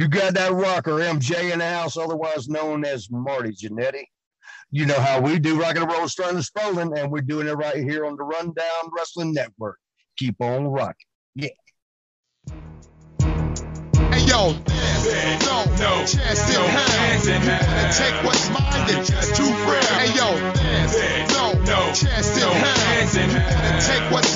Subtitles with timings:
[0.00, 4.04] You got that rocker, MJ, in the house, otherwise known as Marty Jannetty.
[4.70, 7.52] You know how we do rock and roll, starting and Spolling, and we're doing it
[7.52, 9.78] right here on the Rundown Wrestling Network.
[10.16, 10.94] Keep on rocking.
[11.34, 11.48] Yeah.
[14.08, 14.56] Hey yo,
[15.44, 17.20] no, no chance in hell.
[17.26, 19.84] You wanna take what's mine and just too real.
[20.00, 20.32] Hey yo,
[21.28, 23.28] no, no chance in hell.
[23.28, 24.29] You wanna take what's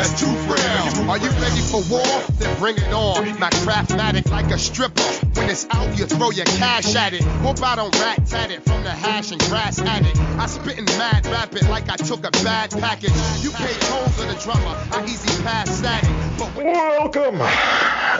[0.00, 1.10] mine and just too real.
[1.10, 2.22] Are you ready for war?
[2.38, 3.38] Then bring it on.
[3.38, 5.02] My craftmatic like a stripper.
[5.34, 7.22] When it's out, you throw your cash at it.
[7.22, 10.16] Hope I don't rat tat it from the hash and grass at it.
[10.38, 13.12] I spittin' mad rapid like I took a bad package.
[13.42, 14.76] You pay tolls of the drummer.
[14.92, 16.10] I easy pass static.
[16.38, 17.40] But Welcome,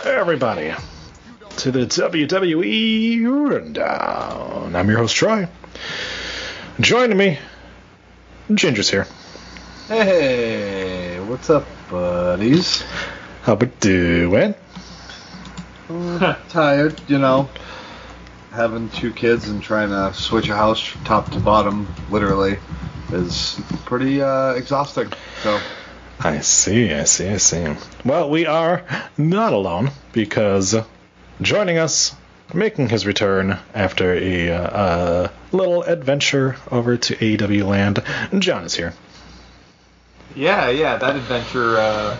[0.05, 0.73] everybody,
[1.57, 4.75] to the WWE Rundown.
[4.75, 5.47] I'm your host, Troy.
[6.79, 7.39] Joining me,
[8.53, 9.07] Ginger's here.
[9.87, 11.00] Hey,
[11.31, 12.83] what's up, buddies?
[13.43, 14.53] How we doing?
[16.49, 17.49] Tired, you know.
[18.51, 22.57] Having two kids and trying to switch a house top to bottom, literally,
[23.13, 25.07] is pretty uh, exhausting.
[25.41, 25.57] So,
[26.19, 27.75] I see, I see, I see.
[28.03, 28.83] Well, we are
[29.17, 30.75] not alone because
[31.41, 32.13] joining us,
[32.53, 38.03] making his return after a uh, uh, little adventure over to AEW land,
[38.41, 38.93] John is here.
[40.35, 42.17] Yeah, yeah, that adventure uh,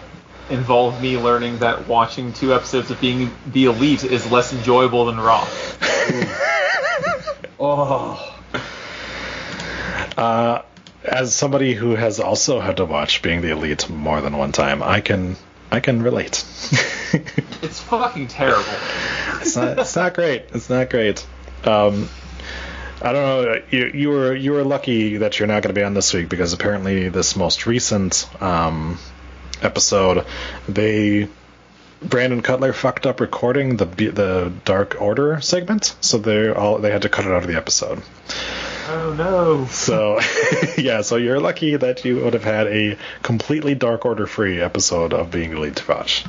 [0.50, 5.20] involved me learning that watching two episodes of being the elite is less enjoyable than
[5.20, 5.48] Raw.
[7.59, 8.28] oh,
[10.17, 10.62] Uh,
[11.04, 14.84] as somebody who has also had to watch Being the Elite more than one time,
[14.84, 15.36] I can
[15.72, 16.45] I can relate.
[17.64, 18.64] It's fucking terrible.
[19.42, 20.45] it's not it's not great.
[20.54, 21.26] It's not great.
[21.64, 22.09] Um,
[23.02, 23.62] I don't know.
[23.72, 26.30] You, you were you were lucky that you're not going to be on this week
[26.30, 29.00] because apparently this most recent um,
[29.62, 30.26] episode,
[30.70, 31.28] they
[32.04, 37.04] Brandon Cutler fucked up recording the the Dark Order segment, so they all they had
[37.04, 38.02] to cut it out of the episode.
[38.88, 39.66] Oh no.
[39.66, 40.20] So
[40.78, 45.14] yeah, so you're lucky that you would have had a completely Dark Order free episode
[45.14, 46.26] of Being Elite to watch.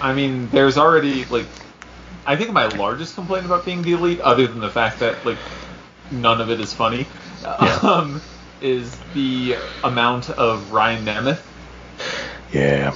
[0.00, 1.46] I mean, there's already like,
[2.26, 5.38] I think my largest complaint about being the elite, other than the fact that like
[6.10, 7.06] none of it is funny,
[7.82, 8.20] um,
[8.60, 11.42] is the amount of Ryan Nemeth.
[12.52, 12.94] Yeah.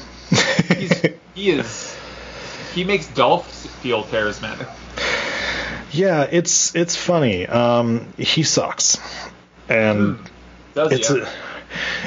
[0.76, 1.02] He's,
[1.34, 1.96] he is.
[2.74, 4.68] He makes Dolph feel charismatic.
[5.90, 7.46] yeah, it's it's funny.
[7.46, 8.98] Um, he sucks,
[9.68, 10.18] and
[10.74, 11.28] Does it's a,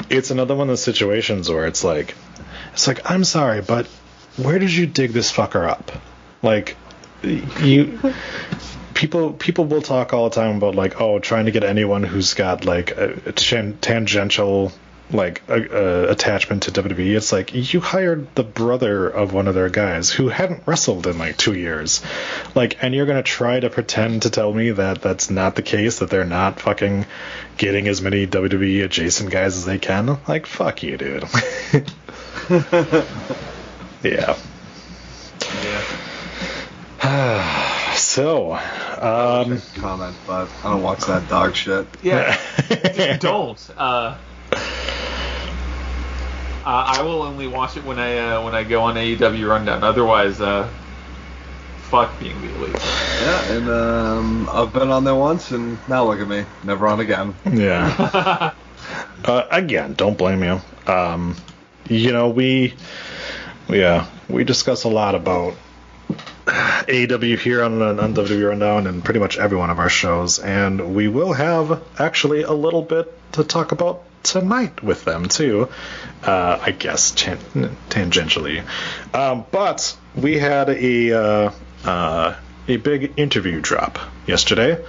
[0.10, 2.16] it's another one of those situations where it's like
[2.74, 3.88] it's like I'm sorry, but
[4.38, 5.92] where did you dig this fucker up?
[6.42, 6.78] Like
[7.24, 8.00] you
[9.02, 12.36] people people will talk all the time about like oh trying to get anyone who's
[12.36, 14.72] got like a, a tan- tangential
[15.10, 17.18] like a, a attachment to WWE.
[17.18, 21.18] It's like you hired the brother of one of their guys who hadn't wrestled in
[21.18, 22.04] like two years,
[22.54, 25.98] like, and you're gonna try to pretend to tell me that that's not the case,
[26.00, 27.08] that they're not fucking
[27.58, 30.20] getting as many WWE adjacent guys as they can.
[30.28, 31.24] Like, fuck you, dude.
[34.04, 34.38] yeah.
[37.04, 37.48] yeah.
[38.12, 41.88] So, um, comment, but I don't watch that dog shit.
[42.04, 42.38] Yeah.
[43.22, 43.70] don't.
[43.78, 44.18] Uh,
[44.52, 44.58] uh,
[46.66, 49.86] I will only watch it when I uh, when I go on AEW Rundown.
[49.86, 50.70] Otherwise, uh,
[51.78, 52.76] fuck being the elite.
[52.76, 57.00] Yeah, and um, I've been on there once, and now look at me, never on
[57.00, 57.34] again.
[57.50, 58.54] yeah.
[59.24, 60.60] uh, again, don't blame you.
[60.86, 61.38] Um,
[61.88, 62.74] you know, we,
[63.70, 65.56] yeah, we discuss a lot about
[66.46, 70.96] AEW here on, on WWE Rundown and pretty much every one of our shows, and
[70.96, 75.70] we will have actually a little bit to talk about tonight with them too.
[76.24, 78.64] Uh, I guess tan- tangentially,
[79.14, 81.52] um, but we had a uh,
[81.86, 82.36] uh,
[82.68, 84.84] a big interview drop yesterday.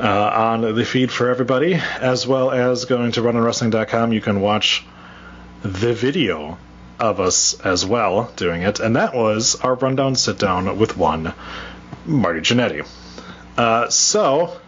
[0.00, 4.86] Uh, on the feed for everybody, as well as going to rundownwrestling.com, you can watch
[5.62, 6.56] the video
[6.98, 11.32] of us as well doing it, and that was our rundown sit down with one
[12.06, 12.86] Marty Jannetty.
[13.56, 14.58] Uh, so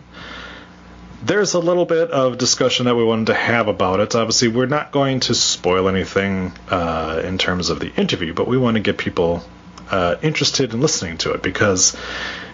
[1.23, 4.15] there's a little bit of discussion that we wanted to have about it.
[4.15, 8.57] Obviously, we're not going to spoil anything uh, in terms of the interview, but we
[8.57, 9.43] want to get people
[9.91, 11.97] uh, interested in listening to it because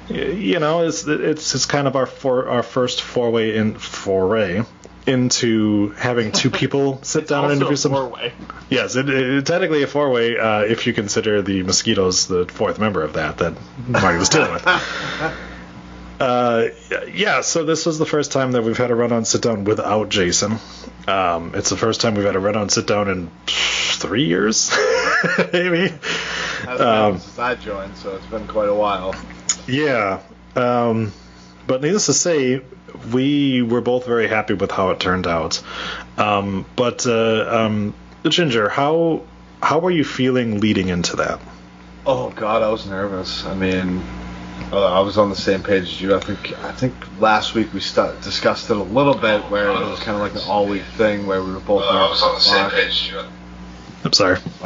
[0.08, 4.62] you know it's it's, it's kind of our for, our first foray in foray
[5.06, 7.92] into having two people sit down and interview a some.
[7.92, 8.32] four-way.
[8.68, 12.46] Yes, it, it, it's technically a four way uh, if you consider the mosquitoes the
[12.46, 13.54] fourth member of that that
[13.86, 14.66] Marty was dealing with.
[16.18, 16.68] Uh,
[17.12, 20.08] yeah, so this was the first time that we've had a rundown sit down without
[20.08, 20.58] Jason.
[21.06, 24.74] Um, it's the first time we've had a rundown sit down in three years,
[25.52, 25.92] maybe.
[26.66, 29.14] Um, since I joined, so it's been quite a while.
[29.68, 30.22] Yeah.
[30.54, 31.12] Um,
[31.66, 32.62] but needless to say,
[33.12, 35.62] we were both very happy with how it turned out.
[36.16, 37.94] Um, but uh, um,
[38.28, 39.22] Ginger, how
[39.62, 41.40] how were you feeling leading into that?
[42.06, 43.44] Oh God, I was nervous.
[43.44, 44.02] I mean,
[44.72, 46.14] uh, I was on the same page as you.
[46.14, 49.80] I think I think last week we stu- discussed it a little bit, where it
[49.80, 52.22] was kind of like an all week thing where we were both nervous.
[52.22, 53.12] on the same page.
[54.04, 54.38] I'm sorry.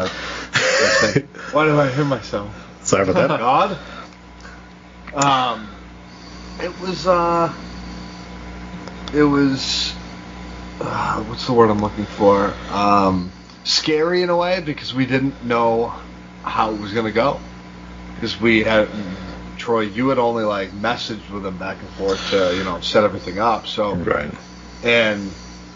[1.52, 2.54] Why do I hear myself?
[2.84, 3.38] Sorry about that.
[3.38, 3.78] God.
[5.14, 5.68] Um,
[6.60, 7.54] it was uh,
[9.14, 9.94] it was
[10.80, 12.54] uh, what's the word I'm looking for?
[12.70, 13.30] Um,
[13.64, 15.94] scary in a way because we didn't know
[16.42, 17.40] how it was gonna go
[18.14, 18.88] because we had
[19.56, 23.04] Troy, you had only like messaged with him back and forth to you know set
[23.04, 23.66] everything up.
[23.66, 24.30] So Right.
[24.82, 25.30] and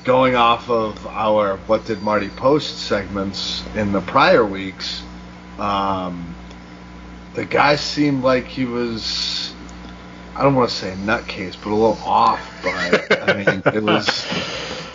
[0.05, 5.03] going off of our what did Marty post segments in the prior weeks,
[5.59, 6.35] um,
[7.35, 9.44] the guy seemed like he was
[10.37, 12.41] I don't want to say nutcase, but a little off.
[12.63, 14.09] But I mean, it was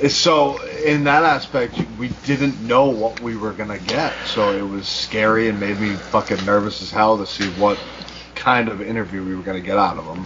[0.08, 4.88] so in that aspect we didn't know what we were gonna get, so it was
[4.88, 7.78] scary and made me fucking nervous as hell to see what
[8.36, 10.26] kind of interview we were gonna get out of him.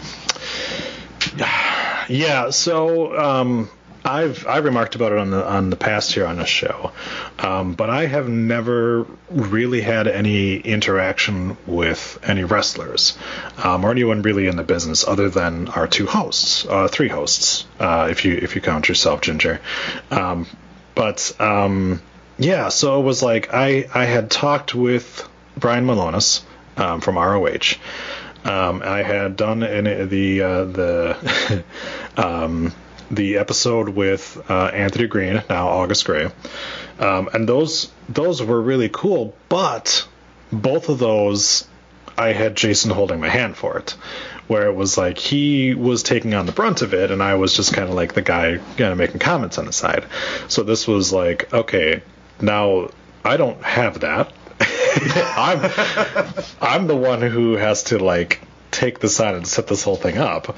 [2.10, 3.70] Yeah, so um,
[4.06, 6.92] I've I remarked about it on the on the past here on this show,
[7.40, 13.18] um, but I have never really had any interaction with any wrestlers
[13.58, 17.66] um, or anyone really in the business other than our two hosts, uh, three hosts,
[17.80, 19.62] uh, if you if you count yourself, Ginger.
[20.12, 20.48] Um,
[20.96, 22.02] but um,
[22.38, 26.42] yeah, so it was like I I had talked with Brian Milonas
[26.76, 27.78] um, from ROH.
[28.44, 31.64] Um, I had done in the uh, the
[33.16, 36.30] the episode with uh, Anthony Green, now August Gray,
[37.00, 39.36] um, and those those were really cool.
[39.50, 40.08] But
[40.52, 41.68] both of those,
[42.18, 43.92] I had Jason holding my hand for it,
[44.48, 47.56] where it was like he was taking on the brunt of it, and I was
[47.56, 50.06] just kind of like the guy kind of making comments on the side.
[50.48, 52.04] So this was like, okay,
[52.42, 52.90] now
[53.24, 54.34] I don't have that.
[54.60, 55.72] I'm
[56.62, 60.18] I'm the one who has to like take the side and set this whole thing
[60.18, 60.58] up,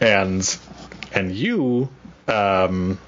[0.00, 0.58] and
[1.12, 1.88] and you
[2.26, 2.98] um,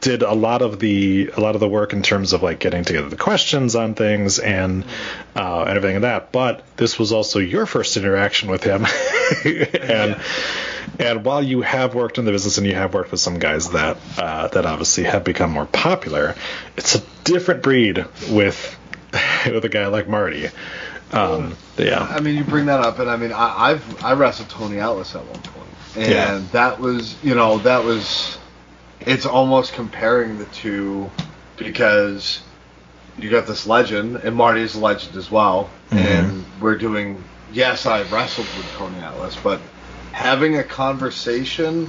[0.00, 2.84] did a lot of the a lot of the work in terms of like getting
[2.84, 4.84] together the questions on things and
[5.34, 6.32] uh, and everything like that.
[6.32, 8.86] But this was also your first interaction with him,
[9.80, 10.20] and.
[10.96, 13.70] And while you have worked in the business and you have worked with some guys
[13.70, 16.36] that uh, that obviously have become more popular,
[16.76, 18.78] it's a different breed with
[19.46, 20.50] with a guy like Marty.
[21.12, 22.02] Um, yeah.
[22.02, 25.14] I mean, you bring that up, and I mean, I, I've I wrestled Tony Atlas
[25.14, 25.53] at one point,
[25.96, 26.42] and Yeah.
[26.52, 28.38] that was, you know, that was,
[29.00, 31.10] it's almost comparing the two
[31.56, 32.40] because
[33.18, 35.98] you got this legend, and Marty's a legend as well, mm-hmm.
[35.98, 37.22] and we're doing.
[37.52, 39.60] Yes, I wrestled with Tony Atlas, but
[40.12, 41.88] having a conversation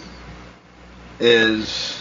[1.19, 1.99] is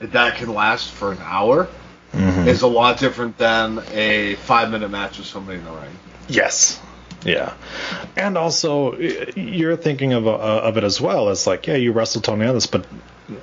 [0.00, 1.68] that can last for an hour
[2.12, 2.48] mm-hmm.
[2.48, 5.98] is a lot different than a five minute match with somebody in the ring.
[6.28, 6.80] Yes.
[7.24, 7.54] Yeah.
[8.16, 12.24] And also, you're thinking of, uh, of it as well as like, yeah, you wrestled
[12.24, 12.86] Tony Atlas, but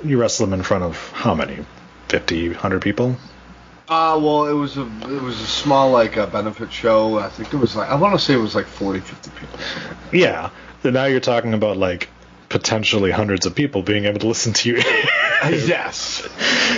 [0.03, 1.65] you wrestled him in front of how many?
[2.09, 3.15] 50, 100 people?
[3.87, 7.19] Uh, well, it was a it was a small like a benefit show.
[7.19, 9.59] I think it was like I want to say it was like 40, 50 people.
[10.13, 10.49] Yeah.
[10.85, 12.07] And now you're talking about like
[12.51, 14.75] potentially hundreds of people being able to listen to you.
[15.49, 16.27] yes.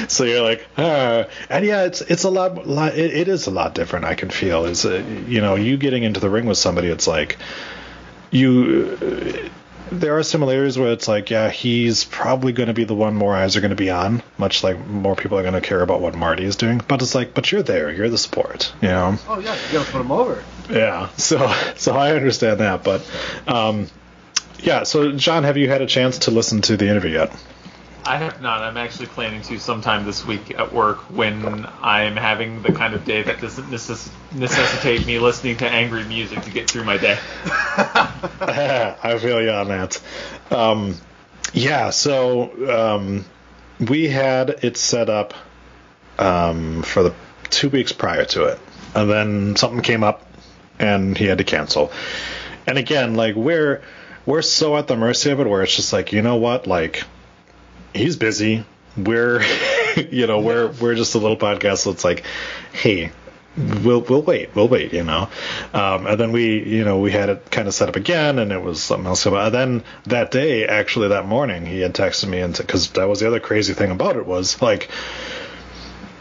[0.08, 1.26] so you're like, ah.
[1.50, 2.66] and yeah, it's it's a lot.
[2.66, 4.06] lot it, it is a lot different.
[4.06, 6.88] I can feel is uh, you know you getting into the ring with somebody.
[6.88, 7.38] It's like
[8.32, 8.98] you.
[9.02, 9.50] Uh,
[9.92, 13.36] there are similarities where it's like, yeah, he's probably going to be the one more
[13.36, 16.02] eyes are going to be on, much like more people are going to care about
[16.02, 16.82] what Marty is doing.
[16.88, 19.18] But it's like, but you're there, you're the support, you know.
[19.28, 20.44] Oh yeah, you gotta put them over.
[20.70, 23.08] Yeah, so so I understand that, but
[23.46, 23.88] um,
[24.60, 24.84] yeah.
[24.84, 27.36] So John, have you had a chance to listen to the interview yet?
[28.06, 28.62] I have not.
[28.62, 33.06] I'm actually planning to sometime this week at work when I'm having the kind of
[33.06, 37.18] day that doesn't necess- necessitate me listening to angry music to get through my day.
[37.46, 40.02] I feel you on that.
[40.52, 40.96] Um,
[41.54, 43.26] yeah, so um,
[43.80, 45.34] we had it set up
[46.20, 47.16] um, for the
[47.50, 48.60] two weeks prior to it,
[48.96, 50.28] and then something came up,
[50.78, 51.94] and he had to cancel.
[52.68, 53.82] And again, like we're
[54.26, 57.04] we're so at the mercy of it, where it's just like, you know what, like
[57.94, 58.66] he's busy.
[58.96, 59.44] We're
[60.12, 62.24] you know we're we're just a little podcast, so it's like,
[62.72, 63.12] hey,
[63.58, 65.30] we'll we'll wait, we'll wait, you know.
[65.74, 68.52] Um, and then we, you know, we had it kind of set up again, and
[68.52, 69.26] it was something else.
[69.26, 69.48] About.
[69.48, 73.20] And then that day, actually, that morning, he had texted me, and because that was
[73.20, 74.90] the other crazy thing about it was like.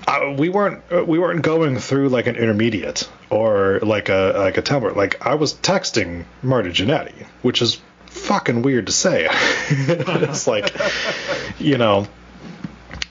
[0.05, 4.63] I, we weren't we weren't going through like an intermediate or like a like a
[4.63, 4.97] template.
[4.97, 7.81] Like I was texting Marty Jannetty, which is
[8.13, 9.27] fucking weird to say.
[9.31, 10.75] it's like,
[11.59, 12.07] you know,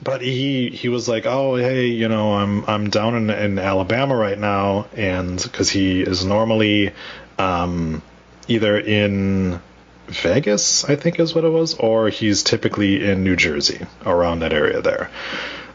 [0.02, 4.16] but he he was like, oh hey, you know, I'm I'm down in, in Alabama
[4.16, 6.92] right now, and because he is normally
[7.38, 8.02] um,
[8.48, 9.60] either in
[10.08, 14.52] Vegas, I think is what it was, or he's typically in New Jersey, around that
[14.52, 15.10] area there.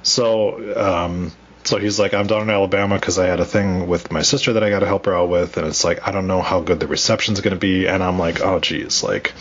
[0.03, 1.31] So um,
[1.67, 4.53] so he's like, I'm down in Alabama because I had a thing with my sister
[4.53, 6.61] that I got to help her out with, and it's like I don't know how
[6.61, 9.33] good the reception's gonna be, and I'm like, oh geez, like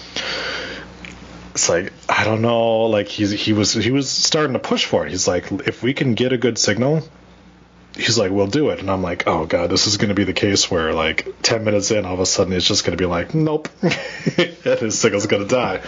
[1.52, 2.86] it's like I don't know.
[2.86, 5.10] Like he's he was he was starting to push for it.
[5.10, 7.02] He's like, if we can get a good signal,
[7.96, 8.80] he's like, we'll do it.
[8.80, 11.64] And I'm like, oh god, this is going to be the case where like ten
[11.64, 13.90] minutes in, all of a sudden it's just going to be like, nope, and
[14.80, 15.80] his signal's going to die.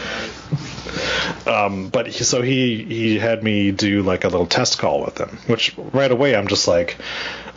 [1.46, 5.18] Um, but he, so he he had me do like a little test call with
[5.18, 6.96] him, which right away I'm just like,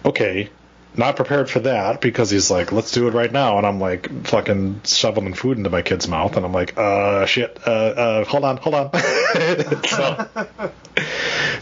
[0.05, 0.49] okay,
[0.95, 3.57] not prepared for that because he's like, let's do it right now.
[3.57, 6.35] And I'm like fucking shoveling food into my kid's mouth.
[6.35, 8.91] And I'm like, uh, shit, uh, uh, hold on, hold on.
[9.87, 10.29] so,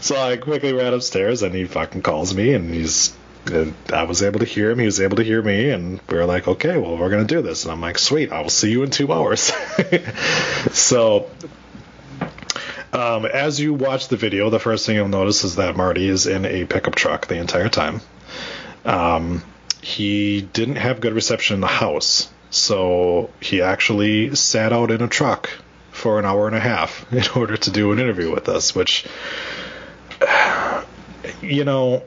[0.00, 4.22] so I quickly ran upstairs and he fucking calls me and he's, and I was
[4.22, 4.78] able to hear him.
[4.78, 7.40] He was able to hear me, and we were like, "Okay, well, we're gonna do
[7.40, 9.50] this." And I'm like, "Sweet, I will see you in two hours."
[10.72, 11.30] so,
[12.92, 16.26] um, as you watch the video, the first thing you'll notice is that Marty is
[16.26, 18.02] in a pickup truck the entire time.
[18.84, 19.42] Um,
[19.82, 25.08] he didn't have good reception in the house, so he actually sat out in a
[25.08, 25.50] truck
[25.90, 29.06] for an hour and a half in order to do an interview with us, which,
[31.42, 32.02] you know,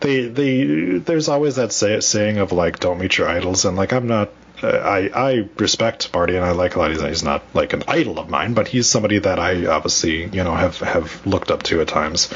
[0.00, 3.92] they they there's always that say, saying of like don't meet your idols, and like
[3.92, 4.30] I'm not.
[4.62, 6.90] I I respect Marty and I like a lot.
[6.90, 10.44] He's, he's not like an idol of mine, but he's somebody that I obviously you
[10.44, 12.32] know have have looked up to at times.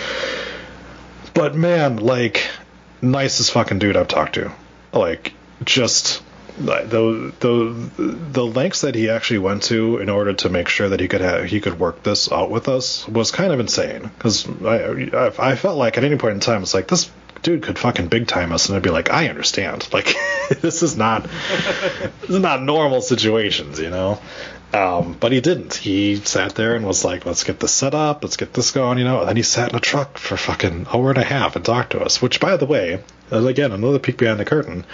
[1.34, 2.46] But man, like
[3.04, 4.52] nicest fucking dude I've talked to.
[4.92, 5.34] Like
[5.64, 6.22] just
[6.58, 11.00] the the the lengths that he actually went to in order to make sure that
[11.00, 14.02] he could have he could work this out with us was kind of insane.
[14.02, 17.10] Because I I felt like at any point in time it's like this
[17.42, 19.88] dude could fucking big time us and I'd be like I understand.
[19.92, 20.14] Like
[20.60, 21.26] this is not
[22.20, 24.20] this is not normal situations you know
[24.74, 25.74] um, but he didn't.
[25.74, 28.24] He sat there and was like, "Let's get this set up.
[28.24, 29.20] Let's get this going," you know.
[29.20, 31.92] And then he sat in a truck for fucking hour and a half and talked
[31.92, 32.20] to us.
[32.20, 33.00] Which, by the way,
[33.30, 34.84] again another peek behind the curtain.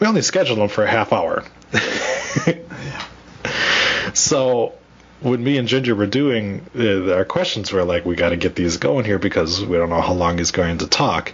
[0.00, 1.44] We only scheduled him for a half hour.
[4.14, 4.72] so
[5.20, 8.56] when me and Ginger were doing uh, our questions, were like, "We got to get
[8.56, 11.32] these going here because we don't know how long he's going to talk."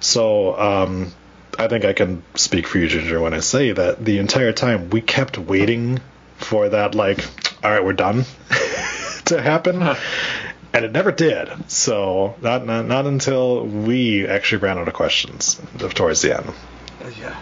[0.00, 1.12] So um,
[1.58, 4.90] I think I can speak for you, Ginger, when I say that the entire time
[4.90, 6.00] we kept waiting
[6.44, 7.24] for that like
[7.62, 8.24] all right we're done
[9.26, 9.82] to happen.
[10.74, 11.70] And it never did.
[11.70, 16.52] So not, not not until we actually ran out of questions towards the end.
[17.18, 17.38] Yeah.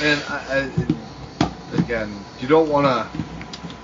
[0.00, 0.70] And I,
[1.40, 3.24] I, again you don't want to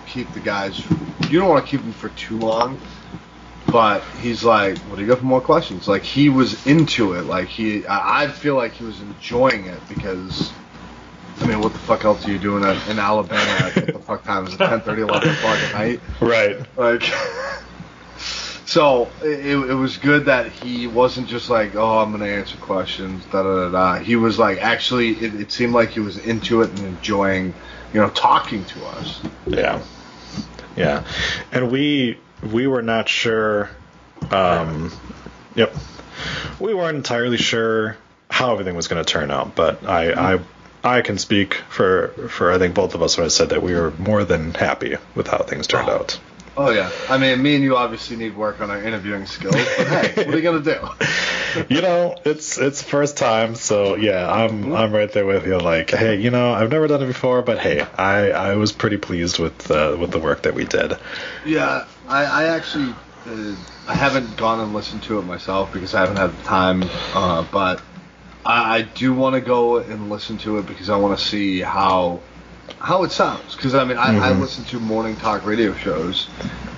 [0.06, 0.82] keep the guys
[1.30, 2.80] you don't want to keep them for too long
[3.70, 7.24] but he's like, "What do you got for more questions?" Like he was into it.
[7.24, 10.50] Like he, I feel like he was enjoying it because
[11.40, 13.98] I mean, what the fuck else are you doing at, in Alabama at what the
[13.98, 14.58] fuck time is it?
[14.58, 16.00] 10, 30, 11 o'clock at night?
[16.20, 16.58] Right.
[16.76, 17.02] Like,
[18.66, 22.56] so it, it was good that he wasn't just like, oh, I'm going to answer
[22.58, 24.04] questions, da da da da.
[24.04, 27.54] He was like, actually, it, it seemed like he was into it and enjoying,
[27.94, 29.20] you know, talking to us.
[29.46, 29.82] Yeah.
[30.76, 31.04] Yeah.
[31.50, 32.18] And we,
[32.52, 33.70] we were not sure,
[34.30, 34.92] um,
[35.54, 35.74] yep.
[36.60, 37.96] We weren't entirely sure
[38.28, 40.40] how everything was going to turn out, but I, I
[40.84, 43.74] I can speak for for I think both of us when I said that we
[43.74, 45.96] were more than happy with how things turned oh.
[45.96, 46.20] out.
[46.58, 49.86] Oh yeah, I mean, me and you obviously need work on our interviewing skills, but
[49.86, 50.88] hey, what are you gonna do?
[51.68, 54.74] you know, it's it's first time, so yeah, I'm mm-hmm.
[54.74, 55.58] I'm right there with you.
[55.58, 58.96] Like, hey, you know, I've never done it before, but hey, I I was pretty
[58.96, 60.94] pleased with uh, with the work that we did.
[61.46, 62.92] Yeah, I I actually
[63.28, 63.54] uh,
[63.86, 66.82] I haven't gone and listened to it myself because I haven't had the time,
[67.14, 67.80] uh, but
[68.48, 71.60] I, I do want to go and listen to it because I want to see
[71.60, 72.20] how
[72.80, 73.54] how it sounds.
[73.54, 74.22] Because I mean, I, mm-hmm.
[74.22, 76.28] I listen to morning talk radio shows,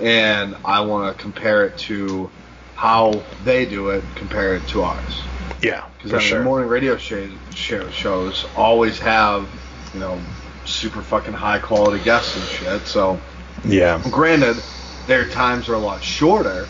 [0.00, 2.28] and I want to compare it to
[2.74, 5.22] how they do it, compare it to ours.
[5.62, 6.42] Yeah, because I mean, sure.
[6.42, 9.48] morning radio show, show, shows always have
[9.94, 10.20] you know
[10.64, 12.86] super fucking high quality guests and shit.
[12.88, 13.20] So
[13.64, 14.56] yeah, granted,
[15.06, 16.66] their times are a lot shorter,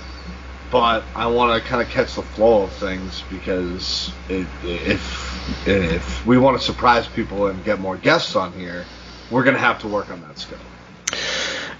[0.70, 6.26] but I want to kind of catch the flow of things because it, if if
[6.26, 8.84] we want to surprise people and get more guests on here,
[9.30, 10.58] we're gonna have to work on that skill.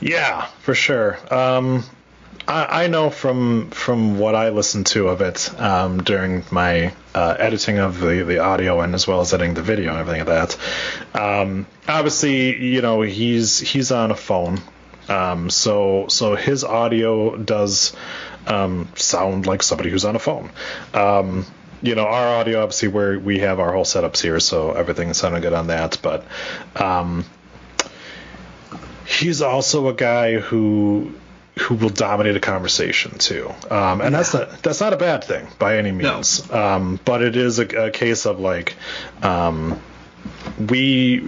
[0.01, 1.19] Yeah, for sure.
[1.33, 1.85] Um,
[2.49, 7.37] I, I know from from what I listened to of it um, during my uh,
[7.39, 10.49] editing of the, the audio and as well as editing the video and everything like
[11.15, 11.41] that.
[11.41, 14.61] Um, obviously, you know he's he's on a phone,
[15.11, 17.95] um, so so his audio does
[18.47, 20.51] um, sound like somebody who's on a phone.
[20.95, 21.45] Um,
[21.83, 25.43] you know, our audio obviously where we have our whole setups here, so everything's sounding
[25.43, 25.99] good on that.
[26.03, 26.25] But
[26.77, 27.25] um,
[29.07, 31.13] he's also a guy who
[31.59, 35.47] who will dominate a conversation too, um, and that's not that's not a bad thing
[35.59, 36.49] by any means.
[36.51, 36.63] No.
[36.63, 38.77] Um, but it is a, a case of like
[39.23, 39.81] um,
[40.69, 41.21] we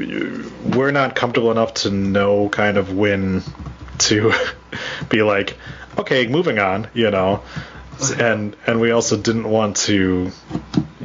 [0.65, 3.43] we're not comfortable enough to know kind of when
[4.09, 4.33] to
[5.09, 5.57] be like,
[5.99, 7.43] okay, moving on, you know,
[8.19, 10.33] and and we also didn't want to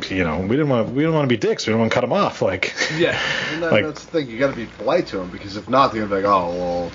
[0.10, 1.66] you know, we didn't want to, we didn't want to be dicks.
[1.66, 2.42] We didn't want to cut them off.
[2.42, 3.20] Like, yeah,
[3.60, 4.30] that, like, that's the thing.
[4.30, 6.50] You got to be polite to them because if not, they're gonna be like, oh
[6.51, 6.92] well,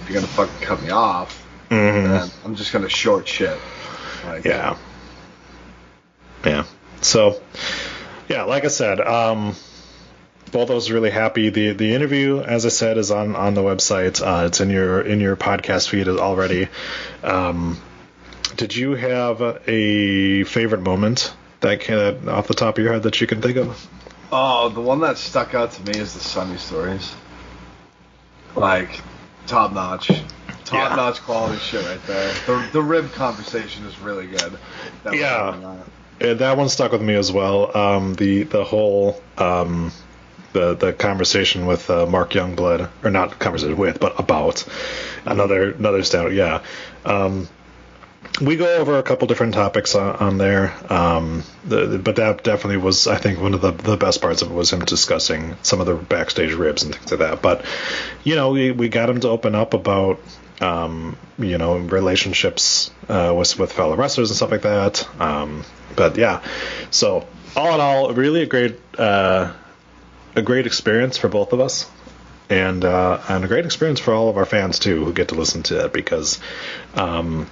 [0.00, 2.08] if you're gonna fucking cut me off, mm-hmm.
[2.08, 3.58] then I'm just gonna short shit.
[4.24, 4.76] Like, yeah,
[6.44, 6.64] yeah.
[7.02, 7.40] So,
[8.28, 9.54] yeah, like I said, um,
[10.56, 11.50] both of us really happy.
[11.50, 14.22] The the interview, as I said, is on on the website.
[14.22, 16.68] Uh, it's in your in your podcast feed already.
[17.22, 17.78] Um,
[18.56, 23.20] did you have a favorite moment that can off the top of your head that
[23.20, 23.86] you can think of?
[24.32, 27.14] Oh, the one that stuck out to me is the Sunny stories.
[28.54, 29.02] Like
[29.46, 30.08] top notch,
[30.64, 30.96] top yeah.
[30.96, 32.32] notch quality shit right there.
[32.46, 34.58] The the rib conversation is really good.
[35.04, 35.84] That yeah,
[36.18, 36.38] that.
[36.38, 37.76] that one stuck with me as well.
[37.76, 39.92] Um, the the whole um,
[40.56, 44.64] the the conversation with uh, Mark Youngblood, or not conversation with, but about
[45.24, 46.34] another another standout.
[46.34, 46.62] Yeah,
[47.04, 47.48] um,
[48.40, 52.76] we go over a couple different topics on, on there, um, the, but that definitely
[52.76, 55.80] was, I think, one of the, the best parts of it was him discussing some
[55.80, 57.40] of the backstage ribs and things like that.
[57.40, 57.64] But,
[58.24, 60.20] you know, we, we got him to open up about,
[60.60, 65.06] um, you know, relationships uh, with with fellow wrestlers and stuff like that.
[65.20, 66.42] Um, but yeah,
[66.90, 69.52] so all in all, really a great uh,
[70.36, 71.90] a great experience for both of us
[72.48, 75.34] and uh, and a great experience for all of our fans too who get to
[75.34, 76.38] listen to it because
[76.94, 77.50] um,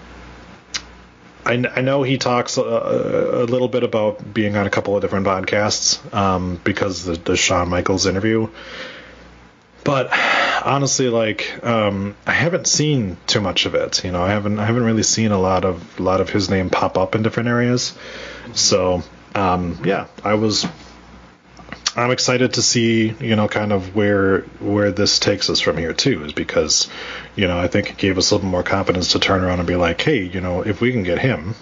[1.45, 5.03] I, I know he talks a, a, little bit about being on a couple of
[5.03, 8.49] different podcasts um, because the, the Shawn Michaels interview.
[9.83, 10.09] But
[10.65, 14.05] honestly, like um, I haven't seen too much of it.
[14.05, 16.49] You know, I haven't I haven't really seen a lot of a lot of his
[16.49, 17.97] name pop up in different areas.
[18.55, 19.03] So
[19.35, 20.67] um, yeah, I was
[21.97, 25.93] I'm excited to see, you know, kind of where where this takes us from here
[25.93, 26.89] too, is because,
[27.37, 29.69] you know, I think it gave us a little more confidence to turn around and
[29.69, 31.55] be like, hey, you know, if we can get him,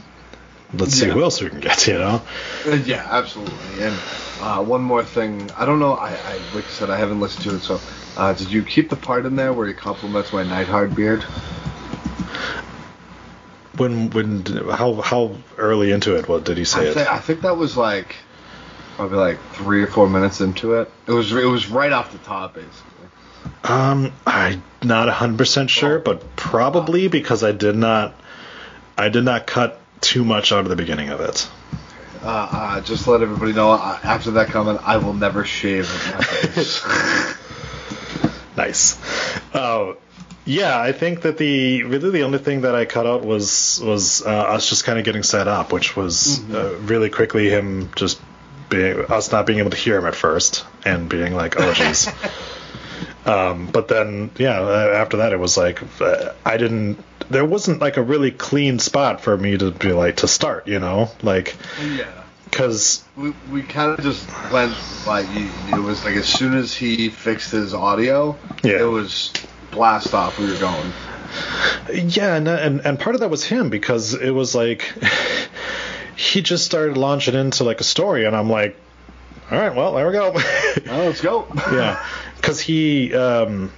[0.73, 1.07] let's yeah.
[1.07, 2.23] see who else we can get, you know?
[2.67, 3.83] Uh, yeah, absolutely.
[3.83, 3.95] And
[4.41, 7.45] uh, one more thing, I don't know, I, I like I said, I haven't listened
[7.45, 7.79] to it, so
[8.17, 11.23] uh, did you keep the part in there where he compliments my Neidhart beard?
[13.77, 16.29] When when how how early into it?
[16.29, 18.17] What did he say I, th- I think that was like
[19.09, 20.89] probably like three or four minutes into it.
[21.09, 23.09] It was it was right off the top, basically.
[23.65, 28.15] Um, I'm not hundred percent sure, but probably because I did not,
[28.97, 31.51] I did not cut too much out of the beginning of it.
[32.23, 33.73] Uh, uh, just let everybody know.
[33.73, 37.37] Uh, after that comment, I will never shave my face.
[38.57, 39.53] nice.
[39.53, 39.95] Uh,
[40.45, 44.25] yeah, I think that the really the only thing that I cut out was was
[44.25, 46.55] uh, us just kind of getting set up, which was mm-hmm.
[46.55, 48.21] uh, really quickly him just
[48.73, 52.09] being us not being able to hear him at first and being like, oh jeez.
[53.27, 56.99] um, but then yeah, after that it was like uh, I didn't.
[57.31, 60.67] There wasn't like a really clean spot for me to be like to start.
[60.67, 62.11] You know, like yeah.
[62.45, 64.75] Because we, we kind of just went
[65.07, 68.81] like it was like as soon as he fixed his audio, yeah.
[68.81, 69.33] it was
[69.71, 70.39] blast off.
[70.39, 70.93] We were going.
[71.95, 74.93] Yeah, and, and and part of that was him because it was like
[76.17, 78.77] he just started launching into like a story, and I'm like,
[79.51, 80.33] all right, well, there we go.
[80.87, 81.47] well, let's go.
[81.73, 82.05] yeah,
[82.37, 83.73] because he um,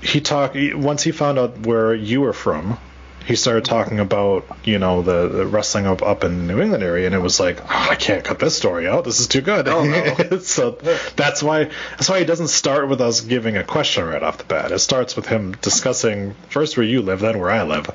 [0.00, 2.78] he talked once he found out where you were from.
[3.26, 7.06] He started talking about you know the, the wrestling up up in New England area,
[7.06, 9.04] and it was like oh, I can't cut this story out.
[9.04, 9.66] This is too good.
[9.68, 10.38] Oh, no.
[10.40, 10.72] so
[11.16, 14.44] that's why that's why he doesn't start with us giving a question right off the
[14.44, 14.70] bat.
[14.70, 17.90] It starts with him discussing first where you live, then where I live,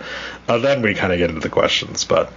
[0.47, 2.03] uh, then we kind of get into the questions.
[2.03, 2.31] But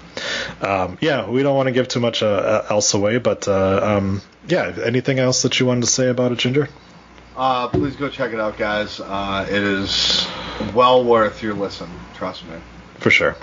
[0.60, 3.18] um, yeah, we don't want to give too much uh, uh, else away.
[3.18, 6.68] But uh, um, yeah, anything else that you wanted to say about it, Ginger?
[7.36, 9.00] Uh, please go check it out, guys.
[9.00, 10.26] Uh, it is
[10.72, 11.90] well worth your listen.
[12.14, 12.56] Trust me.
[12.98, 13.36] For sure.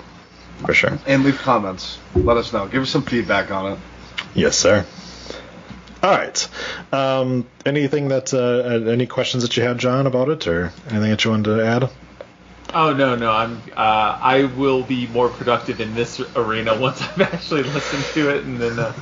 [0.64, 0.98] for sure.
[1.06, 1.98] And leave comments.
[2.14, 2.66] Let us know.
[2.66, 3.78] Give us some feedback on it.
[4.34, 4.84] Yes, sir.
[6.02, 6.48] All right.
[6.92, 11.24] Um, anything that uh, any questions that you had, John, about it, or anything that
[11.24, 11.90] you wanted to add?
[12.74, 13.62] Oh no, no, I'm.
[13.76, 18.44] Uh, I will be more productive in this arena once I've actually listened to it,
[18.44, 18.92] and then uh,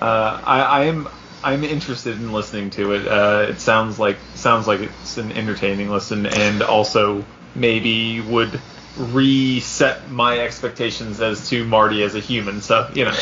[0.00, 1.08] uh, I, I am.
[1.42, 3.08] I'm interested in listening to it.
[3.08, 7.24] Uh, it sounds like sounds like it's an entertaining listen, and also
[7.54, 8.60] maybe would
[8.98, 12.60] reset my expectations as to Marty as a human.
[12.60, 13.14] So you know.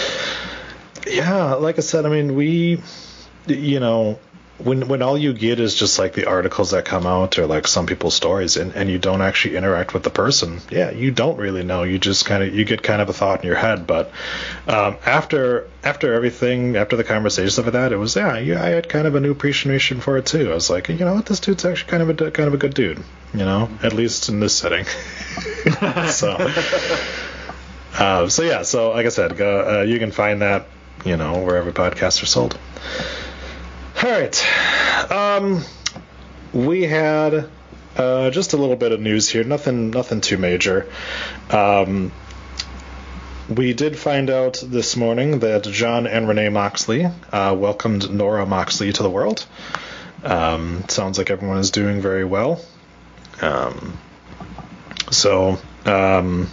[1.07, 2.83] Yeah, like I said, I mean, we,
[3.47, 4.19] you know,
[4.59, 7.67] when when all you get is just like the articles that come out or like
[7.67, 11.37] some people's stories and, and you don't actually interact with the person yeah you don't
[11.37, 11.83] really know.
[11.83, 13.87] You just kind of you get kind of a thought in your head.
[13.87, 14.11] But
[14.67, 18.69] um, after after everything after the conversation stuff like that it was yeah, yeah I
[18.69, 20.51] had kind of a new appreciation for it too.
[20.51, 21.27] I was like you know what?
[21.27, 23.03] This dude's actually kind of a kind of a good dude
[23.35, 24.87] you know at least in this setting.
[26.07, 26.31] So
[27.99, 30.67] uh, so yeah so like I said go, uh, you can find that
[31.05, 32.59] you know wherever podcasts are sold
[34.07, 35.11] all right.
[35.11, 35.65] Um,
[36.53, 37.49] we had
[37.97, 39.43] uh, just a little bit of news here.
[39.43, 40.89] Nothing, nothing too major.
[41.51, 42.13] Um,
[43.49, 48.93] we did find out this morning that Jon and Renee Moxley uh, welcomed Nora Moxley
[48.93, 49.45] to the world.
[50.23, 52.61] Um, sounds like everyone is doing very well.
[53.43, 53.99] Um,
[55.11, 56.49] so, um,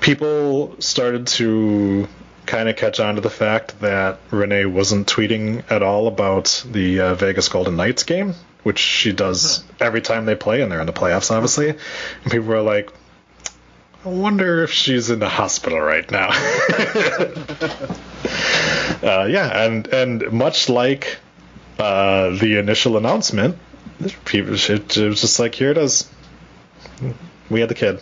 [0.00, 2.08] people started to
[2.50, 7.00] kind of catch on to the fact that Renee wasn't tweeting at all about the
[7.00, 8.34] uh, Vegas Golden Knights game,
[8.64, 11.68] which she does every time they play, and they're in the playoffs, obviously.
[11.68, 11.78] And
[12.24, 12.90] people were like,
[14.04, 16.30] I wonder if she's in the hospital right now.
[19.02, 21.18] uh, yeah, and and much like
[21.78, 23.58] uh, the initial announcement,
[24.24, 26.10] people it, it was just like, here it is.
[27.48, 28.00] We had the kid.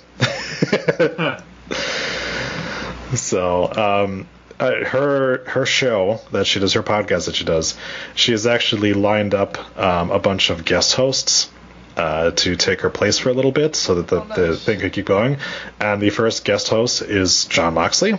[3.18, 4.26] so um,
[4.60, 7.76] uh, her her show that she does, her podcast that she does,
[8.14, 11.50] she has actually lined up um, a bunch of guest hosts
[11.96, 14.36] uh, to take her place for a little bit so that the, oh, nice.
[14.36, 15.38] the thing could keep going.
[15.80, 18.14] And the first guest host is Jon Moxley.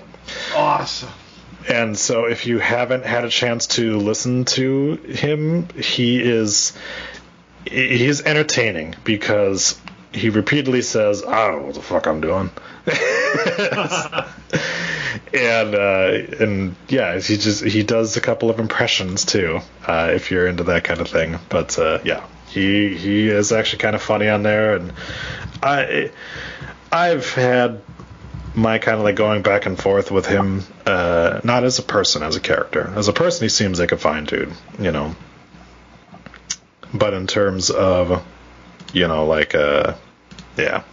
[0.56, 1.10] Awesome.
[1.68, 6.74] And so, if you haven't had a chance to listen to him, he is
[7.66, 9.80] he's entertaining because
[10.12, 12.50] he repeatedly says, "I don't know what the fuck I'm doing."
[15.34, 20.32] and uh, and yeah, he just he does a couple of impressions too, uh, if
[20.32, 21.38] you're into that kind of thing.
[21.50, 24.94] But uh, yeah, he he is actually kind of funny on there, and
[25.62, 26.12] I
[26.92, 27.82] I've had
[28.56, 32.24] my kind of like going back and forth with him, uh, not as a person,
[32.24, 32.92] as a character.
[32.96, 35.16] As a person, he seems like a fine dude, you know.
[36.94, 38.24] But in terms of,
[38.94, 39.96] you know, like, uh,
[40.58, 40.84] yeah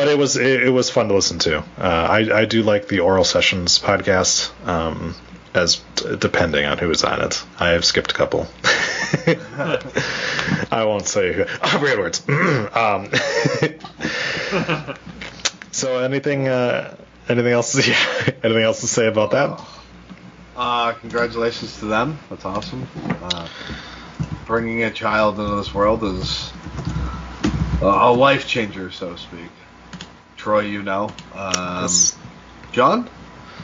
[0.00, 1.58] but it was it, it, was fun to listen to.
[1.58, 4.50] Uh, I I do like the oral sessions podcast.
[4.66, 5.14] Um,
[5.52, 5.82] as
[6.18, 8.46] depending on who is on it, I have skipped a couple.
[10.70, 11.44] I won't say who.
[11.80, 12.22] Weird words.
[12.28, 13.10] um,
[15.70, 16.96] so anything uh,
[17.28, 17.86] anything else?
[17.86, 17.94] yeah,
[18.42, 19.60] anything else to say about that?
[20.56, 22.18] Uh, congratulations to them.
[22.30, 22.86] That's awesome.
[23.22, 23.48] Uh,
[24.46, 26.52] bringing a child into this world is
[27.80, 29.50] a life changer, so to speak.
[30.36, 31.12] Troy, you know.
[31.34, 32.18] Um, yes.
[32.72, 33.08] John,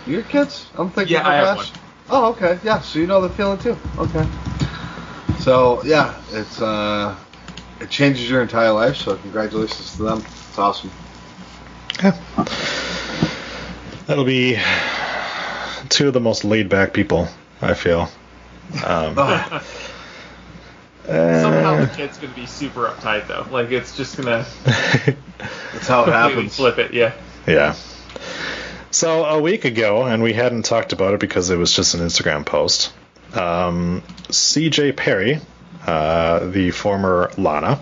[0.06, 0.70] your kids?
[0.74, 1.14] I'm thinking.
[1.14, 1.66] Yeah, I have one.
[2.08, 2.58] Oh, okay.
[2.62, 3.76] Yeah, so you know the feeling too.
[3.98, 4.26] Okay.
[5.40, 7.16] So yeah, it's uh,
[7.80, 8.96] it changes your entire life.
[8.96, 10.18] So congratulations to them.
[10.18, 10.90] It's awesome.
[12.02, 12.12] Yeah.
[14.06, 14.58] That'll be
[15.88, 17.28] two of the most laid back people
[17.60, 18.08] I feel.
[18.84, 19.64] Um, oh.
[21.06, 23.46] Somehow the kid's gonna be super uptight though.
[23.50, 24.46] Like it's just gonna.
[24.64, 26.56] That's how it happens.
[26.56, 27.12] Flip it, yeah.
[27.46, 27.74] Yeah.
[28.90, 32.00] So a week ago, and we hadn't talked about it because it was just an
[32.00, 32.92] Instagram post.
[33.34, 34.92] Um, C.J.
[34.92, 35.40] Perry,
[35.86, 37.78] uh, the former Lana,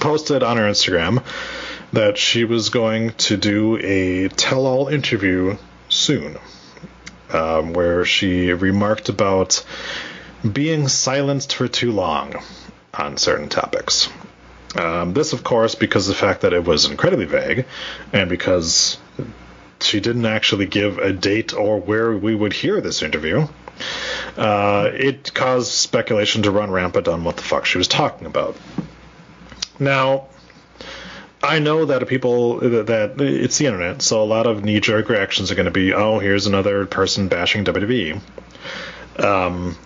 [0.00, 1.22] posted on her Instagram
[1.92, 5.56] that she was going to do a tell-all interview
[5.90, 6.38] soon,
[7.30, 9.64] um, where she remarked about
[10.50, 12.34] being silenced for too long
[12.94, 14.08] on certain topics.
[14.74, 17.66] Um, this, of course, because the fact that it was incredibly vague,
[18.12, 18.98] and because
[19.80, 23.46] she didn't actually give a date or where we would hear this interview,
[24.36, 28.56] uh, it caused speculation to run rampant on what the fuck she was talking about.
[29.78, 30.28] Now,
[31.42, 35.56] I know that people that it's the internet, so a lot of knee-jerk reactions are
[35.56, 38.20] going to be, "Oh, here's another person bashing WWE."
[39.18, 39.76] Um,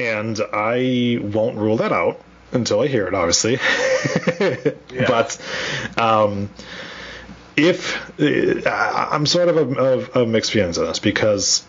[0.00, 2.20] and I won't rule that out
[2.52, 3.52] until I hear it, obviously.
[4.40, 5.06] yeah.
[5.06, 5.38] But
[5.96, 6.50] um,
[7.56, 11.66] if uh, I'm sort of a, of, of mixed feelings on this because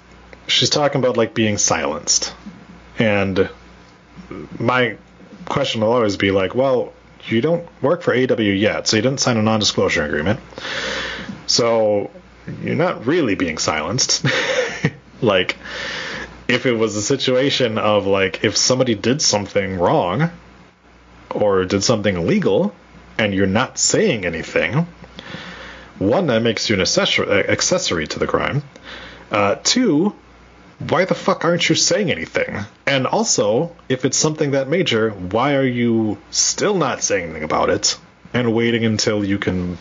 [0.48, 2.34] she's talking about like being silenced,
[2.98, 3.50] and
[4.58, 4.98] my
[5.46, 6.94] question will always be like, well,
[7.28, 10.39] you don't work for AW yet, so you didn't sign a non-disclosure agreement,
[11.48, 12.10] so
[12.63, 14.26] you're not really being silenced.
[15.22, 15.58] like,
[16.52, 20.30] if it was a situation of like if somebody did something wrong
[21.30, 22.76] or did something illegal
[23.18, 24.86] and you're not saying anything,
[25.98, 28.64] one that makes you an accessory, accessory to the crime.
[29.32, 30.14] Uh, two,
[30.90, 32.60] why the fuck aren't you saying anything?
[32.86, 37.70] And also, if it's something that major, why are you still not saying anything about
[37.70, 37.98] it
[38.34, 39.78] and waiting until you can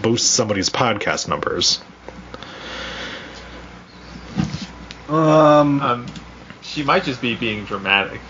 [0.00, 1.80] boost somebody's podcast numbers?
[5.14, 6.06] Um, Um,
[6.62, 8.20] she might just be being dramatic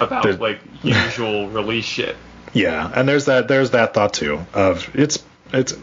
[0.00, 2.16] about There- like usual release shit.
[2.54, 5.74] Yeah, and there's that there's that thought too of it's it's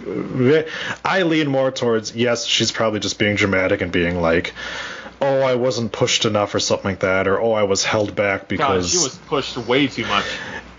[1.04, 4.54] I lean more towards yes, she's probably just being dramatic and being like,
[5.22, 8.42] oh, I wasn't pushed enough or something like that, or oh, I was held back
[8.42, 10.26] God, because she was pushed way too much.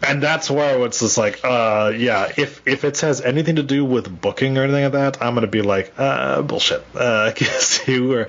[0.06, 3.84] And that's where it's just like, uh, yeah, if if it has anything to do
[3.84, 8.08] with booking or anything like that, I'm gonna be like, uh, bullshit, uh, because you
[8.08, 8.28] were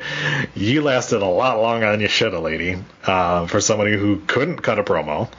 [0.55, 4.57] you lasted a lot longer than you should have, lady, uh, for somebody who couldn't
[4.61, 5.29] cut a promo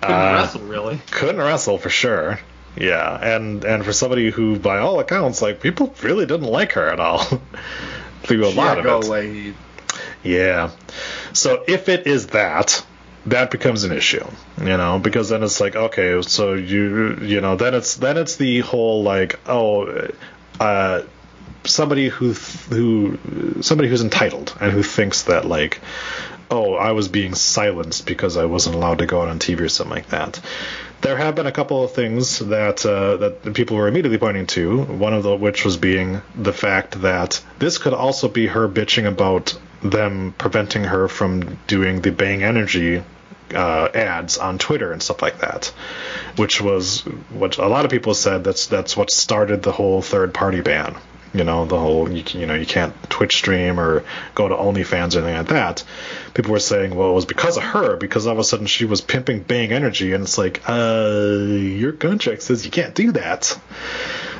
[0.00, 1.00] Couldn't Uh, wrestle really.
[1.10, 2.38] couldn't wrestle for sure.
[2.76, 6.88] Yeah, and and for somebody who, by all accounts, like people really didn't like her
[6.88, 7.22] at all
[8.22, 9.06] through a lot of it.
[9.06, 9.54] away.
[10.24, 10.70] Yeah.
[11.34, 12.84] So if it is that,
[13.26, 14.24] that becomes an issue,
[14.58, 18.36] you know, because then it's like, okay, so you, you know, then it's then it's
[18.36, 20.08] the whole like, oh,
[20.58, 21.02] uh,
[21.64, 25.80] somebody who who somebody who's entitled and who thinks that like,
[26.50, 29.68] oh, I was being silenced because I wasn't allowed to go out on TV or
[29.68, 30.40] something like that.
[31.00, 34.82] There have been a couple of things that uh, that people were immediately pointing to.
[34.82, 39.06] One of the which was being the fact that this could also be her bitching
[39.06, 43.02] about them preventing her from doing the Bang Energy
[43.54, 45.72] uh, ads on Twitter and stuff like that,
[46.36, 50.32] which was what a lot of people said that's that's what started the whole third
[50.32, 50.96] party ban.
[51.34, 55.16] You know, the whole you, you know you can't Twitch stream or go to OnlyFans
[55.16, 55.84] or anything like that.
[56.34, 58.84] People were saying, well, it was because of her because all of a sudden she
[58.84, 63.58] was pimping Bang Energy, and it's like, uh, your contract says you can't do that.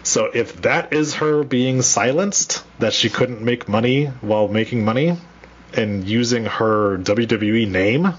[0.02, 5.16] So if that is her being silenced, that she couldn't make money while making money,
[5.74, 8.14] and using her WWE name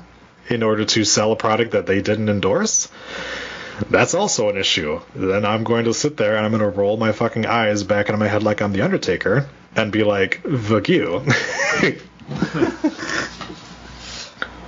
[0.50, 2.90] in order to sell a product that they didn't endorse,
[3.90, 5.02] that's also an issue.
[5.16, 8.10] Then I'm going to sit there and I'm going to roll my fucking eyes back
[8.10, 10.42] into my head like I'm the Undertaker and be like,
[10.88, 11.26] you.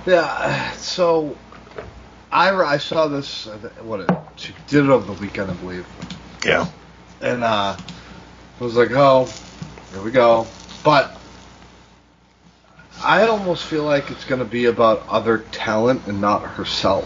[0.06, 1.36] Yeah, so
[2.30, 3.46] I, I saw this.
[3.82, 5.84] What it, she did it over the weekend, I believe,
[6.44, 6.68] yeah.
[7.20, 9.28] and uh, I was like, oh,
[9.92, 10.46] here we go.
[10.84, 11.15] But
[13.02, 17.04] I almost feel like it's going to be about other talent and not herself.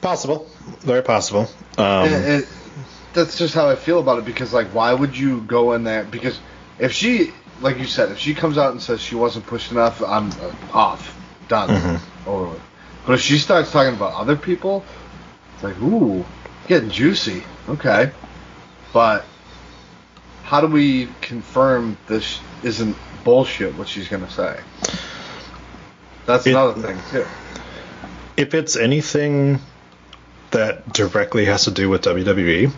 [0.00, 0.46] Possible.
[0.82, 1.48] Very possible.
[1.78, 2.48] Um, And it,
[3.12, 6.04] that's just how I feel about it because, like, why would you go in there?
[6.04, 6.38] Because
[6.78, 10.02] if she, like you said, if she comes out and says she wasn't pushed enough,
[10.02, 12.28] I'm uh, off, done, Mm-hmm.
[12.28, 12.62] over with.
[13.06, 14.84] But if she starts talking about other people,
[15.54, 16.24] it's like, ooh,
[16.66, 17.42] getting juicy.
[17.68, 18.12] Okay,
[18.92, 19.24] but
[20.42, 23.74] how do we confirm this isn't bullshit?
[23.76, 24.58] What she's gonna say?
[26.26, 27.26] That's It- another thing too.
[28.36, 29.60] if it's anything
[30.50, 32.70] that directly has to do with WWE,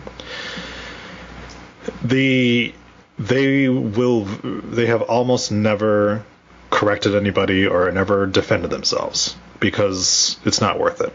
[2.03, 2.73] the
[3.19, 6.23] they will they have almost never
[6.69, 11.13] corrected anybody or never defended themselves because it's not worth it.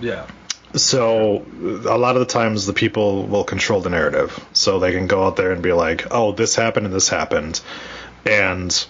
[0.00, 0.26] Yeah.
[0.74, 1.44] So
[1.86, 5.24] a lot of the times the people will control the narrative, so they can go
[5.26, 7.60] out there and be like, "Oh, this happened and this happened,"
[8.26, 8.86] and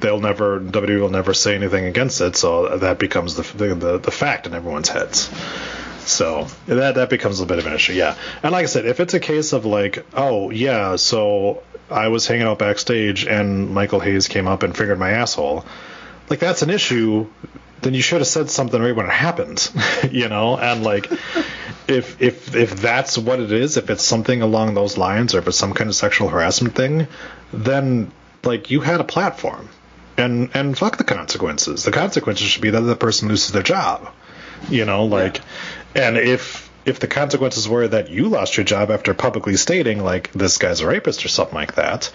[0.00, 4.10] they'll never WWE will never say anything against it, so that becomes the the, the,
[4.10, 5.30] fact in everyone's heads.
[6.04, 8.16] So that that becomes a bit of an issue, yeah.
[8.42, 12.26] And like I said, if it's a case of like, oh yeah, so I was
[12.26, 15.64] hanging out backstage and Michael Hayes came up and fingered my asshole,
[16.28, 17.26] like that's an issue.
[17.82, 19.70] Then you should have said something right when it happened,
[20.10, 20.56] you know.
[20.56, 21.10] And like,
[21.88, 25.48] if if if that's what it is, if it's something along those lines, or if
[25.48, 27.06] it's some kind of sexual harassment thing,
[27.52, 28.12] then
[28.46, 29.68] like you had a platform,
[30.16, 31.84] and and fuck the consequences.
[31.84, 34.12] The consequences should be that the person loses their job,
[34.68, 35.04] you know.
[35.04, 35.40] Like,
[35.94, 40.32] and if if the consequences were that you lost your job after publicly stating like
[40.32, 42.12] this guy's a rapist or something like that,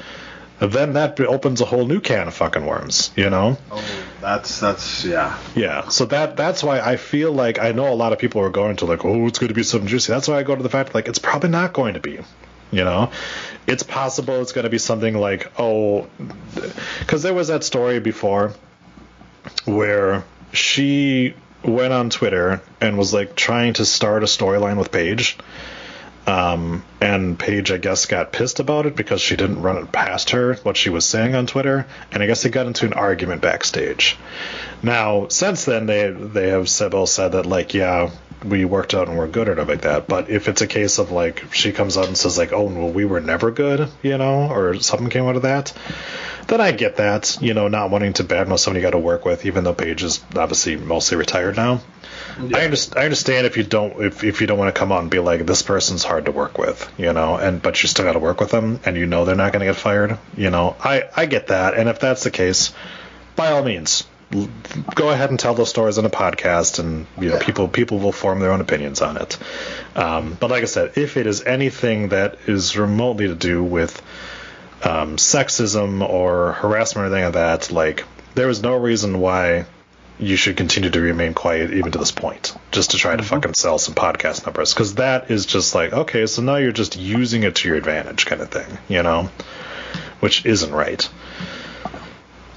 [0.60, 3.58] then that opens a whole new can of fucking worms, you know.
[3.72, 3.84] Oh,
[4.22, 5.38] that's that's yeah.
[5.56, 8.50] Yeah, so that that's why I feel like I know a lot of people are
[8.50, 10.14] going to like, oh, it's going to be something juicy.
[10.14, 12.20] That's why I go to the fact like it's probably not going to be,
[12.72, 13.12] You know,
[13.68, 16.08] it's possible it's going to be something like, oh,
[17.00, 18.54] because there was that story before
[19.66, 25.38] where she went on Twitter and was like trying to start a storyline with Paige.
[26.28, 30.30] Um, and Paige, I guess, got pissed about it because she didn't run it past
[30.30, 33.42] her what she was saying on Twitter, and I guess they got into an argument
[33.42, 34.18] backstage.
[34.84, 38.12] Now, since then, they they have said, said that like, yeah,
[38.44, 40.08] we worked out and we're good or something like that.
[40.08, 42.90] But if it's a case of like she comes out and says like, oh, well,
[42.90, 45.74] we were never good, you know, or something came out of that,
[46.48, 49.26] then I get that, you know, not wanting to badmouth somebody you got to work
[49.26, 51.82] with, even though Paige is obviously mostly retired now.
[52.42, 52.58] Yeah.
[52.58, 55.02] I, understand, I understand if you don't if, if you don't want to come out
[55.02, 58.06] and be like this person's hard to work with, you know, and but you still
[58.06, 60.50] got to work with them, and you know they're not going to get fired, you
[60.50, 60.76] know.
[60.80, 62.74] I I get that, and if that's the case,
[63.36, 64.06] by all means,
[64.96, 67.44] go ahead and tell those stories on a podcast, and you know yeah.
[67.44, 69.38] people people will form their own opinions on it.
[69.96, 74.02] Um, but like I said, if it is anything that is remotely to do with
[74.84, 79.66] um, sexism or harassment or anything like that, like there is no reason why
[80.18, 83.36] you should continue to remain quiet even to this point, just to try to mm-hmm.
[83.36, 84.74] fucking sell some podcast numbers.
[84.74, 88.26] Because that is just like, okay, so now you're just using it to your advantage,
[88.26, 89.30] kind of thing, you know,
[90.20, 91.10] which isn't right.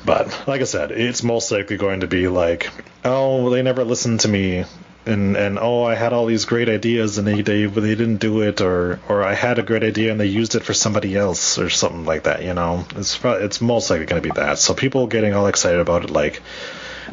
[0.05, 2.71] But like I said, it's most likely going to be like,
[3.05, 4.65] oh, they never listened to me,
[5.07, 8.43] and and oh, I had all these great ideas and they they they didn't do
[8.43, 11.59] it, or or I had a great idea and they used it for somebody else
[11.59, 12.43] or something like that.
[12.43, 14.59] You know, it's it's most likely going to be that.
[14.59, 16.43] So people getting all excited about it, like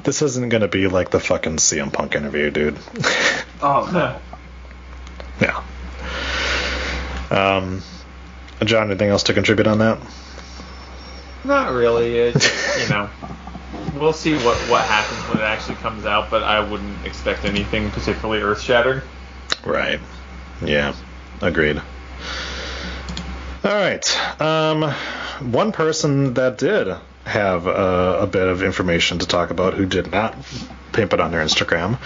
[0.04, 2.77] this isn't gonna be like the fucking CM Punk interview, dude.
[3.62, 4.19] oh no.
[5.41, 5.63] yeah.
[7.30, 7.82] Um,
[8.63, 9.99] John, anything else to contribute on that?
[11.43, 12.17] Not really.
[12.17, 12.36] It,
[12.82, 13.10] you know,
[13.95, 17.91] we'll see what what happens when it actually comes out, but I wouldn't expect anything
[17.91, 19.01] particularly earth shattering.
[19.65, 19.99] Right.
[20.63, 20.93] Yeah.
[21.41, 21.82] Agreed.
[23.63, 24.41] All right.
[24.41, 24.91] Um,
[25.51, 26.88] one person that did
[27.25, 30.36] have a, a, bit of information to talk about who did not
[30.91, 31.99] pimp it on their Instagram.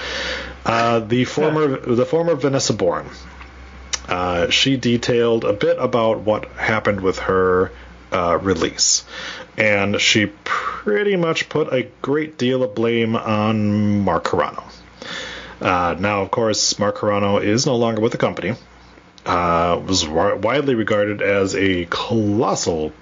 [0.65, 3.09] Uh, the former the former Vanessa Borne.
[4.07, 7.71] Uh, she detailed a bit about what happened with her
[8.15, 9.03] uh, release,
[9.57, 14.63] and she pretty much put a great deal of blame on Mark Carrano.
[15.59, 18.53] Uh, now, of course, Mark Carrano is no longer with the company.
[19.25, 22.93] Uh, was widely regarded as a colossal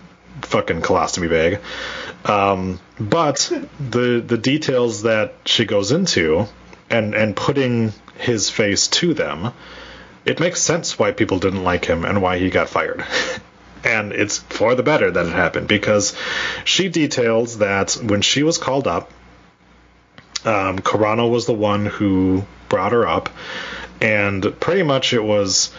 [0.42, 1.60] fucking colostomy bag.
[2.26, 6.48] Um, but the the details that she goes into
[6.90, 9.52] and and putting his face to them,
[10.26, 13.06] it makes sense why people didn't like him and why he got fired.
[13.84, 16.16] and it's for the better that it happened because
[16.66, 19.12] she details that when she was called up,
[20.46, 23.30] um, Carrano was the one who brought her up,
[24.02, 25.74] and pretty much it was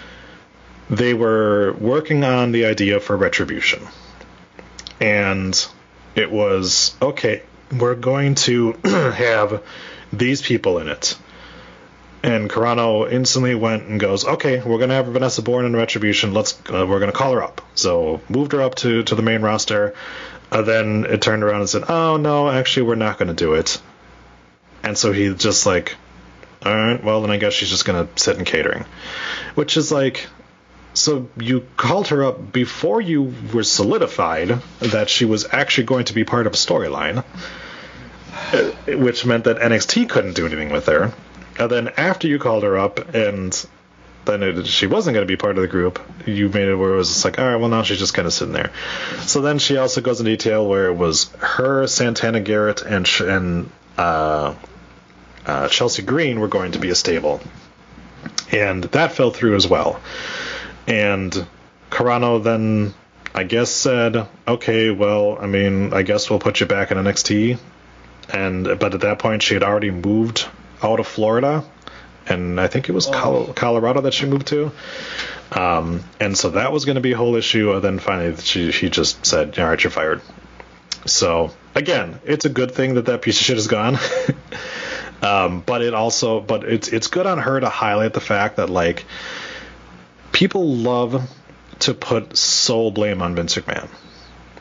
[0.90, 3.86] they were working on the idea for retribution,
[5.00, 5.66] and
[6.14, 7.42] it was okay,
[7.78, 9.62] we're going to have
[10.12, 11.16] these people in it.
[12.24, 16.32] And Carrano instantly went and goes, okay, we're gonna have Vanessa Borne in Retribution.
[16.32, 17.60] Let's uh, we're gonna call her up.
[17.74, 19.94] So moved her up to to the main roster.
[20.50, 23.78] Uh, then it turned around and said, oh no, actually we're not gonna do it.
[24.82, 25.96] And so he just like,
[26.64, 28.86] all right, well then I guess she's just gonna sit in catering,
[29.54, 30.26] which is like,
[30.94, 36.14] so you called her up before you were solidified that she was actually going to
[36.14, 37.22] be part of a storyline,
[38.32, 41.12] uh, which meant that NXT couldn't do anything with her.
[41.58, 43.66] And then after you called her up and
[44.24, 46.94] then it, she wasn't going to be part of the group, you made it where
[46.94, 48.72] it was just like, all right, well now she's just kind of sitting there.
[49.20, 53.70] So then she also goes in detail where it was her, Santana Garrett, and and
[53.98, 54.54] uh,
[55.46, 57.40] uh, Chelsea Green were going to be a stable,
[58.50, 60.00] and that fell through as well.
[60.86, 61.46] And
[61.90, 62.94] Carrano then,
[63.34, 67.58] I guess, said, okay, well, I mean, I guess we'll put you back in NXT.
[68.32, 70.46] And but at that point, she had already moved
[70.82, 71.64] out of Florida,
[72.26, 73.52] and I think it was oh.
[73.54, 74.72] Colorado that she moved to.
[75.52, 77.72] Um, and so that was going to be a whole issue.
[77.72, 80.20] And then finally, she she just said, "All right, you're fired."
[81.06, 83.98] So again, it's a good thing that that piece of shit is gone.
[85.22, 88.70] um, but it also, but it's it's good on her to highlight the fact that
[88.70, 89.04] like
[90.32, 91.30] people love
[91.80, 93.88] to put sole blame on Vince McMahon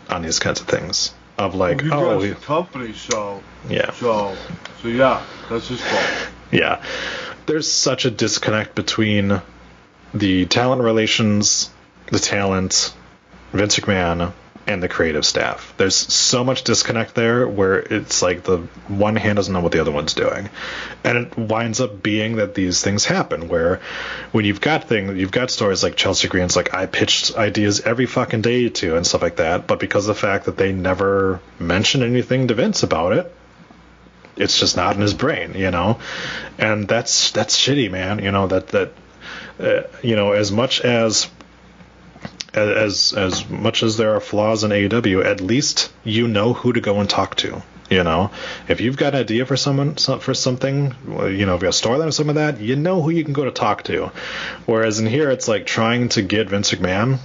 [0.10, 1.14] on these kinds of things.
[1.38, 4.36] Of like, well, oh, he, company, so yeah, so
[4.82, 6.30] so yeah, that's his fault.
[6.52, 6.84] yeah,
[7.48, 9.42] there's such a disconnect between
[10.14, 11.72] the talent relations,
[12.08, 12.94] the talent,
[13.52, 14.32] Vince McMahon,
[14.66, 15.74] and the creative staff.
[15.78, 19.80] There's so much disconnect there where it's like the one hand doesn't know what the
[19.80, 20.50] other one's doing.
[21.04, 23.82] And it winds up being that these things happen where
[24.32, 28.06] when you've got things you've got stories like Chelsea Green's like I pitched ideas every
[28.06, 31.42] fucking day to and stuff like that, but because of the fact that they never
[31.60, 33.34] mentioned anything to Vince about it,
[34.36, 36.00] it's just not in his brain, you know.
[36.58, 38.20] And that's that's shitty, man.
[38.24, 38.92] You know that that
[39.60, 41.30] uh, you know as much as
[42.54, 46.82] as as much as there are flaws in AEW, at least you know who to
[46.82, 47.62] go and talk to.
[47.90, 48.32] You know,
[48.68, 51.68] if you've got an idea for someone for something, you know, if you have a
[51.68, 54.12] storyline or some of that, you know who you can go to talk to.
[54.66, 57.20] Whereas in here, it's like trying to get Vince McMahon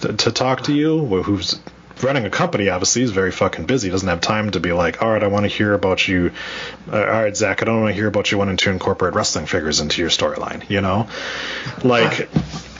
[0.00, 1.60] to, to talk to you, who's
[2.02, 3.90] running a company, obviously, he's very fucking busy.
[3.90, 6.32] Doesn't have time to be like, all right, I want to hear about you.
[6.90, 9.46] Uh, all right, Zach, I don't want to hear about you wanting to incorporate wrestling
[9.46, 10.68] figures into your storyline.
[10.68, 11.08] You know,
[11.82, 12.28] like,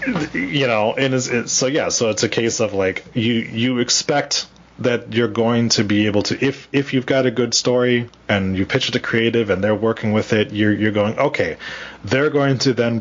[0.34, 3.78] you know, and it's, it's, so yeah, so it's a case of like you you
[3.78, 4.46] expect
[4.80, 8.56] that you're going to be able to if if you've got a good story and
[8.56, 11.56] you pitch it to creative and they're working with it you're you're going okay
[12.02, 13.00] they're going to then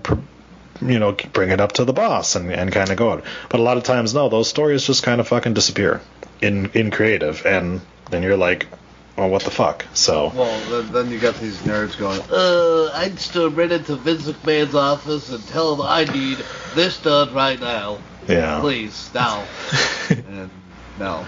[0.84, 3.60] you know bring it up to the boss and, and kind of go it but
[3.60, 6.00] a lot of times no those stories just kind of fucking disappear
[6.44, 7.46] in in creative.
[7.46, 7.82] And
[8.12, 8.68] then you're like
[9.18, 13.20] well what the fuck so Well, then, then you got these nerds going, uh, I'd
[13.20, 16.38] still run into Vince McMahon's office and tell him I need
[16.76, 18.00] this done right now.
[18.28, 19.46] yeah Please, now.
[20.10, 20.50] and
[21.00, 21.26] no.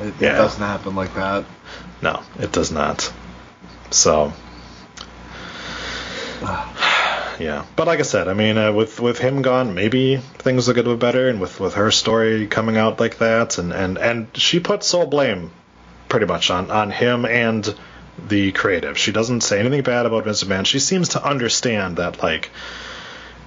[0.00, 1.44] It, it doesn't happen like that.
[2.02, 3.12] No, it does not.
[3.90, 4.32] So,
[6.42, 7.66] yeah.
[7.76, 10.86] But like I said, I mean, uh, with with him gone, maybe things will get
[10.86, 14.28] a bit better, and with with her story coming out like that, and and and
[14.34, 15.50] she puts sole blame
[16.10, 17.74] pretty much on on him and
[18.28, 18.98] the creative.
[18.98, 20.66] She doesn't say anything bad about Vince McMahon.
[20.66, 22.50] She seems to understand that like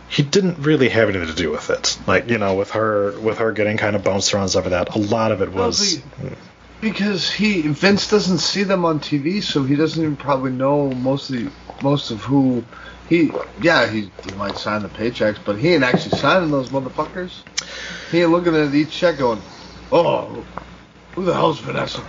[0.09, 1.97] he didn't really have anything to do with it.
[2.07, 4.95] Like you know, with her with her getting kind of bounced around stuff like that.
[4.95, 6.01] A lot of it was.
[6.81, 11.49] Because he Vince doesn't see them on TV, so he doesn't even probably know mostly
[11.81, 12.63] most of who
[13.07, 13.31] he.
[13.61, 17.31] Yeah, he, he might sign the paychecks, but he ain't actually signing those motherfuckers.
[18.11, 19.41] He ain't looking at each check going,
[19.93, 20.43] "Oh,
[21.15, 22.03] who the hell's Vanessa?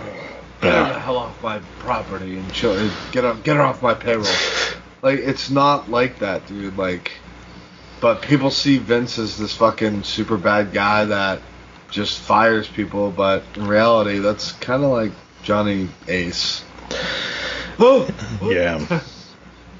[0.65, 0.71] Ball?
[0.73, 0.93] Get her Yeah.
[0.93, 2.75] the hell off my property and chill,
[3.11, 4.25] get her get her off my payroll."
[5.01, 6.77] like it's not like that, dude.
[6.77, 7.11] Like,
[8.01, 11.41] but people see Vince as this fucking super bad guy that
[11.91, 15.11] just fires people, but in reality, that's kind of like
[15.43, 16.63] Johnny Ace.
[17.79, 18.07] Oh,
[18.41, 19.01] Yeah.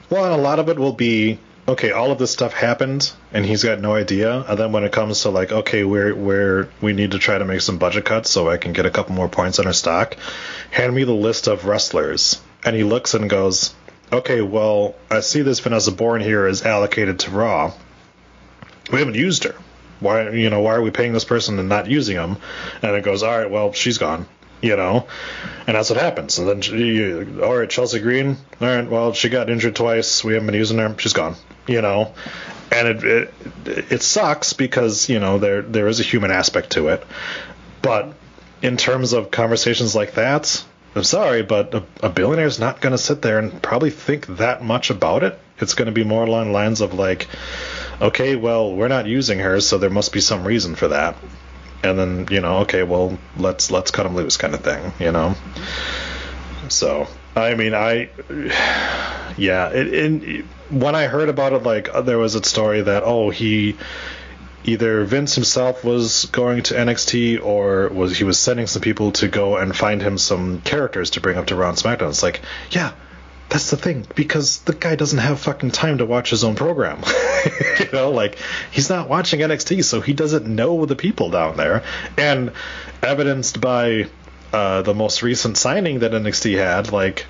[0.09, 1.91] Well, and a lot of it will be okay.
[1.91, 4.41] All of this stuff happened, and he's got no idea.
[4.41, 7.45] And then when it comes to like, okay, we're we're we need to try to
[7.45, 10.15] make some budget cuts so I can get a couple more points on our stock.
[10.71, 13.73] Hand me the list of wrestlers, and he looks and goes,
[14.11, 17.73] okay, well, I see this Vanessa Borne here is allocated to Raw.
[18.91, 19.55] We haven't used her.
[19.99, 22.37] Why, you know, why are we paying this person and not using them?
[22.81, 24.27] And it goes, all right, well, she's gone
[24.65, 25.05] you know,
[25.67, 26.39] and that's what happens.
[26.39, 30.23] And then, you, all right, Chelsea Green, all right, well, she got injured twice.
[30.23, 30.95] We haven't been using her.
[30.97, 31.35] She's gone,
[31.67, 32.13] you know,
[32.71, 33.33] and it it,
[33.91, 37.05] it sucks because you know there there is a human aspect to it,
[37.83, 38.13] but
[38.63, 42.91] in terms of conversations like that, I'm sorry, but a, a billionaire is not going
[42.91, 45.39] to sit there and probably think that much about it.
[45.59, 47.27] It's going to be more along lines of like,
[48.01, 51.15] okay, well, we're not using her, so there must be some reason for that
[51.85, 55.11] and then you know okay well let's let's cut him loose kind of thing you
[55.11, 55.35] know?
[56.69, 58.09] So i mean i
[59.37, 63.03] yeah it, it, when i heard about it like uh, there was a story that
[63.03, 63.77] oh he
[64.63, 69.27] either vince himself was going to nxt or was he was sending some people to
[69.27, 72.09] go and find him some characters to bring up to raw and smackdown.
[72.09, 72.93] It's like yeah
[73.49, 77.01] that's the thing because the guy doesn't have fucking time to watch his own program.
[77.79, 78.39] You know like
[78.71, 81.83] he's not watching nxt so he doesn't know the people down there.
[82.17, 82.51] And
[83.03, 84.07] evidenced by
[84.51, 87.27] uh, the most recent signing that nxt had like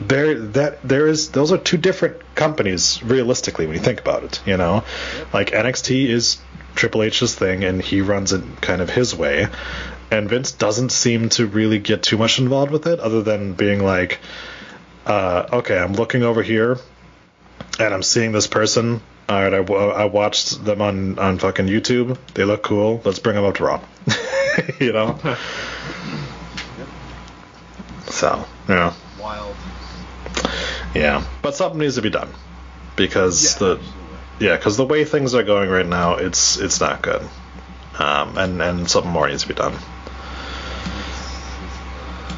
[0.00, 4.42] there that there is those are two different companies realistically when you think about it
[4.44, 4.84] you know?
[5.32, 6.38] Like nxt is
[6.74, 9.46] triple h's thing and he runs it kind of his way.
[10.10, 13.82] And vince doesn't seem to really get too much involved with it other than being
[13.82, 14.18] like
[15.08, 16.78] uh, okay, I'm looking over here,
[17.80, 19.00] and I'm seeing this person.
[19.28, 22.18] All right, I, I watched them on on fucking YouTube.
[22.34, 23.00] They look cool.
[23.04, 23.80] Let's bring them up to Raw.
[24.80, 25.18] you know.
[28.06, 29.56] so yeah, wild.
[30.94, 32.28] yeah, but something needs to be done
[32.94, 33.80] because the
[34.38, 37.22] yeah, because the way things are going right now, it's it's not good.
[37.98, 39.72] Um, and and something more needs to be done.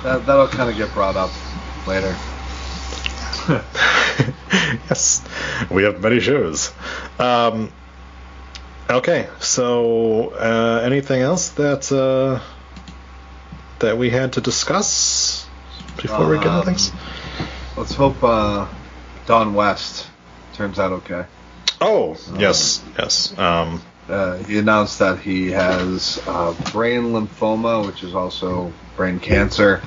[0.04, 1.30] That, that'll kind of get brought up
[1.86, 2.16] later.
[4.88, 5.22] yes,
[5.70, 6.72] we have many shows.
[7.18, 7.72] Um,
[8.88, 12.40] okay, so uh, anything else that uh,
[13.80, 15.46] that we had to discuss
[15.96, 16.92] before we get into Um, things?
[17.76, 18.66] Let's hope uh,
[19.26, 20.06] Don West
[20.54, 21.24] turns out okay.
[21.80, 23.36] Oh, yes, yes.
[23.38, 29.80] Um, Uh, he announced that he has uh, brain lymphoma, which is also brain cancer.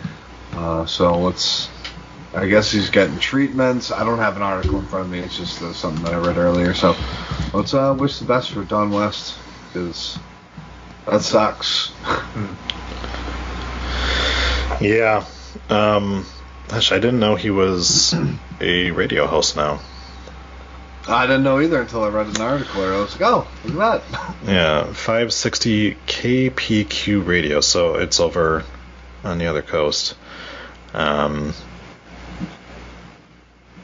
[0.56, 1.68] Uh, so let's.
[2.36, 3.92] I guess he's getting treatments.
[3.92, 5.20] I don't have an article in front of me.
[5.20, 6.74] It's just uh, something that I read earlier.
[6.74, 6.96] So
[7.54, 10.18] let's uh, wish the best for Don West because
[11.06, 11.92] that sucks.
[14.82, 15.26] yeah.
[15.70, 16.26] Um,
[16.70, 18.16] gosh, I didn't know he was
[18.60, 19.80] a radio host now.
[21.08, 22.82] I didn't know either until I read an article.
[22.82, 24.36] I was like, oh, look at that.
[24.46, 28.64] Yeah, 560 KPQ radio, so it's over
[29.24, 30.16] on the other coast.
[30.94, 31.54] Um,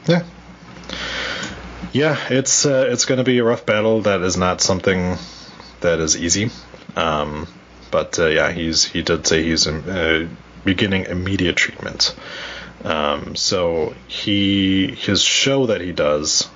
[0.06, 0.24] yeah.
[1.92, 4.02] Yeah, it's uh, it's going to be a rough battle.
[4.02, 5.16] That is not something
[5.80, 6.50] that is easy.
[6.96, 7.48] Um,
[7.90, 10.28] but uh, yeah, he's he did say he's uh,
[10.64, 12.14] beginning immediate treatment.
[12.84, 16.48] Um, so he his show that he does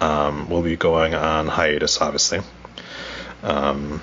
[0.00, 2.40] um, will be going on hiatus, obviously.
[3.42, 4.02] Um,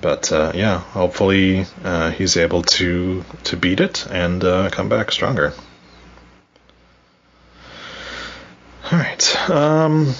[0.00, 5.10] but uh, yeah, hopefully uh, he's able to to beat it and uh, come back
[5.10, 5.54] stronger.
[8.92, 9.50] All right.
[9.50, 10.14] Um,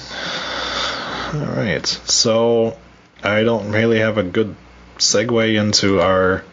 [1.35, 1.87] all right.
[1.87, 2.77] So
[3.23, 4.57] I don't really have a good
[4.99, 6.45] segue into our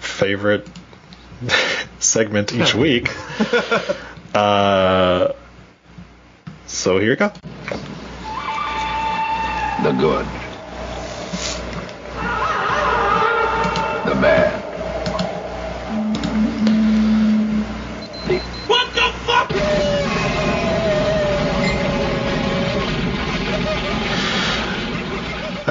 [0.00, 0.66] favorite
[1.98, 3.10] segment each week.
[4.34, 5.32] Uh,
[6.66, 7.30] so here you go.
[9.82, 10.41] The good.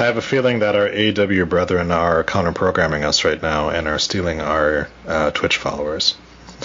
[0.02, 3.86] I have a feeling that our AW brethren are counter programming us right now and
[3.86, 6.16] are stealing our uh, Twitch followers.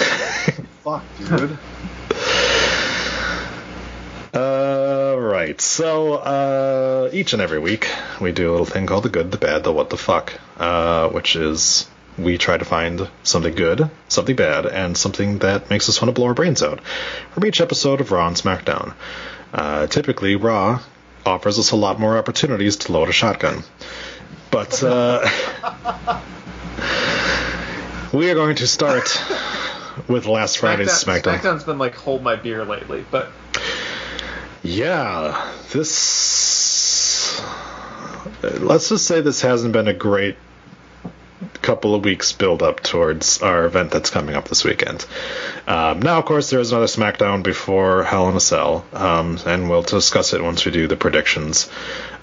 [0.83, 1.59] Fuck, dude.
[4.33, 5.61] Uh, right.
[5.61, 7.87] So, uh, each and every week,
[8.19, 11.09] we do a little thing called the good, the bad, the what the fuck, uh,
[11.09, 16.01] which is we try to find something good, something bad, and something that makes us
[16.01, 16.81] want to blow our brains out
[17.33, 18.95] from each episode of Raw and SmackDown.
[19.53, 20.81] Uh, typically, Raw
[21.27, 23.63] offers us a lot more opportunities to load a shotgun.
[24.49, 25.27] But, uh,
[28.13, 29.21] we are going to start
[30.07, 31.39] with last Friday's SmackDown.
[31.39, 33.31] SmackDown's been like hold my beer lately, but
[34.63, 37.41] Yeah, this.
[38.41, 40.35] Let's just say this hasn't been a great
[41.61, 45.05] couple of weeks build up towards our event that's coming up this weekend.
[45.67, 49.69] Um, now, of course, there is another SmackDown before Hell in a Cell, um, and
[49.69, 51.69] we'll discuss it once we do the predictions.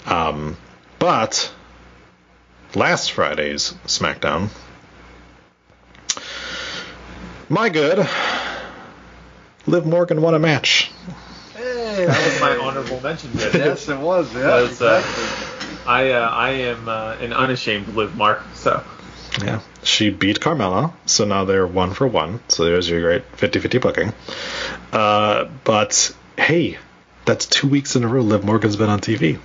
[0.05, 0.57] Um,
[0.99, 1.51] but
[2.73, 4.49] last Friday's SmackDown,
[7.47, 8.07] my good,
[9.67, 10.91] Liv Morgan won a match.
[11.53, 13.31] Hey, that was my honorable mention.
[13.33, 14.33] Yes, it was.
[14.33, 15.55] Yeah, Was, uh, exactly.
[15.87, 18.83] I uh, I am uh, an unashamed Liv Mark, so
[19.41, 19.61] Yeah.
[19.83, 22.39] She beat Carmella, so now they're one for one.
[22.47, 24.13] So there's your great 50 50 booking.
[24.91, 26.77] Uh, but hey,
[27.25, 29.39] that's two weeks in a row Liv Morgan's been on TV.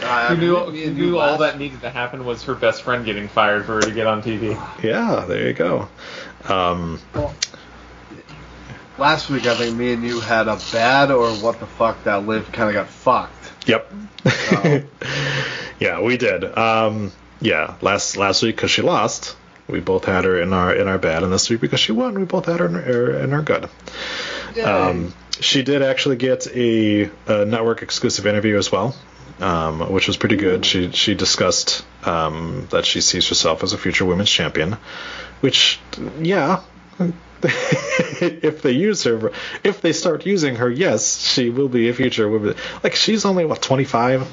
[0.00, 3.04] Uh, who knew, who you knew all that needed to happen was her best friend
[3.04, 4.54] getting fired for her to get on TV.
[4.82, 5.88] yeah, there you go.
[6.44, 7.00] Um,
[8.96, 12.26] Last week, I think me and you had a bad or what the fuck that
[12.26, 13.68] Liv kind of got fucked.
[13.68, 13.92] yep.
[15.80, 16.44] yeah, we did.
[16.44, 19.36] Um, yeah, last last week because she lost,
[19.68, 22.18] we both had her in our in our bad, and this week because she won,
[22.18, 23.68] we both had her in our, in our good.
[24.64, 28.96] Um, she did actually get a, a network exclusive interview as well,
[29.40, 30.64] um, which was pretty good.
[30.64, 34.76] She she discussed um, that she sees herself as a future women's champion,
[35.40, 35.80] which
[36.20, 36.62] yeah.
[37.42, 39.30] if they use her,
[39.62, 42.56] if they start using her, yes, she will be a future women.
[42.82, 44.26] Like she's only what twenty five,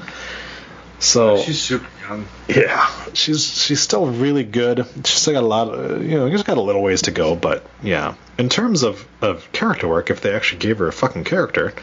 [1.00, 2.26] so She's super young.
[2.48, 4.86] yeah, she's she's still really good.
[5.06, 7.36] She's still got a lot, of, you know, she's got a little ways to go.
[7.36, 11.24] But yeah, in terms of of character work, if they actually gave her a fucking
[11.26, 11.74] character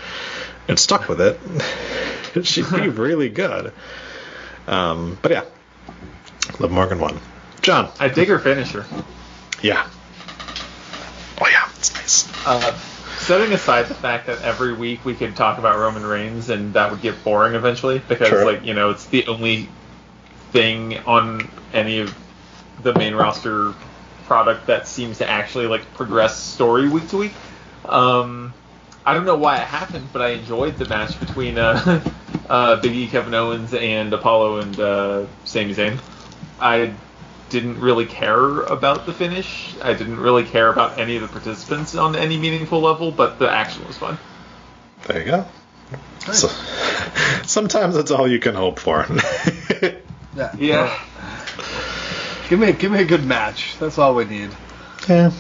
[0.68, 1.38] and stuck with it,
[2.46, 3.72] she'd be really good.
[4.66, 5.44] Um, but yeah,
[6.58, 7.18] Liv Morgan won.
[7.62, 8.86] John, I dig her finisher.
[9.62, 9.88] yeah.
[11.40, 12.46] Oh yeah, it's nice.
[12.46, 12.78] Uh,
[13.23, 16.91] setting aside the fact that every week we could talk about Roman Reigns and that
[16.91, 18.45] would get boring eventually because Sure.
[18.45, 19.68] like you know it's the only
[20.51, 22.14] thing on any of
[22.83, 23.75] the main roster
[24.27, 27.33] product that seems to actually like progress story week to week.
[27.85, 28.53] Um,
[29.05, 32.03] I don't know why it happened, but I enjoyed the match between uh,
[32.49, 35.99] uh, Big E, Kevin Owens, and Apollo and uh, Sami Zayn.
[36.61, 36.93] I
[37.53, 39.74] didn't really care about the finish.
[39.80, 43.48] I didn't really care about any of the participants on any meaningful level, but the
[43.50, 44.18] action was fun.
[45.07, 45.44] There you go.
[46.32, 46.48] So,
[47.44, 49.07] sometimes that's all you can hope for.
[50.34, 50.50] Yeah.
[50.57, 50.98] Yeah.
[52.48, 53.76] Give me give me a good match.
[53.78, 54.48] That's all we need.
[55.07, 55.30] yeah.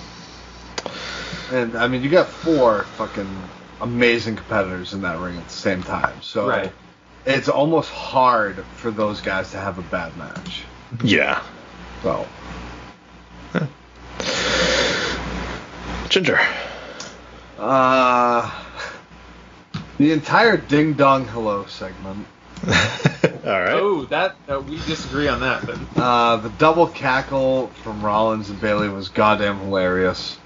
[1.50, 3.26] And I mean, you got four fucking
[3.80, 6.20] amazing competitors in that ring at the same time.
[6.20, 6.70] So Right.
[7.24, 10.62] it's almost hard for those guys to have a bad match.
[11.02, 11.42] Yeah.
[12.02, 12.26] So
[16.08, 16.40] Ginger.
[17.58, 18.64] uh
[19.98, 22.26] the entire ding dong hello segment.
[22.66, 23.72] all right.
[23.72, 28.60] Oh, that uh, we disagree on that, but Uh, the double cackle from Rollins and
[28.60, 30.36] Bayley was goddamn hilarious.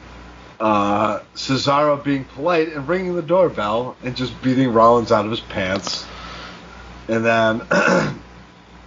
[0.61, 5.40] Uh, Cesaro being polite and ringing the doorbell and just beating Rollins out of his
[5.40, 6.07] pants.
[7.09, 7.61] And then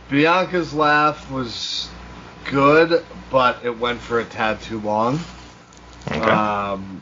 [0.09, 1.89] Bianca's laugh was
[2.49, 5.19] good, but it went for a tad too long.
[6.07, 6.19] Okay.
[6.19, 7.01] Um,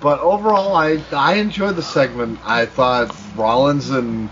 [0.00, 2.38] but overall, I I enjoyed the segment.
[2.44, 4.30] I thought Rollins and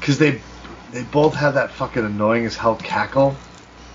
[0.00, 0.40] because they
[0.92, 3.36] they both had that fucking annoying as hell cackle,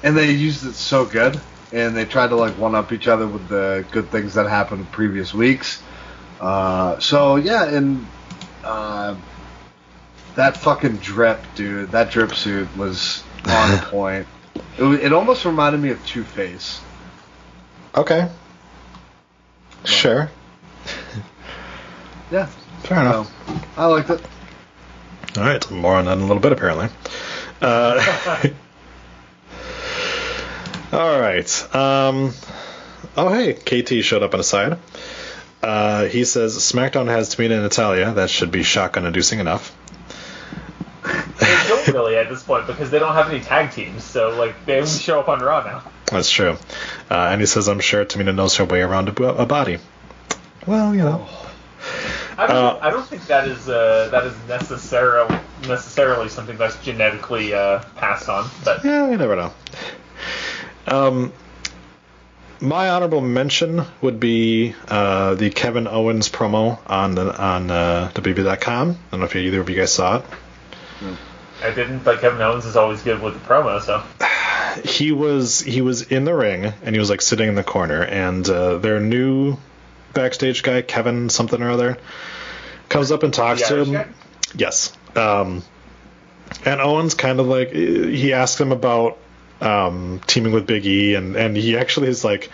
[0.04, 1.40] and they used it so good,
[1.72, 4.82] and they tried to like one up each other with the good things that happened
[4.82, 5.82] in previous weeks.
[6.40, 8.06] Uh, so yeah, and
[8.64, 9.16] uh,
[10.36, 14.28] that fucking drip, dude, that drip suit was on point.
[14.78, 16.82] It, it almost reminded me of Two Face.
[17.95, 18.30] okay.
[19.84, 20.30] Sure.
[22.32, 22.45] Yeah,
[22.84, 23.28] Fair enough.
[23.47, 24.22] so I liked it.
[25.38, 25.72] All right.
[25.72, 26.88] More on that in a little bit, apparently.
[27.62, 28.39] Uh,
[30.93, 31.76] all right.
[31.76, 32.32] Um,
[33.18, 33.53] oh, hey.
[33.53, 34.78] KT showed up on a side.
[35.64, 38.14] Uh, he says SmackDown has Tamina and Natalya.
[38.14, 39.76] That should be shotgun inducing enough.
[41.39, 44.03] They don't really at this point because they don't have any tag teams.
[44.03, 45.84] So like they only show up on Raw now.
[46.07, 46.57] That's true.
[47.09, 49.80] Uh, and he says, I'm sure Tamina knows her way around a, a body.
[50.68, 51.28] Well, you know.
[52.38, 55.38] I don't, Uh, I don't think that is uh, that is necessarily
[55.68, 59.53] necessarily something that's genetically uh, passed on, but Yeah, you never know.
[60.88, 61.34] Um,
[62.59, 68.91] my honorable mention would be uh, the Kevin Owens promo on the on uh, WWE.com.
[68.91, 70.26] I don't know if either of you guys saw it.
[71.64, 72.04] I didn't.
[72.04, 74.04] But Kevin Owens is always good with the promo, so
[74.86, 78.04] He was he was in the ring and he was like sitting in the corner,
[78.04, 79.58] and uh, their new
[80.14, 81.97] backstage guy, Kevin something or other,
[82.89, 83.91] comes up and talks to him.
[83.93, 84.08] guy?
[84.56, 84.93] Yes.
[85.16, 85.64] Um,
[86.66, 89.18] and Owens kind of like he asked him about
[89.60, 92.49] um, teaming with Big E, and and he actually is like,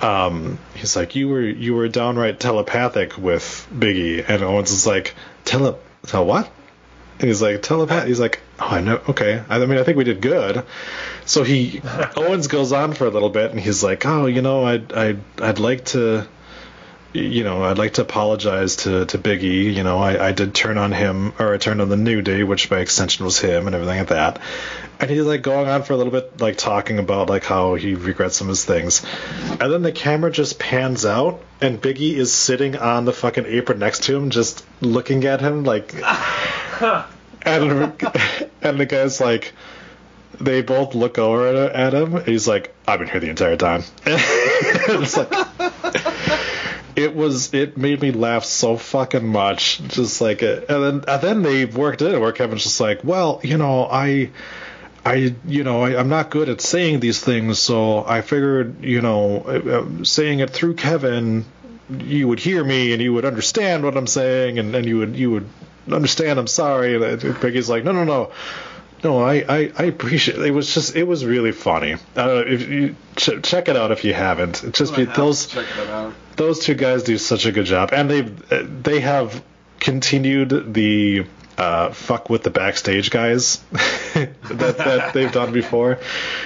[0.00, 4.86] um, he's like, you were you were downright telepathic with Big E, and Owens is
[4.86, 5.14] like,
[5.44, 5.76] tele
[6.06, 6.50] tell what?
[7.20, 8.06] And he's like, telepath.
[8.06, 9.00] He's like, oh, I know.
[9.08, 9.42] Okay.
[9.48, 10.64] I mean, I think we did good.
[11.26, 11.82] So he
[12.16, 15.20] Owens goes on for a little bit, and he's like, oh, you know, I'd I'd
[15.38, 16.26] I'd like to
[17.12, 19.74] you know, I'd like to apologize to, to Biggie.
[19.74, 22.44] You know, I, I did turn on him, or I turned on the New Day,
[22.44, 24.40] which by extension was him, and everything like that.
[25.00, 27.94] And he's like going on for a little bit, like talking about like how he
[27.94, 29.04] regrets some of his things.
[29.60, 33.80] And then the camera just pans out, and Biggie is sitting on the fucking apron
[33.80, 35.94] next to him, just looking at him like.
[37.42, 37.92] and
[38.62, 39.52] and the guy's like.
[40.40, 42.14] They both look over at, at him.
[42.14, 45.30] And he's like, "I've been here the entire time." it's like,
[46.96, 51.22] it was it made me laugh so fucking much just like it and then and
[51.22, 54.30] then they worked it where kevin's just like well you know i
[55.04, 59.00] i you know I, i'm not good at saying these things so i figured you
[59.00, 61.44] know saying it through kevin
[61.88, 65.16] you would hear me and you would understand what i'm saying and, and you would
[65.16, 65.48] you would
[65.90, 68.30] understand i'm sorry and Big E's like no no no
[69.02, 70.46] no, I, I, I appreciate it.
[70.46, 71.94] It was just, it was really funny.
[71.94, 74.62] I don't know if you ch- check it out if you haven't.
[74.62, 76.14] It's just be, those Check that out.
[76.36, 79.42] those two guys do such a good job, and they they have
[79.78, 81.24] continued the
[81.56, 83.58] uh, fuck with the backstage guys
[84.14, 85.98] that, that they've done before,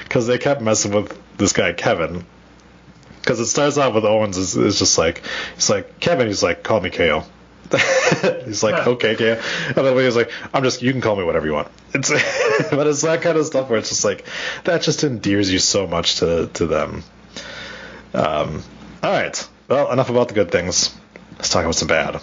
[0.04, 2.24] because they kept messing with this guy Kevin.
[3.20, 5.22] Because it starts off with Owens is, is just like
[5.54, 7.24] he's like Kevin, he's like call me KO.
[8.44, 11.46] he's like okay, KO, and then he's like I'm just you can call me whatever
[11.46, 11.68] you want.
[11.92, 12.10] It's
[12.70, 14.26] but it's that kind of stuff where it's just like
[14.64, 17.02] that just endears you so much to to them.
[18.12, 18.62] Um,
[19.02, 19.48] all right.
[19.68, 20.94] Well, enough about the good things.
[21.32, 22.20] Let's talk about some bad.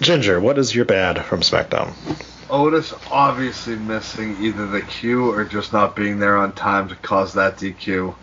[0.00, 1.94] Ginger, what is your bad from SmackDown?
[2.50, 7.34] Otis obviously missing either the cue or just not being there on time to cause
[7.34, 8.14] that DQ.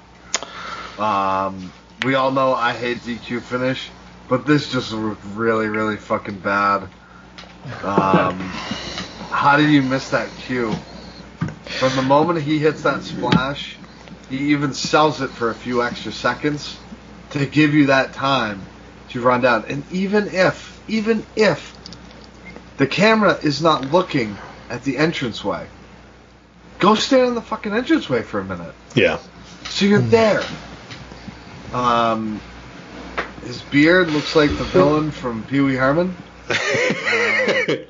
[0.98, 1.72] Um,
[2.04, 3.89] we all know I hate DQ finish,
[4.28, 6.84] but this just was really, really fucking bad.
[7.84, 8.39] Um,
[9.32, 10.73] how did you miss that cue?
[11.80, 13.78] From the moment he hits that splash
[14.30, 16.78] he even sells it for a few extra seconds
[17.32, 18.61] to give you that time
[19.09, 19.65] to run down.
[19.67, 21.76] And even if, even if
[22.78, 24.38] the camera is not looking
[24.69, 25.67] at the entranceway,
[26.80, 28.73] go stand in the fucking entranceway for a minute.
[28.95, 29.19] Yeah.
[29.65, 30.43] So you're there.
[31.73, 32.41] Um,
[33.46, 36.16] his beard looks like the villain from Pee Wee Herman.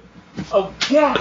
[0.52, 1.14] Oh yeah.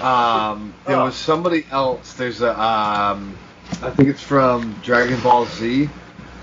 [0.00, 1.04] Um, there Oh.
[1.04, 2.14] was somebody else.
[2.14, 3.36] There's a, um,
[3.82, 5.88] I think it's from Dragon Ball Z.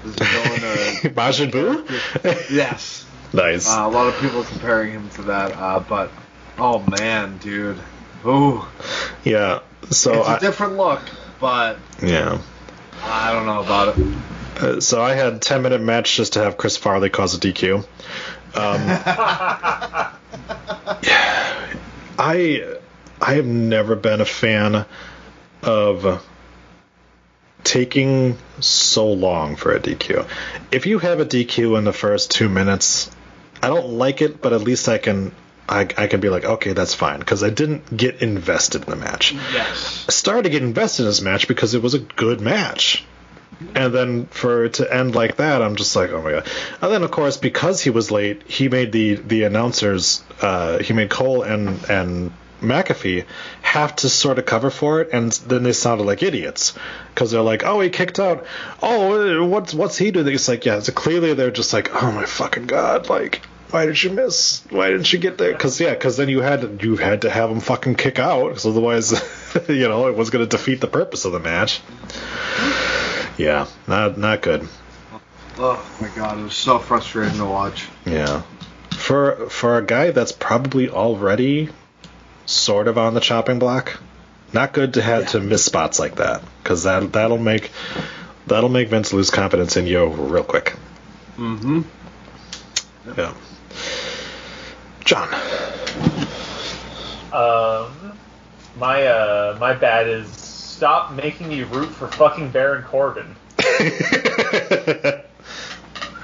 [0.03, 0.75] There's a villain or
[1.15, 2.49] Majin Buu?
[2.51, 3.05] yes.
[3.33, 3.67] nice.
[3.67, 6.11] Uh, a lot of people comparing him to that, uh, but
[6.57, 7.77] oh man, dude,
[8.25, 8.63] ooh,
[9.23, 9.59] yeah.
[9.89, 11.01] So it's a I, different look,
[11.39, 12.39] but yeah.
[13.03, 14.05] I don't know about it.
[14.59, 17.77] Uh, so I had 10 minute match just to have Chris Farley cause a DQ.
[17.77, 17.85] Um,
[22.19, 22.77] I
[23.21, 24.85] I have never been a fan
[25.63, 26.25] of
[27.63, 30.27] taking so long for a DQ.
[30.71, 33.11] If you have a DQ in the first two minutes,
[33.61, 35.33] I don't like it, but at least I can
[35.67, 38.95] I, I can be like, okay, that's fine because I didn't get invested in the
[38.95, 39.33] match.
[39.33, 40.05] Yes.
[40.07, 43.05] I started to get invested in this match because it was a good match.
[43.75, 46.47] And then for it to end like that, I'm just like, oh my god.
[46.81, 50.93] And then of course, because he was late, he made the the announcers, uh, he
[50.93, 52.31] made Cole and and
[52.61, 53.25] McAfee
[53.61, 56.73] have to sort of cover for it, and then they sounded like idiots
[57.13, 58.45] because they're like, oh, he kicked out.
[58.81, 60.27] Oh, what's what's he doing?
[60.27, 63.41] It's like, yeah, so clearly they're just like, oh my fucking god, like.
[63.71, 64.63] Why did you miss?
[64.71, 65.51] Why didn't you get there?
[65.51, 68.65] Because yeah, because then you had you had to have him fucking kick out, because
[68.65, 69.11] otherwise,
[69.67, 71.79] you know, it was going to defeat the purpose of the match.
[73.39, 74.67] Yeah, not not good.
[75.57, 77.87] Oh my god, it was so frustrating to watch.
[78.05, 78.41] Yeah,
[78.91, 81.69] for for a guy that's probably already
[82.45, 83.97] sort of on the chopping block,
[84.51, 87.71] not good to have to miss spots like that, because that that'll make
[88.45, 90.75] that'll make Vince lose confidence in you real quick.
[91.37, 91.83] Mm-hmm.
[93.17, 93.33] Yeah.
[95.05, 95.33] John.
[97.31, 98.17] Um,
[98.77, 100.48] my uh, my bad is
[100.79, 103.35] stop making me root for fucking Baron Corbin.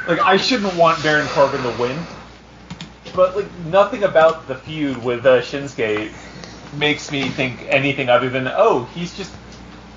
[0.08, 1.98] Like I shouldn't want Baron Corbin to win,
[3.16, 6.14] but like nothing about the feud with uh, Shinsuke
[6.78, 9.34] makes me think anything other than oh he's just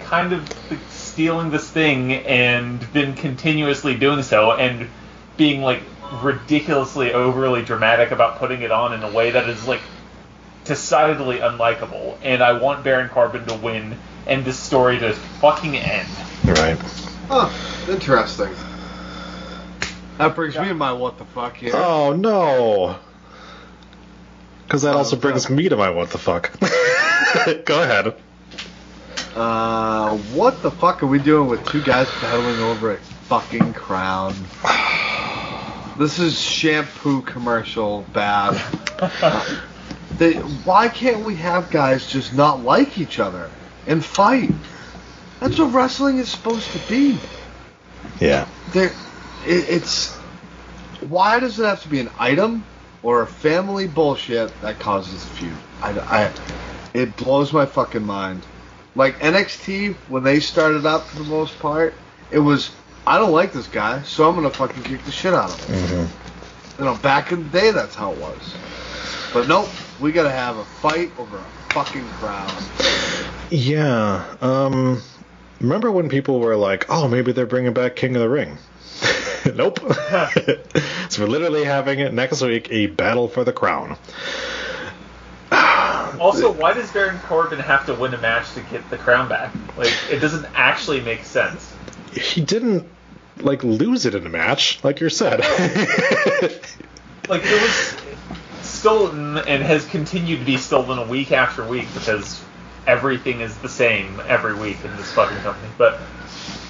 [0.00, 0.50] kind of
[0.88, 4.88] stealing this thing and been continuously doing so and
[5.36, 5.82] being like
[6.22, 9.82] ridiculously overly dramatic about putting it on in a way that is like
[10.68, 13.96] decidedly unlikable and I want Baron Corbin to win
[14.26, 16.08] and this story to fucking end.
[16.44, 16.78] right.
[17.30, 17.52] Oh,
[17.90, 18.54] interesting.
[20.18, 21.72] That brings me to my what the fuck here.
[21.74, 22.96] Oh no.
[24.64, 26.52] Because that Oh, also brings me to my what the fuck.
[27.64, 28.14] Go ahead.
[29.34, 32.96] Uh, what the fuck are we doing with two guys battling over a
[33.28, 34.34] fucking crown?
[35.98, 38.60] This is shampoo commercial bad.
[40.18, 43.50] they, why can't we have guys just not like each other
[43.86, 44.50] and fight?
[45.40, 47.18] That's what wrestling is supposed to be.
[48.20, 48.46] Yeah.
[48.72, 48.92] There,
[49.46, 50.16] it, it's
[51.08, 52.64] why does it have to be an item
[53.02, 55.56] or a family bullshit that causes a feud?
[55.80, 56.32] I, I,
[56.94, 58.44] it blows my fucking mind.
[58.96, 61.94] Like NXT when they started up for the most part,
[62.32, 62.72] it was
[63.06, 65.76] I don't like this guy, so I'm gonna fucking kick the shit out of him.
[65.76, 66.82] Mm-hmm.
[66.82, 68.54] You know, back in the day, that's how it was.
[69.32, 69.68] But nope,
[70.01, 72.51] we gotta have a fight over a fucking crown.
[73.51, 74.36] Yeah.
[74.40, 75.03] Um.
[75.61, 78.59] Remember when people were like, "Oh, maybe they're bringing back King of the Ring"?
[79.55, 79.78] nope.
[81.09, 83.96] so we're literally having it next week a battle for the crown.
[86.18, 89.55] Also, why does Baron Corbin have to win a match to get the crown back?
[89.76, 91.72] Like, it doesn't actually make sense.
[92.12, 92.88] He didn't
[93.36, 95.40] like lose it in a match, like you said.
[97.28, 97.94] Like, it was
[98.89, 102.43] stolen and has continued to be stolen week after week because
[102.86, 105.68] everything is the same every week in this fucking company.
[105.76, 106.01] But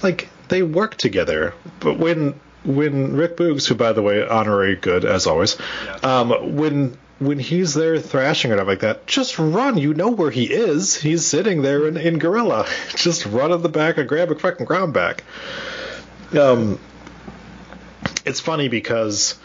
[0.03, 1.55] like they work together.
[1.79, 5.57] But when when Rick Boogs, who by the way honorary good as always,
[6.03, 9.79] um, when when he's there thrashing it up like that, just run.
[9.79, 10.97] You know where he is.
[10.97, 12.67] He's sitting there in, in gorilla.
[12.95, 15.25] Just run in the back and grab a fucking ground back.
[16.33, 16.79] Um,
[18.25, 19.37] it's funny because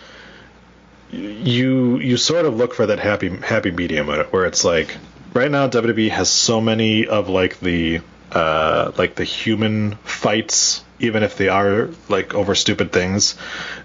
[1.13, 4.97] you you sort of look for that happy happy medium where it's like
[5.33, 8.01] right now WWE has so many of like the
[8.31, 13.35] uh, like the human fights, even if they are like over stupid things,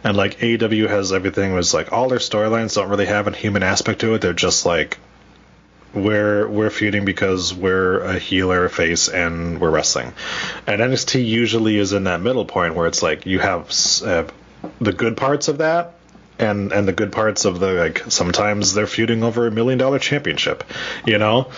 [0.02, 3.62] and like AEW has everything was like all their storylines don't really have a human
[3.62, 4.22] aspect to it.
[4.22, 4.98] They're just like
[5.92, 10.14] we're we're feuding because we're a healer face and we're wrestling.
[10.66, 13.70] And NXT usually is in that middle point where it's like you have
[14.02, 14.24] uh,
[14.80, 15.97] the good parts of that
[16.38, 19.98] and and the good parts of the like sometimes they're feuding over a million dollar
[19.98, 20.64] championship,
[21.06, 21.50] you know?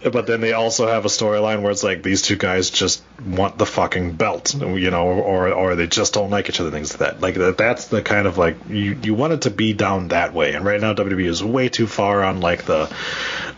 [0.00, 3.58] But then they also have a storyline where it's like these two guys just want
[3.58, 7.00] the fucking belt, you know, or or they just don't like each other, things like
[7.00, 7.20] that.
[7.20, 10.32] Like that, that's the kind of like you you want it to be down that
[10.34, 10.54] way.
[10.54, 12.92] And right now WWE is way too far on like the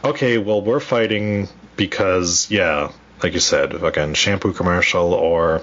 [0.02, 2.90] okay, well we're fighting because yeah,
[3.22, 5.62] like you said, fucking shampoo commercial or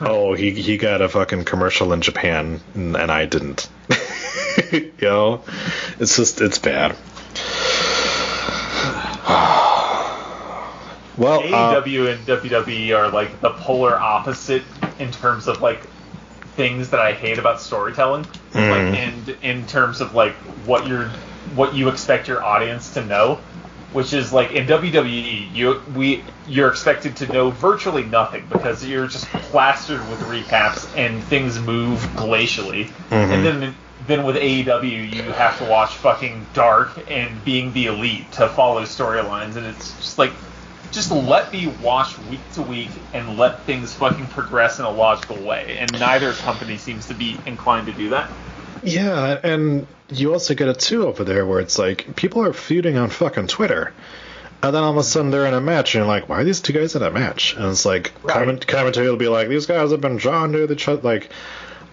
[0.00, 3.68] oh he he got a fucking commercial in Japan and, and I didn't.
[4.72, 5.42] you know,
[5.98, 6.92] it's just it's bad.
[11.16, 14.62] well, uh, AEW and WWE are like the polar opposite
[14.98, 15.80] in terms of like
[16.56, 18.94] things that I hate about storytelling, like Mhm.
[18.94, 20.34] and in terms of like
[20.66, 21.08] what you're
[21.54, 23.38] what you expect your audience to know,
[23.94, 29.06] which is like in WWE you we you're expected to know virtually nothing because you're
[29.06, 33.60] just plastered with recaps and things move glacially, and mm-hmm.
[33.60, 33.74] then
[34.06, 38.82] then with AEW you have to watch fucking Dark and Being the Elite to follow
[38.82, 40.32] storylines, and it's just like
[40.90, 45.40] just let me watch week to week and let things fucking progress in a logical
[45.42, 45.76] way.
[45.78, 48.30] And neither company seems to be inclined to do that.
[48.84, 52.96] Yeah, and you also get a two over there where it's like people are feuding
[52.98, 53.92] on fucking Twitter.
[54.62, 56.44] And then all of a sudden they're in a match, and you're like, why are
[56.44, 57.54] these two guys in a match?
[57.54, 58.34] And it's like, Right.
[58.34, 61.02] comment, commentary will be like, these guys have been drawn to each other.
[61.02, 61.28] Like,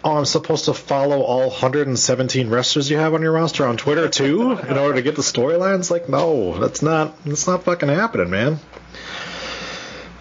[0.04, 4.08] oh, I'm supposed to follow all 117 wrestlers you have on your roster on Twitter
[4.08, 5.92] too in order to get the storylines?
[5.92, 8.60] Like, no, that's not, that's not fucking happening, man.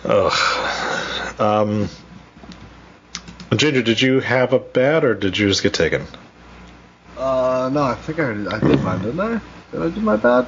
[0.05, 1.41] Ugh.
[1.41, 1.89] Um,
[3.57, 6.07] Ginger, did you have a bad, or did you just get taken?
[7.21, 9.41] Uh, no, I think I I did mine, didn't I?
[9.73, 10.47] Did I do my bad?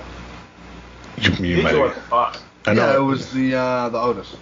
[1.18, 1.94] You, you Did might have.
[2.04, 2.38] fuck?
[2.66, 2.86] I know.
[2.90, 4.34] Yeah, it was the uh, the Otis.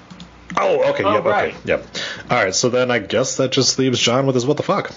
[0.57, 1.05] Oh, okay.
[1.05, 1.25] Oh, yep.
[1.25, 1.55] right.
[1.55, 1.59] Okay.
[1.65, 1.87] Yep.
[2.31, 2.55] All right.
[2.55, 4.93] So then I guess that just leaves John with his what the fuck.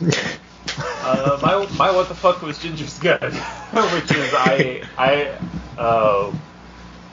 [1.05, 5.37] Uh, my my what the fuck was Ginger's good, which is I I
[5.77, 6.31] uh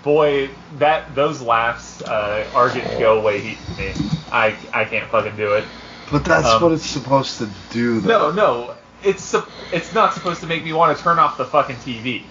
[0.03, 3.93] boy that those laughs uh, are getting go away heat me.
[4.31, 5.64] I I can't fucking do it.
[6.11, 10.40] But that's Um, what it's supposed to do, No, no, it's sup- it's not supposed
[10.40, 12.22] to make me want to turn off the fucking TV.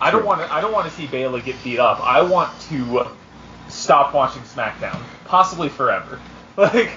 [0.00, 0.52] I don't want to.
[0.52, 2.00] I don't want to see Bayley get beat up.
[2.00, 3.06] I want to
[3.68, 6.20] stop watching SmackDown, possibly forever.
[6.58, 6.90] Like,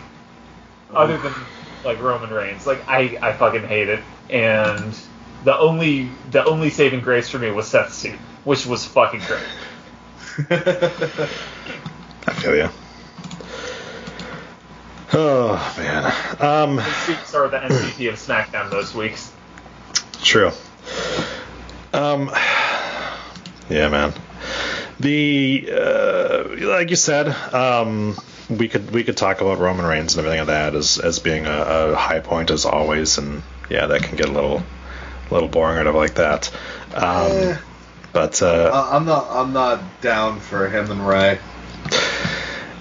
[0.89, 1.34] other than
[1.84, 4.04] like Roman Reigns, like I I fucking hate it.
[4.28, 4.99] And
[5.43, 9.43] the only the only saving grace for me was Seth's suit, which was fucking great.
[12.28, 12.70] I feel you.
[15.14, 16.05] Oh man.
[16.39, 16.78] Um.
[16.80, 19.32] Superstar the MVP of SmackDown those weeks.
[20.24, 20.51] True.
[21.93, 22.32] Um.
[23.70, 24.14] Yeah, man.
[24.99, 28.16] The uh, like you said, um,
[28.49, 31.45] we could we could talk about Roman Reigns and everything like that as as being
[31.47, 31.51] a,
[31.91, 34.57] a high point as always, and yeah, that can get a little
[35.30, 36.51] a little boring or whatever like that.
[36.93, 37.57] Um, Eh.
[38.14, 39.28] but uh, Uh, I'm not.
[39.30, 41.39] I'm not down for him and Rey.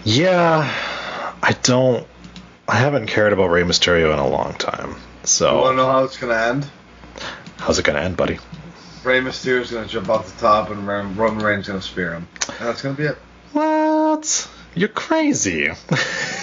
[0.05, 0.69] yeah,
[1.43, 2.07] I don't.
[2.71, 4.95] I haven't cared about Rey Mysterio in a long time.
[5.25, 5.51] So.
[5.51, 6.71] You want to So know how it's gonna end?
[7.57, 8.39] how's it gonna end, buddy?
[9.05, 12.29] Rey Mysterio's gonna jump off the top, and Ro- Roman Reigns gonna spear him.
[12.49, 13.19] And that's gonna be it.
[13.53, 14.49] What?
[14.75, 15.69] You're crazy.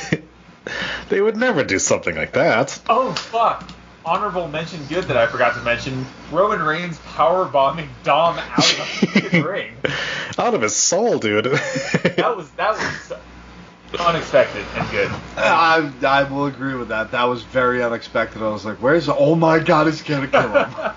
[1.09, 2.77] they would never do something like that.
[2.89, 3.69] Oh fuck!
[4.05, 6.05] Honorable mention good that I forgot to mention.
[6.31, 9.75] Roman Reigns power bombing Dom out of the ring.
[10.37, 11.45] Out of his soul, dude.
[11.45, 13.13] That was that was
[13.99, 15.11] unexpected and good.
[15.37, 17.11] I I will agree with that.
[17.11, 18.41] That was very unexpected.
[18.41, 19.07] I was like, "Where's?
[19.09, 20.69] Oh my God, he's gonna kill him."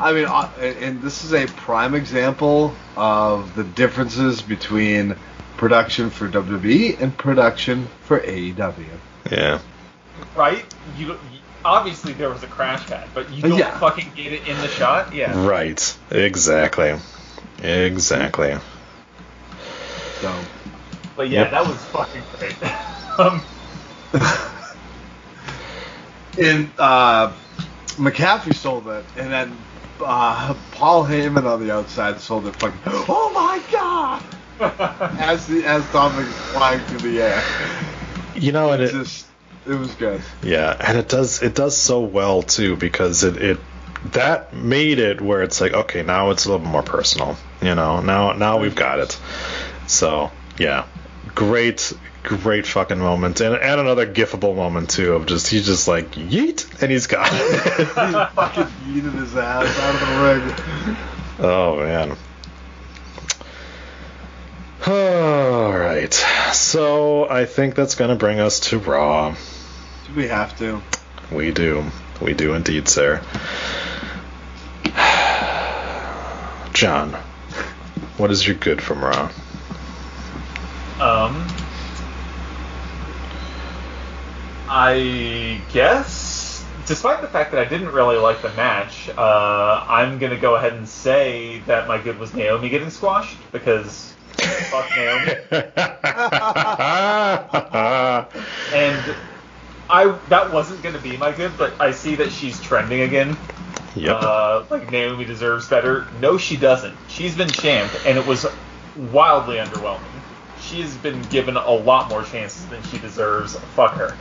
[0.00, 5.16] I mean, uh, and and this is a prime example of the differences between
[5.56, 8.84] production for WWE and production for AEW.
[9.30, 9.58] yeah.
[10.36, 10.64] Right?
[10.98, 11.18] You, you
[11.64, 13.78] obviously there was a crash pad, but you don't Yeah.
[13.78, 15.14] fucking get it in the shot.
[15.14, 15.46] Yeah.
[15.46, 15.96] Right.
[16.10, 16.94] Exactly.
[17.62, 18.54] Exactly.
[20.20, 20.34] So,
[21.16, 21.50] But yeah, Yep.
[21.52, 22.58] that was fucking great.
[23.18, 23.46] um,
[26.36, 27.34] in uh,
[27.96, 29.64] McAfee sold it, and then
[30.00, 32.56] uh, Paul Heyman on the outside sold it.
[32.56, 34.22] Fucking, oh my God!
[35.18, 37.42] As the as Dominic flying through the air,
[38.34, 39.26] You know, and it it, just
[39.66, 40.22] it was good.
[40.42, 43.58] yeah, and it does it does so well too because it it
[44.12, 47.36] that made it where it's like okay now it's a little more personal.
[47.62, 49.18] You know now now we've got it.
[49.86, 50.86] So yeah,
[51.36, 51.92] great
[52.24, 56.82] great fucking moment and and another gifable moment too of just he's just like yeet
[56.82, 57.30] and he's gone.
[57.30, 57.38] he
[58.34, 60.96] fucking yeeted his ass out of the ring.
[61.38, 62.16] Oh man.
[64.86, 66.12] All right.
[66.52, 69.34] So I think that's going to bring us to Raw.
[70.06, 70.80] Do we have to?
[71.30, 71.84] We do.
[72.20, 73.20] We do indeed, sir.
[76.72, 77.12] John,
[78.16, 79.30] what is your good from Raw?
[81.00, 81.46] Um,
[84.68, 90.38] I guess, despite the fact that I didn't really like the match, uh, I'm gonna
[90.38, 94.16] go ahead and say that my good was Naomi getting squashed because
[94.70, 95.32] fuck Naomi.
[98.74, 99.16] And
[99.88, 103.36] I that wasn't gonna be my good, but I see that she's trending again.
[103.94, 104.16] yep.
[104.20, 106.08] Uh, like Naomi deserves better.
[106.12, 106.98] No, she doesn't.
[107.06, 108.44] She's been champ, and it was
[108.96, 110.15] wildly underwhelming.
[110.62, 113.56] She has been given a lot more chances than she deserves.
[113.56, 114.16] Fuck her.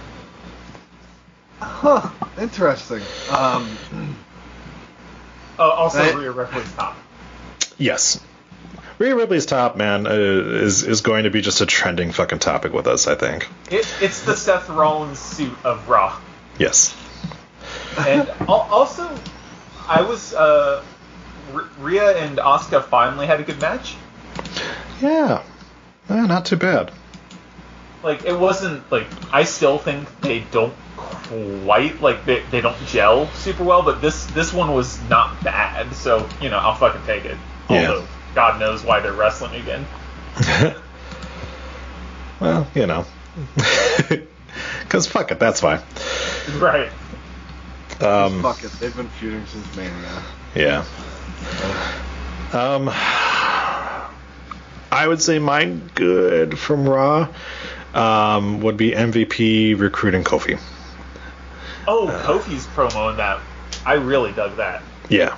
[1.59, 2.09] Huh.
[2.39, 3.01] Interesting.
[3.31, 3.67] Um,
[5.57, 6.15] Uh, also, Right.
[6.15, 6.97] Rhea Ripley's top.
[7.77, 8.19] yes.
[8.99, 12.73] Rhea Ripley's top man uh, is is going to be just a trending fucking topic
[12.73, 13.07] with us.
[13.07, 13.47] I think.
[13.71, 16.17] It, it's the Seth Rollins suit of Raw.
[16.57, 16.95] Yes.
[17.97, 19.09] And also,
[19.87, 20.83] I was uh,
[21.53, 23.95] R- Rhea and Asuka finally had a good match.
[25.01, 25.41] Yeah.
[26.09, 26.91] Eh, not too bad.
[28.03, 33.25] Like it wasn't like I still think they don't quite like they, they don't gel
[33.27, 35.91] super well, but this this one was not bad.
[35.93, 37.37] So you know I'll fucking take it.
[37.69, 37.89] Yeah.
[37.89, 39.85] Although God knows why they're wrestling again.
[42.39, 43.05] Well, you know.
[44.83, 45.81] Because fuck it, that's why.
[46.59, 46.89] Right.
[47.99, 48.71] Um, fuck it.
[48.79, 50.23] They've been feuding since Mania.
[50.55, 50.85] Yeah.
[52.53, 52.87] Um,
[54.95, 57.27] I would say mine good from Raw
[57.93, 60.57] um, would be MVP recruiting Kofi.
[61.85, 63.41] Oh, Kofi's promo in that,
[63.85, 64.81] I really dug that.
[65.09, 65.35] Yeah.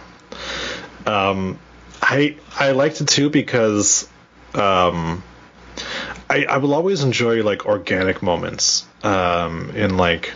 [1.07, 1.57] Um,
[2.03, 4.07] I I liked it too because
[4.53, 5.23] um,
[6.29, 10.33] I I will always enjoy like organic moments um, in like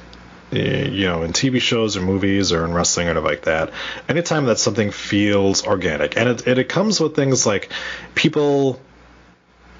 [0.50, 3.72] you know in TV shows or movies or in wrestling or anything like that.
[4.10, 7.72] Anytime that something feels organic and it it, it comes with things like
[8.16, 8.80] people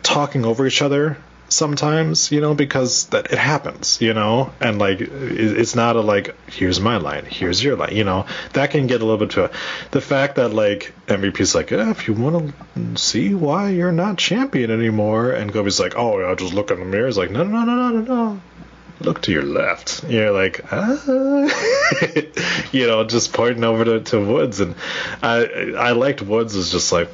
[0.04, 1.18] talking over each other
[1.52, 4.52] sometimes you know because that it happens you know?
[4.60, 8.26] And like it's not a like here's my line here's your line you know?
[8.54, 9.52] That can get a little bit to
[9.92, 14.18] the fact that like mvp's like eh, if you want to see why you're not
[14.18, 17.44] champion anymore and Kofi's like oh i'll just look in the mirror it's like no
[17.44, 18.42] no no no no no.
[19.02, 20.04] Look to your left.
[20.08, 21.02] You're like ah.
[22.72, 24.76] you know just pointing over to, to woods and
[25.24, 27.10] i i liked woods as just like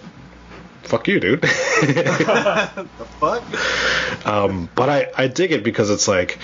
[0.87, 2.87] fuck you dude the
[3.19, 4.25] fuck?
[4.25, 6.39] um, but I, I dig it because it's like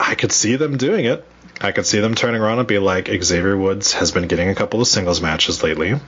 [0.00, 1.24] I could see them doing it.
[1.60, 4.54] I could see them turning around and be like Xavier Woods has been getting a
[4.54, 6.00] couple of singles matches lately, and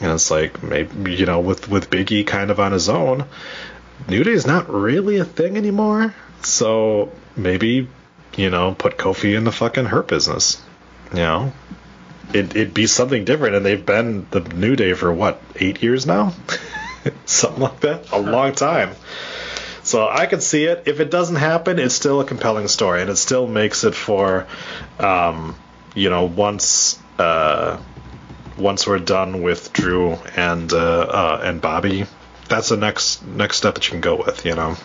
[0.00, 3.26] it's like maybe you know with with Big E kind of on his own,
[4.08, 6.14] New Day is not really a thing anymore.
[6.42, 7.88] So maybe
[8.36, 10.62] you know put Kofi in the fucking hurt business.
[11.12, 11.52] You know,
[12.32, 16.06] it, it'd be something different, and they've been the New Day for what eight years
[16.06, 16.32] now,
[17.26, 18.94] something like that, a long time.
[19.82, 20.84] So I could see it.
[20.86, 24.46] If it doesn't happen, it's still a compelling story, and it still makes it for,
[24.98, 25.56] um,
[25.94, 27.80] you know, once uh,
[28.56, 32.06] once we're done with Drew and uh, uh, and Bobby,
[32.48, 34.46] that's the next next step that you can go with.
[34.46, 34.76] You know.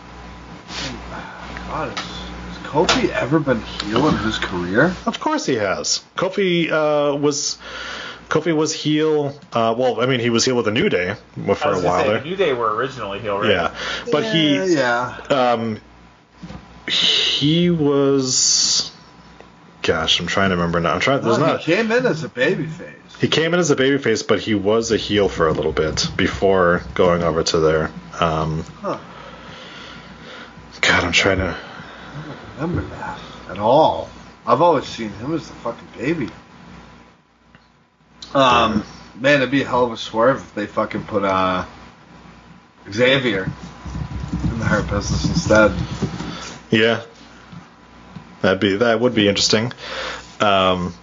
[1.68, 2.16] God, has, has
[2.78, 4.93] Kofi ever been heel in his career?
[5.07, 6.05] Of course he has.
[6.15, 7.57] Kofi uh, was
[8.30, 9.30] Kofi was heel.
[9.51, 11.88] Uh, well, I mean, he was heel with the New Day for I was a
[11.88, 12.23] while say, there.
[12.23, 13.49] New Day were originally heel, right?
[13.49, 13.75] Yeah,
[14.11, 15.17] but he yeah.
[15.30, 15.80] um
[16.88, 18.91] he was.
[19.82, 20.93] Gosh, I'm trying to remember now.
[20.93, 21.23] I'm trying.
[21.23, 21.61] There's No, not.
[21.61, 22.93] he came in as a babyface.
[23.19, 26.07] He came in as a babyface, but he was a heel for a little bit
[26.15, 27.91] before going over to there.
[28.19, 28.99] Um, Huh.
[30.82, 31.57] God, I'm trying to.
[32.60, 34.10] Remember that at all.
[34.45, 36.30] I've always seen him as the fucking baby.
[38.34, 38.84] Um,
[39.20, 41.66] man, it'd be a hell of a swerve if they fucking put uh
[42.91, 43.49] Xavier
[44.43, 45.72] in the hurt business instead.
[46.72, 47.03] Yeah,
[48.41, 49.72] that'd be that would be interesting.
[50.39, 50.93] Um,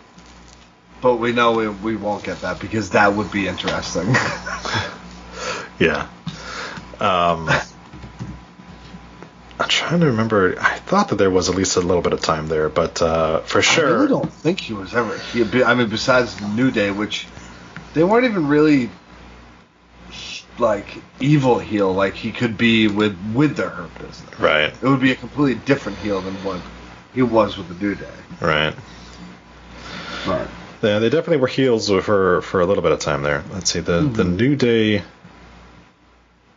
[1.01, 4.07] But we know we, we won't get that because that would be interesting.
[5.79, 6.09] yeah.
[7.01, 7.49] Um,
[9.59, 10.57] I'm trying to remember.
[10.61, 13.41] I thought that there was at least a little bit of time there, but uh,
[13.41, 15.17] for sure, I really don't think he was ever.
[15.17, 17.27] He, I mean, besides the New Day, which
[17.95, 18.91] they weren't even really
[20.59, 20.87] like
[21.21, 24.41] evil heel like he could be with with the Hurt Business.
[24.41, 26.61] Right, It would be a completely different heel than what
[27.15, 28.07] he was with the New Day.
[28.41, 28.75] right.
[30.27, 30.49] Right.
[30.83, 33.45] Yeah, they definitely were heels for for a little bit of time there.
[33.53, 35.03] Let's see the the New Day.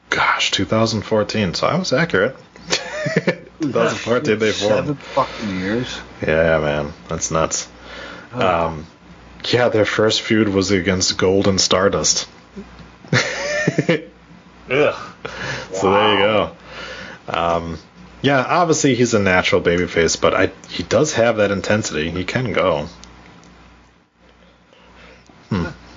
[0.09, 1.53] Gosh, 2014.
[1.53, 2.35] So I was accurate.
[3.61, 4.99] 2014 they Seven formed.
[4.99, 5.99] fucking years.
[6.21, 7.67] Yeah, man, that's nuts.
[8.33, 8.85] Um,
[9.45, 12.27] yeah, their first feud was against Golden Stardust.
[13.13, 13.99] Ugh.
[14.69, 16.55] So there you go.
[17.27, 17.77] Um,
[18.21, 22.09] yeah, obviously he's a natural babyface, but I he does have that intensity.
[22.09, 22.87] He can go.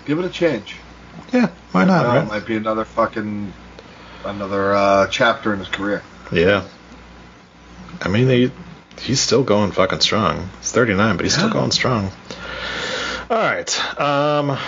[0.07, 0.77] Give it a change.
[1.33, 2.05] Yeah, why not?
[2.05, 3.53] Well, it might be another fucking
[4.25, 6.03] another uh, chapter in his career.
[6.33, 6.67] Yeah.
[8.03, 8.51] I mean, he,
[9.01, 10.49] he's still going fucking strong.
[10.61, 12.11] He's 39, but he's still going strong.
[13.31, 14.01] All right.
[14.01, 14.59] Um,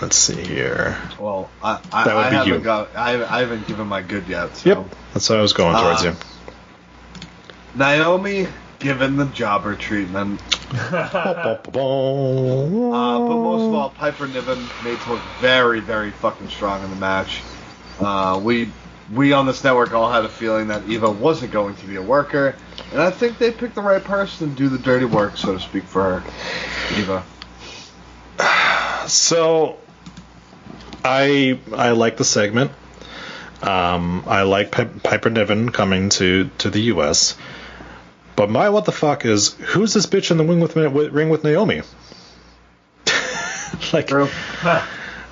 [0.00, 0.96] let's see here.
[1.18, 2.58] Well, I, I, That would I be haven't you.
[2.60, 4.56] got I, I haven't given my good yet.
[4.56, 4.68] So.
[4.68, 6.16] Yep, that's what I was going towards Uh, you.
[7.74, 8.46] Naomi
[8.78, 10.40] given the jobber treatment.
[10.72, 11.74] Uh, but
[13.36, 17.42] most of all, Piper Niven made to look very, very fucking strong in the match.
[18.00, 18.70] Uh, we
[19.12, 22.02] we on this network all had a feeling that Eva wasn't going to be a
[22.02, 22.56] worker,
[22.92, 25.60] and I think they picked the right person to do the dirty work, so to
[25.60, 26.98] speak, for her.
[26.98, 27.24] Eva.
[29.08, 29.78] So,
[31.04, 32.70] I I like the segment.
[33.60, 37.36] Um, I like Pi- Piper Niven coming to to the U.S.
[38.34, 41.28] But my what the fuck is who's this bitch in the ring with, with ring
[41.28, 41.82] with Naomi?
[43.92, 44.10] like,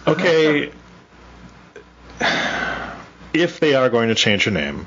[0.07, 0.73] okay,
[3.33, 4.87] if they are going to change your name,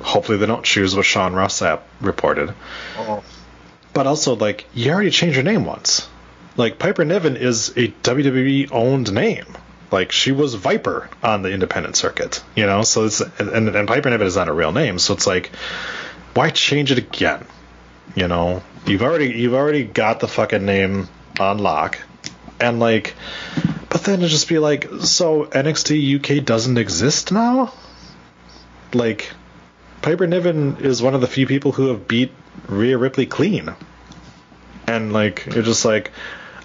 [0.00, 2.54] hopefully they don't choose what Sean Ross Sapp reported.
[2.96, 3.22] Oh,
[3.92, 6.08] But also, like, you already changed your name once.
[6.56, 9.46] Like, Piper Niven is a WWE owned name.
[9.90, 12.82] Like, she was Viper on the independent circuit, you know?
[12.82, 14.98] So it's, and, and Piper Niven is not a real name.
[14.98, 15.50] So it's like,
[16.34, 17.44] why change it again?
[18.14, 18.62] You know?
[18.86, 21.08] You've already, you've already got the fucking name
[21.38, 21.98] on lock.
[22.58, 23.14] And, like,
[23.92, 27.72] but then to just be like, so NXT UK doesn't exist now?
[28.94, 29.30] Like,
[30.00, 32.32] Piper Niven is one of the few people who have beat
[32.68, 33.74] Rhea Ripley clean.
[34.86, 36.10] And like you're just like,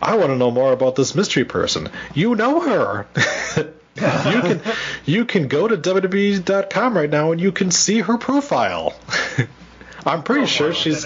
[0.02, 1.90] I want to know more about this mystery person.
[2.14, 3.08] You know her.
[3.96, 4.62] you can
[5.06, 8.96] you can go to WWE.com right now and you can see her profile.
[10.06, 11.06] I'm pretty sure she's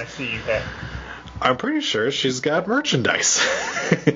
[1.41, 3.45] I'm pretty sure she's got merchandise.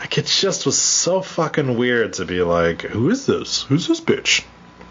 [0.00, 3.62] like it just was so fucking weird to be like, who is this?
[3.64, 4.42] Who's this bitch?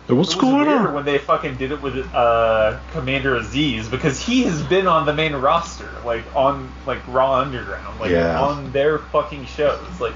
[0.08, 0.94] What's It was going on?
[0.96, 5.14] when they fucking did it with uh, Commander Azeez because he has been on the
[5.14, 8.42] main roster, like on like Raw Underground, like Yeah.
[8.42, 10.00] on their fucking shows.
[10.00, 10.16] Like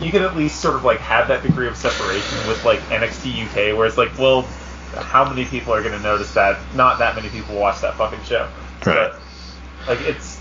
[0.00, 3.44] you can at least sort of like have that degree of separation with like NXT
[3.46, 4.42] UK, where it's like, well,
[4.96, 6.58] how many people are going to notice that?
[6.74, 8.48] Not that many people watch that fucking show.
[8.86, 9.12] Right.
[9.12, 9.20] But,
[9.86, 10.37] like it's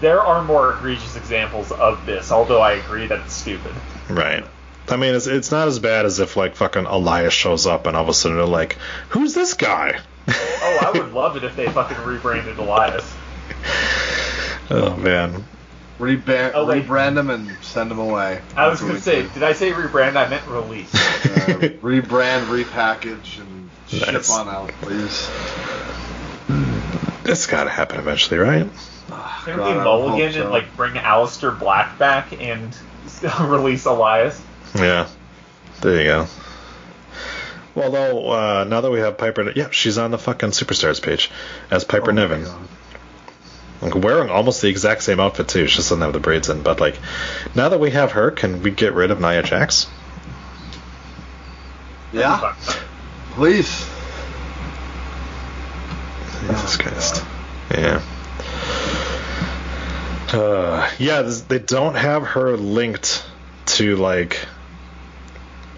[0.00, 3.72] there are more egregious examples of this, although I agree that it's stupid.
[4.08, 4.44] Right.
[4.88, 7.96] I mean, it's it's not as bad as if like fucking Elias shows up and
[7.96, 8.78] all of a sudden they're like,
[9.10, 13.04] "Who's this guy?" Oh, I would love it if they fucking rebranded Elias.
[14.70, 15.44] oh man.
[15.98, 16.86] rebrand, Oh, wait.
[16.86, 18.40] rebrand him and send him away.
[18.56, 19.28] I was gonna say, do.
[19.30, 20.16] did I say rebrand?
[20.16, 20.92] I meant release.
[21.28, 24.26] Uh, rebrand, repackage, and Nice.
[24.26, 25.28] ship on out, please.
[27.24, 28.68] It's got to happen eventually, right?
[29.44, 30.42] Can God, we I would mulligan so.
[30.42, 32.76] and like bring Aleister Black back and
[33.40, 34.40] release Elias?
[34.74, 35.08] Yeah.
[35.80, 36.26] There you go.
[37.74, 41.30] Well, though, uh, now that we have Piper, yeah, she's on the fucking superstars page
[41.70, 42.58] as Piper Oh Niven, God.
[43.82, 45.68] like, wearing almost the exact same outfit too.
[45.68, 46.62] She just doesn't have the braids in.
[46.62, 46.98] But like,
[47.54, 49.86] now that we have her, can we get rid of Nia Jax?
[52.12, 52.54] Yeah,
[53.32, 53.86] please.
[56.40, 57.24] Jesus Christ.
[57.70, 58.02] Yeah.
[60.28, 63.24] Uh, yeah, this, they don't have her linked
[63.66, 64.46] to like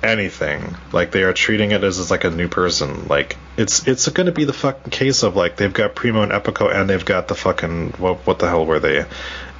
[0.02, 0.77] anything.
[0.93, 3.06] Like they are treating it as, as like a new person.
[3.06, 6.32] Like it's it's going to be the fucking case of like they've got Primo and
[6.32, 9.05] Epico and they've got the fucking what what the hell were they?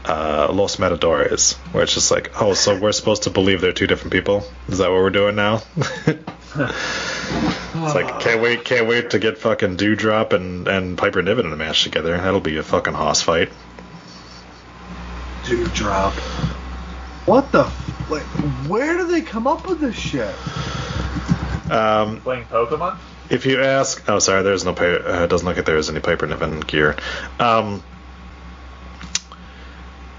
[0.03, 3.87] Uh, Los Matadores, where it's just like, oh, so we're supposed to believe they're two
[3.87, 4.43] different people?
[4.67, 5.61] Is that what we're doing now?
[7.73, 11.53] It's like can't wait, can't wait to get fucking Doudrop and and Piper Niven in
[11.53, 12.17] a match together.
[12.17, 13.51] That'll be a fucking hoss fight.
[15.51, 16.13] Doudrop.
[17.27, 17.65] What the?
[17.65, 18.23] F- like,
[18.69, 20.35] where do they come up with this shit?
[21.71, 22.99] Um, Playing Pokemon?
[23.29, 24.73] if you ask, oh sorry, there's no.
[24.75, 26.97] Pi- Uh, it doesn't look like there's any Piper Niven gear.
[27.39, 27.83] Um,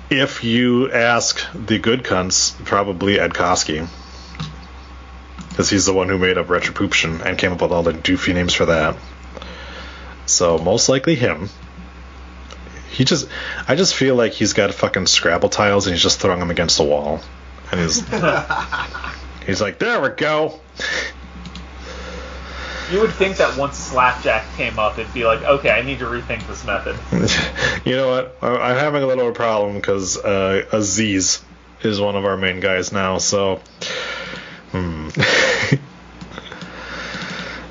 [0.09, 3.87] if you ask the good cunts, probably Ed Koskey.
[5.49, 8.33] Because he's the one who made up Retribution and came up with all the doofy
[8.33, 8.95] names for that.
[10.25, 11.49] So most likely him.
[12.91, 13.27] He just,
[13.67, 16.77] I just feel like he's got fucking Scrabble tiles and he's just throwing them against
[16.77, 17.21] the wall,
[17.71, 18.03] and he's
[19.45, 20.59] He's like, there we go.
[22.91, 26.05] You would think that once Slapjack came up, it'd be like, okay, I need to
[26.05, 26.97] rethink this method.
[27.85, 28.37] you know what?
[28.41, 31.41] I- I'm having a little problem because uh, Azeez
[31.83, 33.61] is one of our main guys now, so.
[34.71, 35.09] Hmm.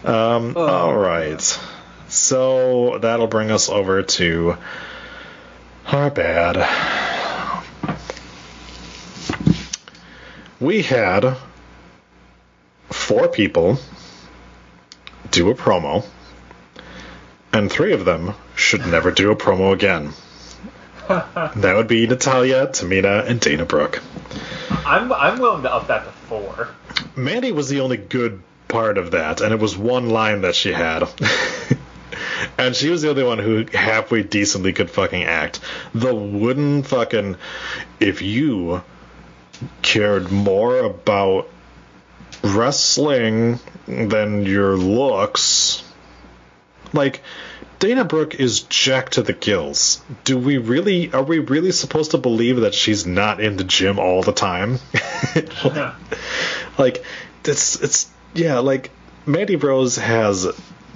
[0.06, 1.58] um, all right.
[2.08, 4.56] So that'll bring us over to
[5.92, 6.68] our bad.
[10.60, 11.36] We had
[12.90, 13.78] four people
[15.30, 16.04] do a promo,
[17.52, 20.12] and three of them should never do a promo again.
[21.08, 24.02] that would be Natalya, Tamina, and Dana Brooke.
[24.70, 26.68] I'm I'm willing to up that to four.
[27.16, 30.72] Mandy was the only good part of that, and it was one line that she
[30.72, 31.08] had.
[32.58, 35.60] and she was the only one who halfway decently could fucking act.
[35.94, 37.36] The wooden fucking.
[37.98, 38.82] If you
[39.82, 41.48] cared more about
[42.42, 45.82] wrestling than your looks.
[46.92, 47.22] Like,
[47.78, 50.02] Dana Brooke is jacked to the gills.
[50.24, 53.98] Do we really, are we really supposed to believe that she's not in the gym
[53.98, 54.78] all the time?
[56.78, 57.04] like,
[57.44, 58.90] it's, it's, yeah, like,
[59.26, 60.46] Mandy Rose has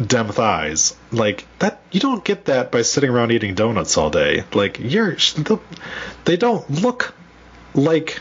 [0.04, 0.96] dem thighs.
[1.12, 4.44] Like, that, you don't get that by sitting around eating donuts all day.
[4.52, 5.16] Like, you're,
[6.24, 7.14] they don't look
[7.74, 8.20] like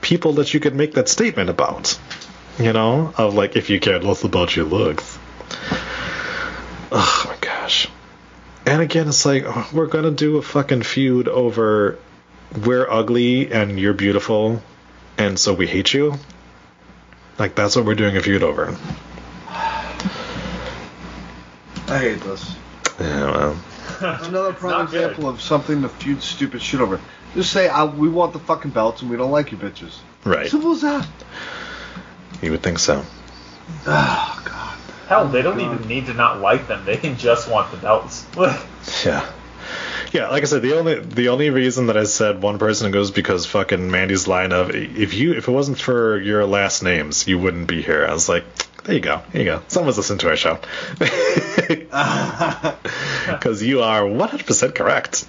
[0.00, 1.98] people that you could make that statement about.
[2.58, 5.18] You know, of like if you cared less about your looks.
[6.92, 7.88] Oh my gosh.
[8.64, 11.98] And again, it's like oh, we're gonna do a fucking feud over
[12.64, 14.62] we're ugly and you're beautiful,
[15.18, 16.14] and so we hate you.
[17.38, 18.76] Like that's what we're doing a feud over.
[21.88, 22.54] I hate this.
[23.00, 23.58] Yeah, well.
[24.00, 25.02] Another prime Not good.
[25.02, 27.00] example of something to feud stupid shit over.
[27.34, 29.98] Just say I, we want the fucking belts and we don't like you bitches.
[30.24, 30.48] Right.
[30.48, 31.06] Simple as that.
[32.40, 33.04] You would think so.
[33.86, 34.78] Oh god.
[35.08, 36.84] Hell, they don't even need to not like them.
[36.84, 38.26] They can just want the belts.
[39.04, 39.30] Yeah.
[40.12, 43.10] Yeah, like I said, the only the only reason that I said one person goes
[43.10, 47.38] because fucking Mandy's line of if you if it wasn't for your last names, you
[47.38, 48.06] wouldn't be here.
[48.06, 48.44] I was like,
[48.84, 49.62] there you go, there you go.
[49.68, 50.58] Someone's listening to our show.
[53.26, 55.26] Because you are 100% correct.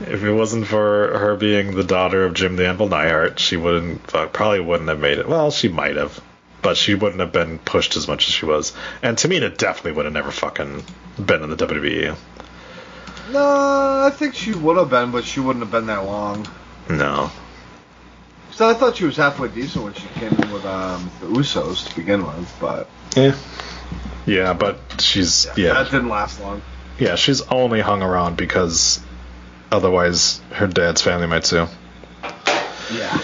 [0.00, 4.10] If it wasn't for her being the daughter of Jim the Anvil Neidhart, she wouldn't
[4.10, 5.28] fuck, probably wouldn't have made it.
[5.28, 6.20] Well, she might have,
[6.62, 8.72] but she wouldn't have been pushed as much as she was.
[9.02, 10.84] And Tamina definitely would have never fucking
[11.24, 11.56] been in the.
[11.56, 12.16] WWE.
[13.30, 16.48] no, I think she would have been, but she wouldn't have been that long.
[16.88, 17.30] No.
[18.52, 21.88] So I thought she was halfway decent when she came in with um, the Usos
[21.88, 23.34] to begin with, but Yeah.
[24.26, 26.62] Yeah, but she's yeah, that didn't last long.
[26.98, 29.00] yeah, she's only hung around because
[29.72, 31.66] otherwise her dad's family might sue.
[32.92, 33.20] Yeah.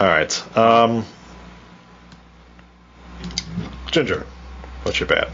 [0.00, 0.56] All right.
[0.56, 1.04] Um
[3.90, 4.24] Ginger,
[4.84, 5.28] what's your bad?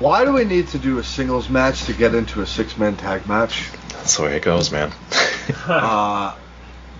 [0.00, 3.26] Why do we need to do a singles match to get into a six-man tag
[3.26, 3.70] match?
[4.06, 4.92] That's the way it goes, man.
[5.66, 6.32] Uh,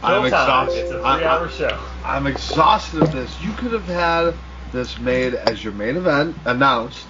[0.03, 0.77] I'm exhausted.
[0.77, 1.79] It's a I- three-hour I- show.
[2.05, 3.41] I'm exhausted of this.
[3.41, 4.35] You could have had
[4.73, 7.07] this made as your main event announced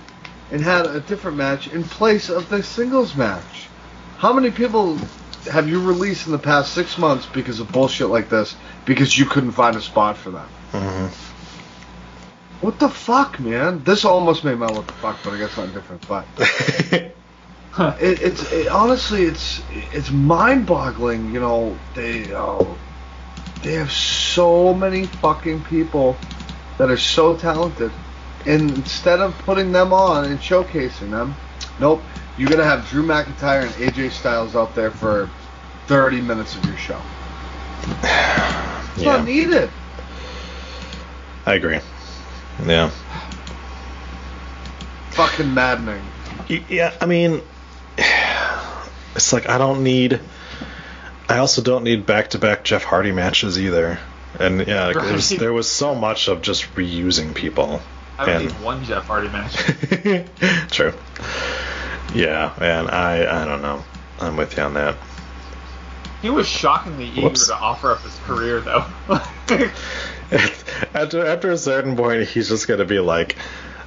[0.50, 3.68] and had a different match in place of the singles match.
[4.18, 4.98] How many people
[5.50, 8.54] have you released in the past six months because of bullshit like this
[8.84, 10.48] because you couldn't find a spot for them?
[10.72, 11.08] Mhm.
[12.60, 13.82] What the fuck, man?
[13.84, 16.06] This almost made my what the fuck, but I guess not different.
[16.06, 16.26] But
[17.78, 19.62] it, it's it, honestly, it's
[19.92, 21.32] it's mind-boggling.
[21.32, 22.76] You know, they oh,
[23.62, 26.16] they have so many fucking people
[26.78, 27.92] that are so talented,
[28.46, 31.34] and instead of putting them on and showcasing them,
[31.78, 32.02] nope,
[32.38, 35.28] you're gonna have Drew McIntyre and AJ Styles out there for
[35.86, 37.00] 30 minutes of your show.
[38.96, 39.68] It's yeah, not needed.
[41.44, 41.80] I agree.
[42.64, 42.88] Yeah.
[45.10, 46.00] Fucking maddening.
[46.48, 47.42] Yeah, I mean,
[47.98, 50.20] it's like I don't need.
[51.28, 53.98] I also don't need back-to-back Jeff Hardy matches either.
[54.38, 57.80] And yeah, like, there, was, there was so much of just reusing people.
[58.18, 59.56] I and need one Jeff Hardy match.
[60.70, 60.92] true.
[62.14, 63.84] Yeah, man, I I don't know.
[64.20, 64.96] I'm with you on that.
[66.22, 67.48] He was shockingly eager Whoops.
[67.48, 68.86] to offer up his career, though.
[70.94, 73.36] after after a certain point, he's just gonna be like,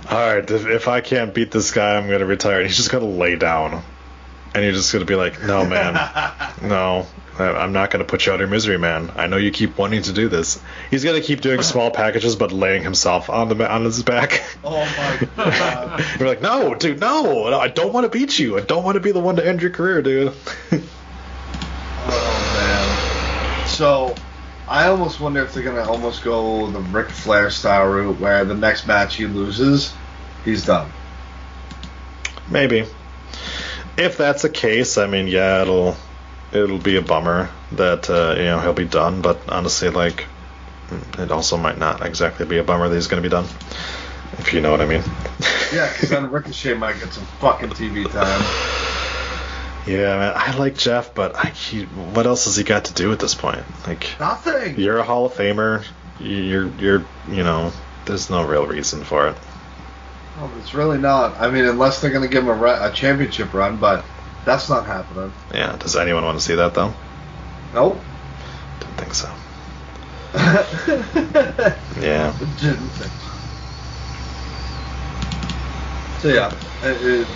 [0.10, 2.92] "All right, if, if I can't beat this guy, I'm gonna retire." And he's just
[2.92, 3.82] gonna lay down,
[4.54, 5.94] and you're just gonna be like, "No, man,
[6.62, 7.06] no,
[7.38, 9.12] I'm not gonna put you out of your misery, man.
[9.16, 12.52] I know you keep wanting to do this." He's gonna keep doing small packages, but
[12.52, 14.44] laying himself on the on his back.
[14.62, 16.06] Oh my god.
[16.20, 18.58] You're like, "No, dude, no, no, I don't want to beat you.
[18.58, 20.34] I don't want to be the one to end your career, dude."
[20.72, 23.68] Oh man.
[23.68, 24.16] So,
[24.68, 28.54] I almost wonder if they're gonna almost go the Ric Flair style route, where the
[28.54, 29.94] next match he loses,
[30.44, 30.92] he's done.
[32.50, 32.86] Maybe.
[34.00, 35.96] If that's the case, I mean, yeah, it'll
[36.52, 39.22] it'll be a bummer that uh, you know he'll be done.
[39.22, 40.26] But honestly, like,
[41.18, 43.46] it also might not exactly be a bummer that he's going to be done.
[44.38, 45.04] If you know what I mean.
[45.72, 48.42] Yeah, because then Ricochet might get some fucking TV time.
[49.86, 53.12] Yeah, man, I like Jeff, but I, he, what else has he got to do
[53.12, 53.64] at this point?
[53.86, 54.80] Like, Nothing.
[54.80, 55.86] you're a Hall of Famer.
[56.20, 57.72] You're, you're, you know,
[58.06, 59.36] there's no real reason for it.
[60.42, 61.40] Oh, it's really not.
[61.40, 64.06] I mean, unless they're gonna give him a, re- a championship run, but
[64.46, 65.34] that's not happening.
[65.54, 65.76] Yeah.
[65.78, 66.94] Does anyone want to see that though?
[67.74, 68.00] Nope.
[68.80, 69.30] Don't think so.
[72.00, 72.34] Yeah.
[72.62, 73.28] Didn't think so.
[76.22, 76.54] So yeah,
[76.84, 77.28] it, it,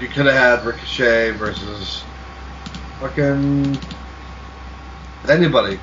[0.00, 2.04] you could have had Ricochet versus
[3.00, 3.76] fucking
[5.28, 5.80] anybody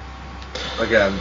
[0.80, 1.18] again,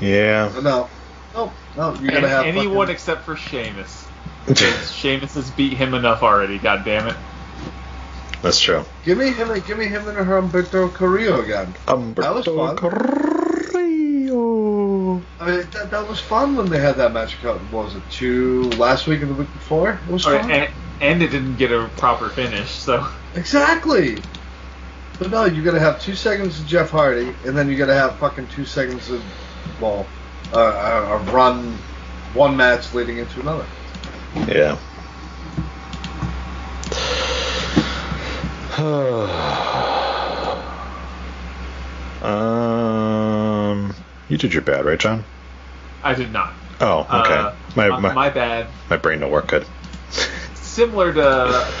[0.00, 0.50] Yeah.
[0.54, 0.88] but no,
[1.34, 1.94] no, no.
[1.96, 4.01] You're gonna have anyone fucking- except for Sheamus.
[4.54, 6.58] Sheamus has beat him enough already.
[6.58, 7.16] God damn it.
[8.42, 8.84] That's true.
[9.04, 9.48] Give me him.
[9.66, 11.72] Give me him and Humberto Carrillo again.
[11.86, 12.76] That was fun.
[12.76, 13.12] Carrillo.
[15.38, 17.34] I mean, that, that was fun when they had that match.
[17.42, 18.02] What was it?
[18.10, 20.00] Two last week and the week before.
[20.08, 20.50] It was Or- fun.
[20.50, 20.70] and,
[21.00, 23.06] and it didn't get a proper finish, so.
[23.36, 24.18] Exactly.
[25.18, 28.16] But no, you gotta have two seconds of Jeff Hardy, and then you gotta have
[28.16, 29.22] fucking two seconds of,
[29.80, 30.04] well,
[30.52, 31.76] uh, a, a run,
[32.34, 33.66] one match leading into another.
[34.34, 34.78] Yeah.
[42.22, 43.94] um,
[44.28, 45.24] you did your bad, right, John?
[46.02, 46.52] I did not.
[46.80, 47.34] Oh, okay.
[47.34, 48.66] Uh, my, my, my, my bad.
[48.90, 49.66] my brain don't work good.
[50.54, 51.72] Similar to.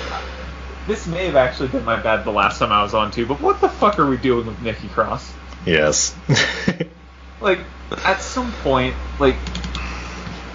[0.86, 3.40] This may have actually been my bad the last time I was on too, but
[3.40, 5.32] what the fuck are we doing with Nikki Cross?
[5.64, 6.14] Yes.
[7.42, 7.58] Like,
[8.04, 9.34] at some point, like,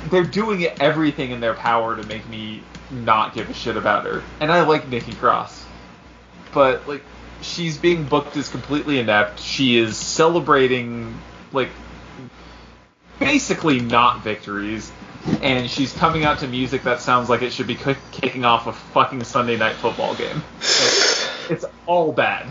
[0.10, 4.24] they're doing everything in their power to make me not give a shit about her.
[4.40, 5.66] And I like Nikki Cross.
[6.54, 7.04] But, like,
[7.42, 9.40] she's being booked as completely inept.
[9.40, 11.18] She is celebrating,
[11.52, 11.70] like,
[13.20, 14.92] basically not victories.
[15.42, 18.74] And she's coming out to music that sounds like it should be kicking off a
[18.74, 20.42] fucking Sunday night football game.
[20.60, 22.48] It's, it's all bad.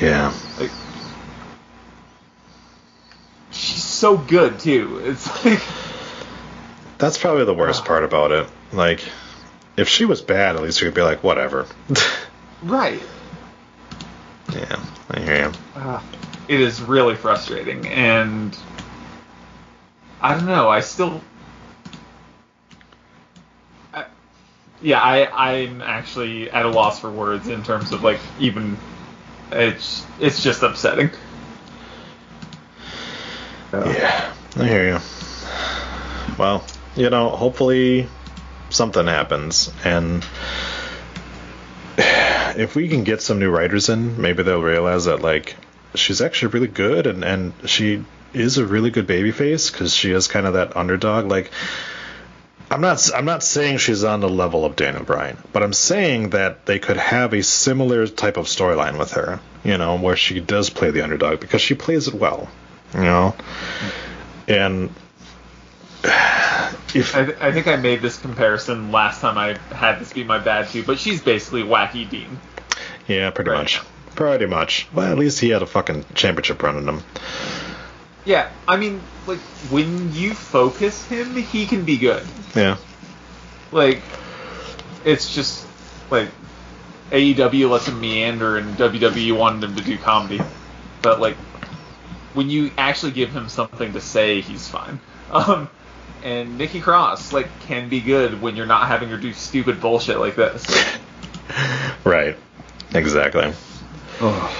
[0.00, 0.32] yeah.
[0.58, 0.70] Like,
[3.60, 5.00] she's so good too.
[5.04, 5.60] It's like
[6.98, 8.48] That's probably the worst part about it.
[8.72, 9.04] Like,
[9.76, 11.66] if she was bad, at least you could be like, whatever.
[12.62, 13.00] right.
[14.52, 15.52] yeah, I hear you.
[15.74, 16.00] Uh,
[16.48, 18.56] it is really frustrating, and
[20.20, 20.68] I don't know.
[20.68, 21.20] I still,
[23.94, 24.06] I,
[24.82, 28.76] yeah, I I'm actually at a loss for words in terms of like even
[29.52, 31.10] it's it's just upsetting.
[33.72, 34.98] Yeah, I hear you.
[36.38, 36.64] Well,
[36.96, 38.08] you know, hopefully
[38.70, 40.24] something happens, and
[41.98, 45.56] if we can get some new writers in, maybe they'll realize that like
[45.94, 50.28] she's actually really good, and and she is a really good babyface because she is
[50.28, 51.26] kind of that underdog.
[51.26, 51.50] Like,
[52.70, 56.30] I'm not I'm not saying she's on the level of Daniel Bryan, but I'm saying
[56.30, 60.40] that they could have a similar type of storyline with her, you know, where she
[60.40, 62.48] does play the underdog because she plays it well,
[62.94, 63.34] you know,
[64.48, 64.90] and
[66.94, 70.24] if I, th- I think I made this comparison last time I had this be
[70.24, 72.38] my bad too, but she's basically Wacky Dean.
[73.06, 73.58] yeah, pretty Right.
[73.58, 73.80] much,
[74.14, 74.88] pretty much.
[74.92, 77.02] Well, at least he had a fucking championship run in him.
[78.24, 79.38] Yeah, I mean, like
[79.70, 82.24] when you focus him, he can be good.
[82.54, 82.76] Yeah,
[83.72, 84.02] Like,
[85.04, 85.66] it's just
[86.10, 86.28] like
[87.10, 90.40] AEW lets him meander, and WWE wanted him to do comedy.
[91.02, 91.36] But like,
[92.34, 95.00] when you actually give him something to say, he's fine.
[95.30, 95.68] Um,
[96.22, 100.18] and Nikki Cross like can be good when you're not having her do stupid bullshit
[100.18, 100.66] like this.
[102.04, 102.36] right,
[102.94, 103.52] exactly.
[104.20, 104.50] Ugh.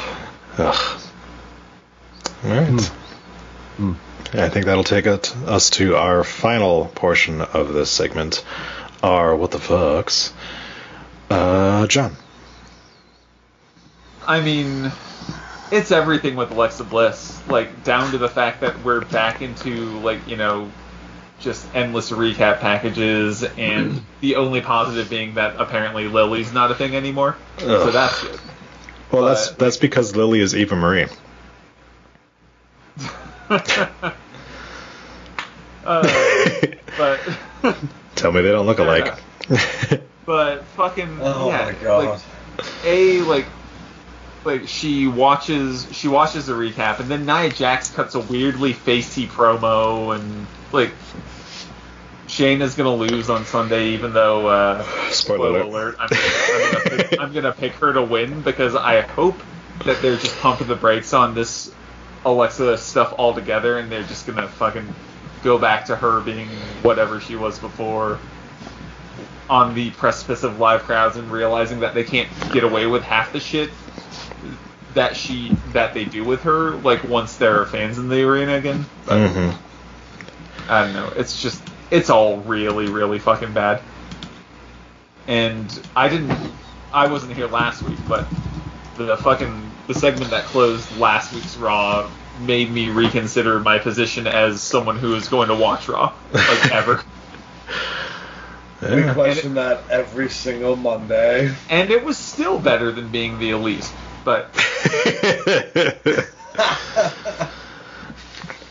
[0.59, 2.91] All right.
[4.33, 8.45] I think that'll take it, us to our final portion of this segment,
[9.03, 10.33] our what the fucks.
[11.29, 12.17] Uh, John.
[14.27, 14.93] I mean,
[15.71, 20.27] it's everything with Alexa Bliss, like down to the fact that we're back into like
[20.29, 20.71] you know
[21.39, 26.95] just endless recap packages, and the only positive being that apparently Lily's not a thing
[26.95, 27.37] anymore.
[27.59, 28.41] So that's good.
[29.11, 31.07] Well, that's But- that's because Lily is Eva Marie.
[35.85, 36.03] Uh,
[36.99, 37.21] but
[38.15, 39.15] Tell me they don't look alike.
[40.27, 42.05] but fucking Oh yeah, my God.
[42.05, 42.21] like
[42.85, 43.47] a like
[44.45, 49.27] like she watches she watches the recap, and then Nia Jax cuts a weirdly facey
[49.27, 50.93] promo, and like
[52.27, 55.97] Shayna's gonna lose on Sunday, even though uh, Spoiler alert.
[55.99, 59.41] I'm, I'm, gonna pick, I'm gonna pick her to win because I hope
[59.85, 61.75] that they're just pumping the brakes on this
[62.25, 64.95] Alexa stuff altogether, and they're just gonna fucking
[65.43, 66.49] go back to her being
[66.83, 68.19] whatever she was before
[69.49, 73.33] on the precipice of live crowds and realizing that they can't get away with half
[73.33, 73.69] the shit
[74.95, 78.55] that she that they do with her like once there are fans in the arena
[78.55, 78.85] again.
[79.07, 80.71] But Mm-hmm.
[80.73, 81.13] i don't know.
[81.17, 83.83] It's just it's all really really fucking bad.
[85.27, 86.33] And i didn't
[86.93, 88.27] i wasn't here last week but
[88.97, 92.11] the fucking the segment that closed last week's raw
[92.41, 97.03] made me reconsider my position as someone who is going to watch raw like ever.
[98.83, 101.55] We question that every single Monday.
[101.69, 103.91] and it was still better than being the elite
[104.25, 104.51] but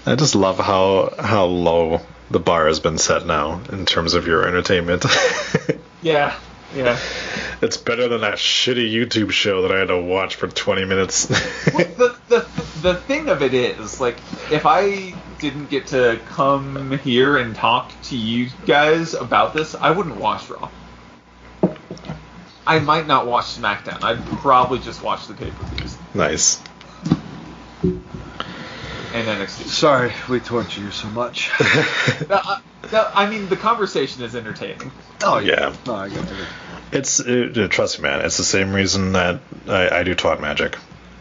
[0.05, 2.01] I just love how how low
[2.31, 5.05] the bar has been set now in terms of your entertainment.
[6.01, 6.35] yeah
[6.75, 6.97] yeah
[7.61, 11.29] it's better than that shitty YouTube show that I had to watch for 20 minutes.
[11.73, 12.47] well, the, the
[12.81, 14.17] the thing of it is, like,
[14.49, 19.91] if I didn't get to come here and talk to you guys about this, I
[19.91, 20.69] wouldn't watch Raw.
[22.69, 24.03] I might not watch SmackDown.
[24.03, 26.61] I'd probably just watch the pay-per-views nice.
[27.81, 28.03] and
[29.11, 29.65] NXT.
[29.69, 31.49] Sorry, we torture you so much.
[32.29, 34.91] No, I, no, I mean, the conversation is entertaining.
[35.23, 35.75] oh Yeah.
[35.87, 36.47] No, I get it.
[36.91, 38.23] It's it, trust me, man.
[38.23, 40.77] It's the same reason that I, I do Twat Magic.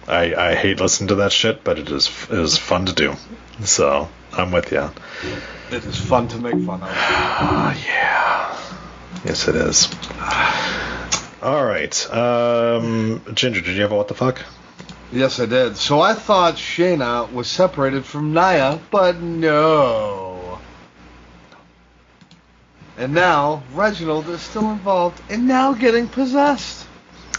[0.07, 3.15] I, I hate listening to that shit, but it is it is fun to do.
[3.65, 4.91] So I'm with you.
[5.71, 6.89] It is fun to make fun of.
[6.91, 9.25] Ah, yeah.
[9.25, 9.89] Yes, it is.
[11.41, 12.13] All right.
[12.13, 14.45] Um, Ginger, did you have a what the fuck?
[15.13, 15.77] Yes, I did.
[15.77, 20.59] So I thought Shayna was separated from Nia, but no.
[22.97, 26.87] And now Reginald is still involved and now getting possessed.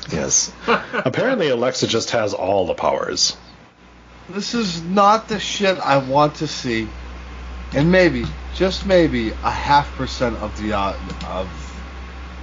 [0.09, 0.51] Yes.
[0.67, 3.35] Apparently, Alexa just has all the powers.
[4.29, 6.87] This is not the shit I want to see.
[7.73, 10.97] And maybe, just maybe, a half percent of the uh,
[11.27, 11.49] of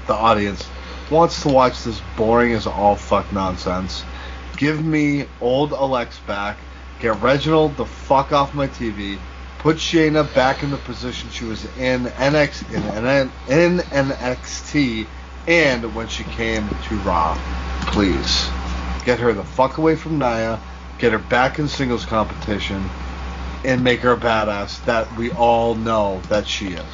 [0.07, 0.69] the audience
[1.11, 4.05] wants to watch this boring as all fuck nonsense.
[4.57, 6.57] Give me old Alex back.
[7.01, 9.19] Get Reginald the fuck off my TV.
[9.59, 12.83] Put Shayna back in the position she was in NX in,
[13.49, 15.07] in, in NXT
[15.47, 17.39] and when she came to Raw.
[17.87, 18.49] Please.
[19.05, 20.61] Get her the fuck away from Nia.
[20.99, 22.89] Get her back in singles competition.
[23.65, 26.85] And make her a badass that we all know that she is.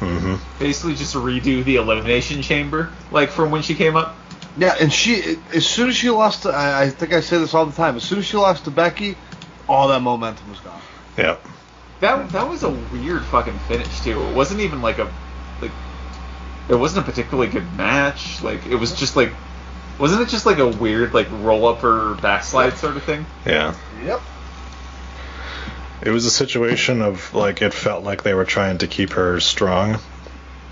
[0.00, 0.58] Mm-hmm.
[0.58, 4.16] Basically, just redo the Elimination Chamber, like from when she came up.
[4.56, 7.54] Yeah, and she as soon as she lost, to, I, I think I say this
[7.54, 7.96] all the time.
[7.96, 9.16] As soon as she lost to Becky,
[9.68, 10.80] all that momentum was gone.
[11.16, 11.36] Yeah.
[12.00, 14.22] That that was a weird fucking finish too.
[14.22, 15.12] It wasn't even like a
[15.60, 15.70] like
[16.68, 18.42] it wasn't a particularly good match.
[18.42, 19.32] Like it was just like
[19.98, 23.26] wasn't it just like a weird like roll up or backslide sort of thing?
[23.44, 23.74] Yeah.
[24.02, 24.22] Yep.
[26.02, 29.38] It was a situation of like it felt like they were trying to keep her
[29.40, 29.98] strong,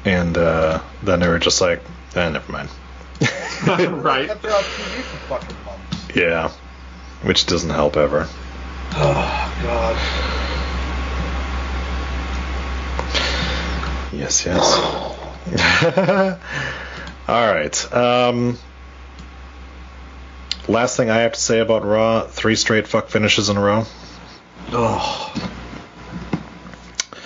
[0.05, 1.83] and uh, then they were just like,
[2.15, 2.71] eh, never mind.
[3.67, 4.29] right.
[4.29, 6.17] Kept her on TV for fucking months.
[6.17, 6.51] Yeah.
[7.23, 8.29] Which doesn't help ever.
[8.93, 9.97] Oh god.
[14.13, 14.79] Yes, yes.
[17.29, 17.93] All right.
[17.95, 18.57] Um,
[20.67, 23.85] last thing I have to say about Raw: three straight fuck finishes in a row.
[24.70, 25.32] Oh.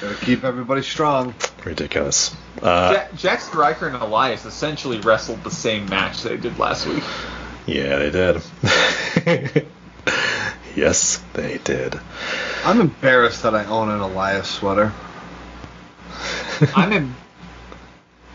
[0.00, 1.34] Gotta keep everybody strong.
[1.64, 2.34] Ridiculous.
[2.60, 7.02] Uh, Ja- Jaxson Ryker and Elias essentially wrestled the same match they did last week.
[7.66, 8.42] yeah, they did.
[10.76, 11.98] yes, they did.
[12.64, 14.92] I'm embarrassed that I own an Elias sweater.
[16.76, 17.14] I'm in.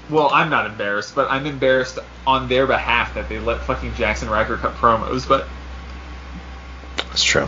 [0.09, 4.29] Well, I'm not embarrassed, but I'm embarrassed on their behalf that they let fucking Jaxson
[4.29, 5.27] Ryker cut promos.
[5.27, 5.47] But
[7.11, 7.47] It's true.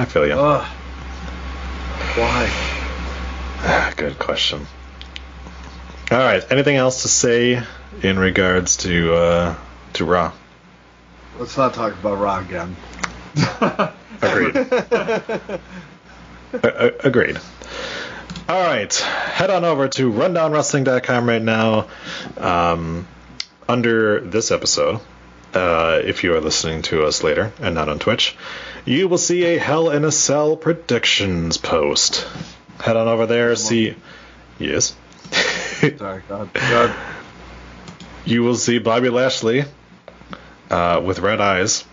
[0.00, 0.32] I feel you.
[0.32, 0.66] Ugh.
[2.16, 3.92] Why?
[3.98, 4.66] Good question.
[6.10, 6.42] All right.
[6.50, 7.62] Anything else to say
[8.02, 9.54] in regards to uh,
[9.92, 10.32] to Raw?
[11.38, 12.76] Let's not talk about Raw again.
[14.22, 14.56] Agreed.
[17.04, 17.38] Agreed.
[18.48, 18.94] All right.
[18.94, 21.88] Head on over to rundownwrestling.com right now.
[22.38, 23.06] Um,
[23.68, 25.00] under this episode,
[25.54, 28.36] uh, if you are listening to us later and not on Twitch,
[28.84, 32.26] you will see a Hell in a Cell predictions post.
[32.80, 33.54] Head on over there.
[33.56, 33.94] See.
[34.58, 34.94] Yes.
[35.32, 36.52] Sorry, God.
[36.52, 36.94] God.
[38.24, 39.64] you will see Bobby Lashley
[40.70, 41.84] uh, with red eyes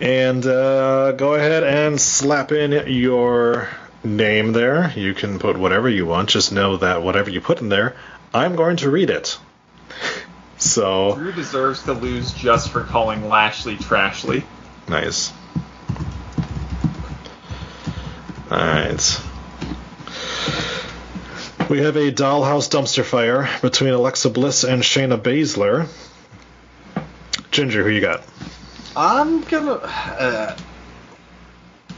[0.00, 3.68] And uh, go ahead and slap in your
[4.02, 4.92] name there.
[4.96, 6.30] You can put whatever you want.
[6.30, 7.96] Just know that whatever you put in there,
[8.34, 9.38] I'm going to read it.
[10.62, 14.44] So Drew deserves to lose just for calling Lashley Trashly.
[14.88, 15.32] nice.
[18.48, 19.20] All right.
[21.68, 25.88] We have a dollhouse dumpster fire between Alexa Bliss and Shayna Baszler.
[27.50, 28.22] Ginger, who you got?
[28.96, 29.72] I'm gonna.
[29.72, 30.56] Uh,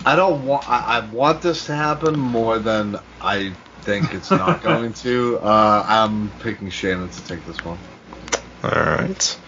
[0.06, 0.68] I don't want.
[0.70, 5.38] I, I want this to happen more than I think it's not going to.
[5.38, 7.78] Uh, I'm picking Shannon to take this one.
[8.64, 9.38] All right.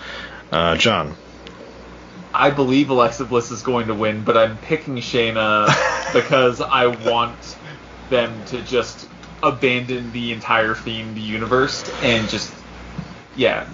[0.53, 1.17] Uh, John.
[2.35, 5.69] I believe Alexa Bliss is going to win, but I'm picking Shayna
[6.13, 7.57] because I want
[8.11, 9.09] them to just
[9.43, 12.55] abandon the entire themed universe and just
[13.37, 13.67] yeah.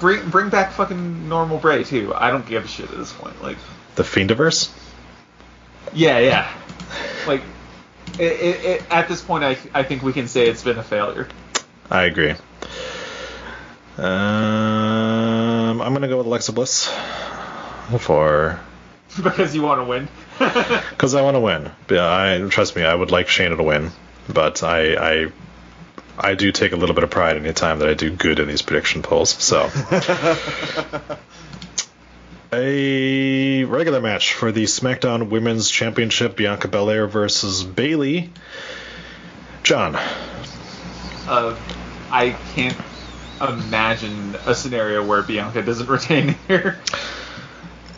[0.00, 2.12] Bring bring back fucking normal Bray too.
[2.12, 3.40] I don't give a shit at this point.
[3.42, 3.58] Like
[3.94, 4.72] The Fiendiverse?
[5.92, 6.52] yeah, yeah.
[7.28, 7.42] Like
[8.18, 10.82] it, it, it, at this point I I think we can say it's been a
[10.82, 11.28] failure.
[11.88, 12.34] I agree.
[14.00, 14.79] Um,
[15.80, 16.86] I'm gonna go with Alexa Bliss
[17.98, 18.60] for
[19.22, 20.08] because you want to win.
[20.38, 21.70] because I want to win.
[21.90, 22.82] Yeah, I trust me.
[22.82, 23.90] I would like Shayna to win,
[24.28, 25.32] but I I
[26.18, 28.62] I do take a little bit of pride anytime that I do good in these
[28.62, 29.30] prediction polls.
[29.30, 29.70] So.
[32.52, 38.32] A regular match for the SmackDown Women's Championship: Bianca Belair versus Bayley.
[39.62, 39.94] John,
[41.28, 41.56] uh,
[42.10, 42.76] I can't
[43.40, 46.78] imagine a scenario where Bianca doesn't retain here.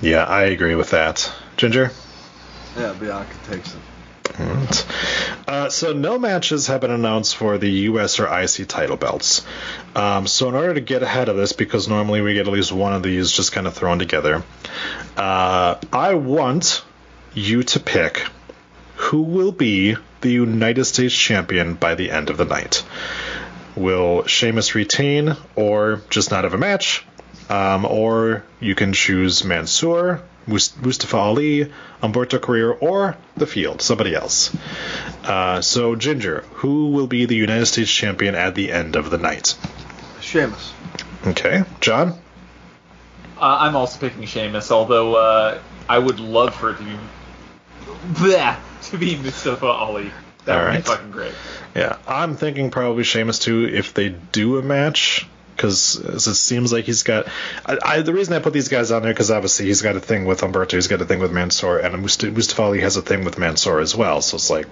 [0.00, 1.30] yeah, I agree with that.
[1.56, 1.90] Ginger.
[2.76, 3.80] Yeah, Bianca takes it.
[5.46, 8.18] Uh, so no matches have been announced for the U.S.
[8.18, 9.44] or IC title belts.
[9.94, 12.72] Um, so in order to get ahead of this, because normally we get at least
[12.72, 14.42] one of these just kind of thrown together,
[15.16, 16.84] uh, I want
[17.34, 18.26] you to pick
[18.96, 22.84] who will be the United States champion by the end of the night.
[23.76, 27.04] Will Sheamus retain or just not have a match?
[27.48, 31.72] Um, or you can choose Mansoor, Mustafa Ali,
[32.02, 34.54] Umberto Carrera, or the field, somebody else.
[35.24, 39.18] Uh, so, Ginger, who will be the United States champion at the end of the
[39.18, 39.56] night?
[40.20, 40.72] Sheamus.
[41.26, 42.18] Okay, John?
[43.38, 46.96] Uh, I'm also picking Sheamus, although uh, I would love for it to be
[48.14, 48.56] bleh,
[48.90, 50.10] to be Mustafa Ali.
[50.44, 50.84] That would Alright.
[50.84, 51.34] be fucking great.
[51.74, 55.26] Yeah, I'm thinking probably Sheamus too if they do a match.
[55.54, 57.28] Because it seems like he's got.
[57.64, 60.00] I, I, the reason I put these guys on there because obviously he's got a
[60.00, 63.02] thing with Umberto, he's got a thing with Mansoor, and Must- Mustafa Ali has a
[63.02, 64.22] thing with Mansoor as well.
[64.22, 64.66] So it's like,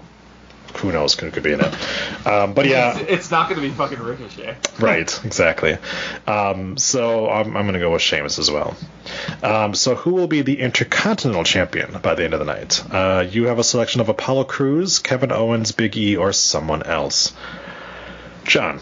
[0.78, 2.26] who knows who could be in it.
[2.26, 4.56] Um, but yeah, It's, it's not going to be fucking Ricochet.
[4.78, 5.76] Right, exactly.
[6.26, 8.76] Um, so I'm, I'm going to go with Sheamus as well.
[9.42, 12.82] Um, so who will be the Intercontinental Champion by the end of the night?
[12.92, 17.32] Uh, you have a selection of Apollo Crews, Kevin Owens, Big E, or someone else.
[18.44, 18.80] John.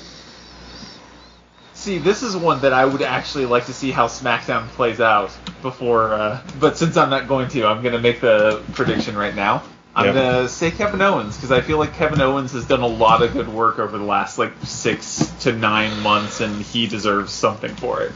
[1.75, 5.31] See, this is one that I would actually like to see how SmackDown plays out
[5.63, 6.13] before.
[6.13, 9.63] Uh, but since I'm not going to, I'm going to make the prediction right now.
[9.99, 10.15] I'm Yep.
[10.15, 13.21] going to say Kevin Owens because I feel like Kevin Owens has done a lot
[13.21, 17.75] of good work over the last like six to nine months, and he deserves something
[17.75, 18.13] for it.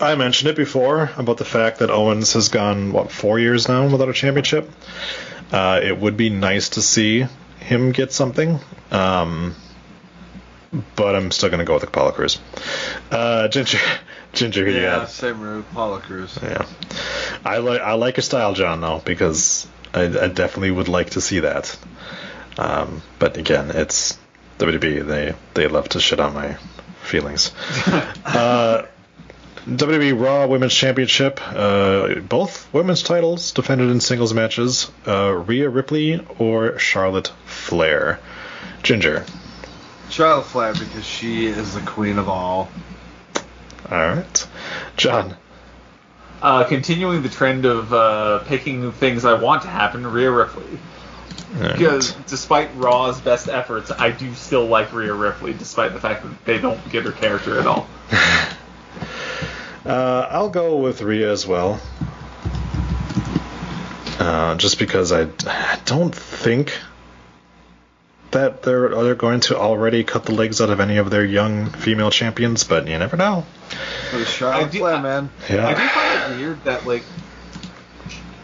[0.00, 3.86] I mentioned it before about the fact that Owens has gone what four years now
[3.88, 4.68] without a championship.
[5.52, 7.26] Uh, it would be nice to see
[7.60, 8.58] him get something,
[8.90, 9.54] um,
[10.96, 12.40] but I'm still going to go with Apollo Crews.
[13.08, 13.78] Uh, Ginger,
[14.32, 15.64] Ginger, who you Yeah, same route.
[15.70, 16.36] Apollo Crews.
[16.42, 16.66] Yeah,
[17.44, 21.20] I like I like your style, John, though, because I, I definitely would like to
[21.20, 21.76] see that.
[22.58, 24.18] Um, but again, it's
[24.58, 25.06] WWE.
[25.06, 26.56] They they love to shit on my
[27.02, 27.52] feelings.
[28.24, 28.86] uh,
[29.66, 34.90] WWE Raw Women's Championship, uh, both women's titles defended in singles matches.
[35.06, 38.20] Uh, Rhea Ripley or Charlotte Flair.
[38.82, 39.24] Ginger.
[40.10, 42.68] Charlotte Flair because she is the queen of all.
[43.90, 44.46] All right,
[44.96, 45.36] John.
[46.44, 50.78] Uh, continuing the trend of uh, picking things I want to happen, Rhea Ripley.
[51.54, 51.72] Right.
[51.72, 56.44] Because despite Raw's best efforts, I do still like Rhea Ripley, despite the fact that
[56.44, 57.88] they don't get her character at all.
[59.86, 61.78] Uh, I'll go with Rhea as well.
[64.18, 66.72] Uh, just because I, I don't think
[68.34, 71.70] that they're they're going to already cut the legs out of any of their young
[71.70, 73.44] female champions, but you never know.
[74.12, 75.30] But Charlotte I do- Flair, man.
[75.50, 75.66] Yeah.
[75.66, 77.02] I do find it weird that like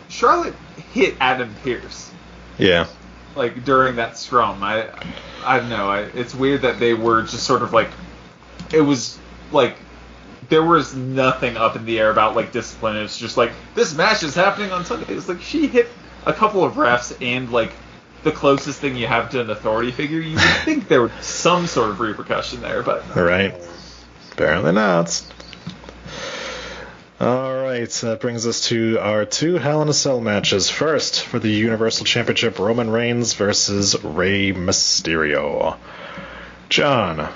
[0.09, 0.55] Charlotte
[0.93, 2.11] hit Adam Pearce
[2.59, 2.87] Yeah.
[3.37, 4.63] like during that scrum.
[4.63, 4.89] I
[5.45, 5.89] I don't know.
[5.91, 7.89] I, it's weird that they were just sort of like
[8.73, 9.19] it was
[9.53, 9.77] like
[10.49, 12.97] there was nothing up in the air about like discipline.
[12.97, 15.15] It's just like this match is happening on Sunday.
[15.15, 15.89] It's like she hit
[16.27, 17.73] a couple of refs and like
[18.23, 20.21] the closest thing you have to an authority figure.
[20.21, 23.55] You would think there would some sort of repercussion there, but All right.
[24.33, 25.23] Apparently not.
[27.21, 30.71] All right, that brings us to our two Hell in a Cell matches.
[30.71, 35.77] First, for the Universal Championship, Roman Reigns versus Rey Mysterio.
[36.71, 37.31] John.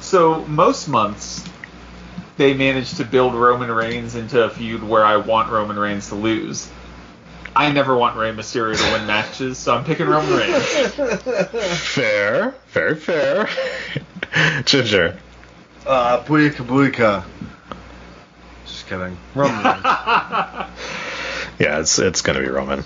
[0.00, 1.44] So most months
[2.36, 6.16] they manage to build Roman Reigns into a feud where I want Roman Reigns to
[6.16, 6.68] lose.
[7.58, 10.64] I never want Rey Mysterio to win matches, so I'm picking Roman Reigns.
[11.92, 12.54] Fair.
[12.68, 13.48] Very fair.
[14.64, 15.18] Ginger.
[15.84, 17.24] Uh, Booyaka Booyaka.
[18.64, 19.18] Just kidding.
[19.34, 19.82] Roman Reigns.
[21.58, 22.84] Yeah, it's it's gonna be Roman.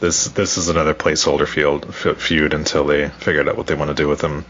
[0.00, 3.90] This this is another placeholder field f- feud until they figured out what they want
[3.90, 4.44] to do with him.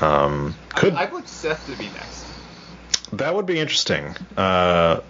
[0.00, 2.26] Um, could I'd like Seth to be next.
[3.12, 4.16] that would be interesting.
[4.36, 5.00] Uh,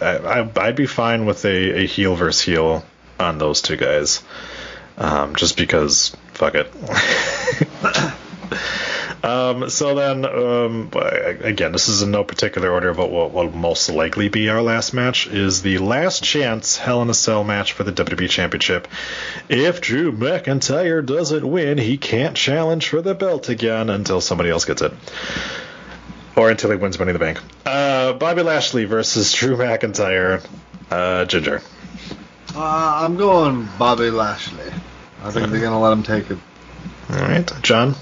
[0.00, 2.84] I, I'd be fine with a, a heel versus heel
[3.18, 4.22] on those two guys,
[4.98, 6.70] um, just because fuck it.
[9.24, 13.88] um, so then, um, again, this is in no particular order, but what will most
[13.88, 17.84] likely be our last match is the last chance Hell in a Cell match for
[17.84, 18.88] the WWE Championship.
[19.48, 24.64] If Drew McIntyre doesn't win, he can't challenge for the belt again until somebody else
[24.64, 24.92] gets it
[26.36, 27.40] or until he wins Money in the Bank.
[27.64, 30.46] Uh, Bobby Lashley versus Drew McIntyre.
[30.90, 31.62] Uh, Ginger.
[32.54, 34.72] Uh, I'm going Bobby Lashley.
[35.22, 36.38] I think they're gonna let him take it.
[37.10, 37.94] All right, John.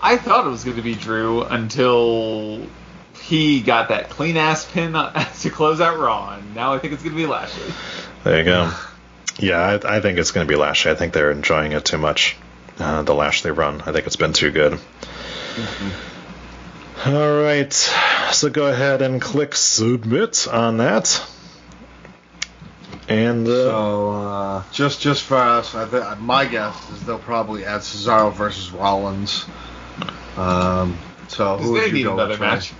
[0.00, 2.64] I thought it was going to be Drew until
[3.20, 4.92] he got that clean ass pin
[5.40, 7.72] to close out Raw, and now I think it's going to be Lashley.
[8.22, 8.72] There you go.
[9.38, 10.92] Yeah, I, I think it's going to be Lashley.
[10.92, 12.36] I think they're enjoying it too much.
[12.78, 13.80] Uh, the Lashley run.
[13.82, 14.78] I think it's been too good.
[17.04, 17.72] All right,
[18.32, 21.22] so go ahead and click submit on that.
[23.08, 27.64] And uh, So uh, just just for us, I th- my guess is they'll probably
[27.64, 29.44] add Cesaro versus Rollins.
[30.36, 30.98] Um,
[31.28, 32.72] so Because who they would you go another with, match.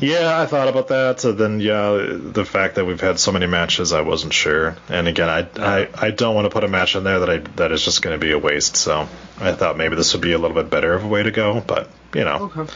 [0.00, 1.20] Yeah, I thought about that.
[1.20, 4.76] So then, yeah, the fact that we've had so many matches, I wasn't sure.
[4.88, 7.38] And again, I I, I don't want to put a match in there that I
[7.56, 8.76] that is just going to be a waste.
[8.76, 9.08] So
[9.40, 11.60] I thought maybe this would be a little bit better of a way to go.
[11.60, 12.72] But you know, Okay.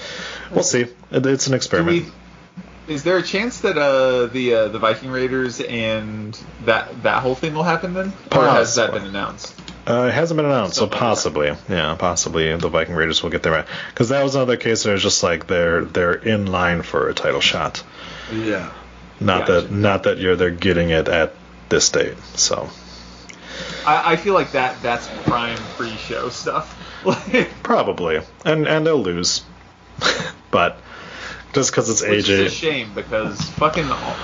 [0.51, 0.87] we'll see.
[1.11, 2.07] It, it's an experiment.
[2.07, 6.35] we, is there a chance that uh, the uh, the Viking Raiders and
[6.65, 9.55] that that whole thing will happen then, or has that been announced?
[9.87, 13.67] Uh, it hasn't been announced, so possibly, yeah, possibly the Viking Raiders will get their
[13.91, 17.15] because that was another case where it's just like they're they're in line for a
[17.15, 17.83] title shot.
[18.33, 18.73] Yeah.
[19.19, 21.35] Not that not that you're they're getting it at
[21.69, 22.17] this date.
[22.35, 22.69] So
[23.85, 26.79] I, I feel like that that's prime pre-show stuff.
[27.65, 29.43] Probably, and and they'll lose,
[30.53, 30.79] but
[31.53, 34.17] just because it's which is a AJ, shame because fucking Al-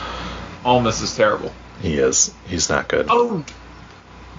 [0.64, 1.52] Omos is terrible.
[1.82, 3.06] he is he's not good.
[3.10, 3.44] Oh,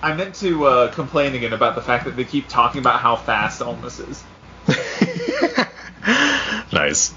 [0.02, 3.16] I meant to uh, complain again about the fact that they keep talking about how
[3.16, 4.24] fast Omos is.
[6.74, 7.14] nice,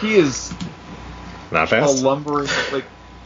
[0.00, 0.52] He is
[1.50, 2.02] not fast.
[2.02, 2.84] a lumbering like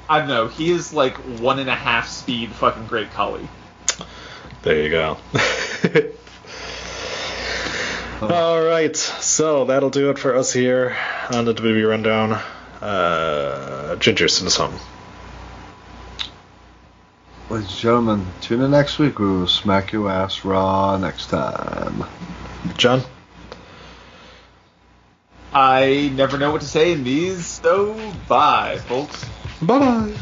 [0.09, 0.49] I don't know.
[0.49, 3.47] He is like one and a half speed fucking Great Khali.
[4.63, 5.17] There you go.
[8.21, 10.97] All right, so that'll do it for us here
[11.31, 12.33] on the WWE rundown.
[12.83, 14.75] Uh, Ginger, send us home.
[17.51, 19.19] Ladies and gentlemen, tune in next week.
[19.19, 22.05] We will smack your ass raw next time.
[22.77, 23.01] John.
[25.51, 27.95] I never know what to say in these, so
[28.29, 29.25] bye, folks.
[29.63, 30.15] Bye bye.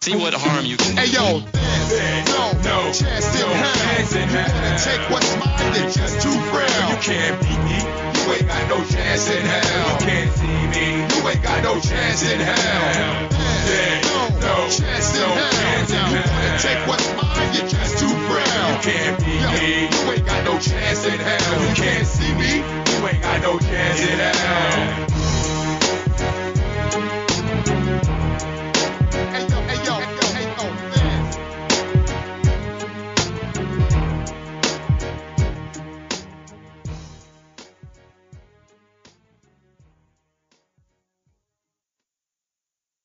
[0.00, 1.53] See what harm you can Hey yo, there's no, no
[2.94, 4.30] chance in hell.
[4.30, 6.90] You wanna take what's mine, then just too frail.
[6.90, 7.78] You can't beat me.
[8.14, 9.90] You ain't got no chance in hell.
[9.90, 10.86] You can't see me.
[11.02, 13.28] You ain't got no chance in hell.
[14.04, 16.10] No, no chance in hell.
[16.10, 18.70] You wanna take what's mine, you're just too frail.
[18.70, 19.88] You can't beat me.
[19.90, 21.62] You ain't got no chance in hell.
[21.62, 22.64] You can't see me.
[22.92, 25.23] You ain't got no chance in hell.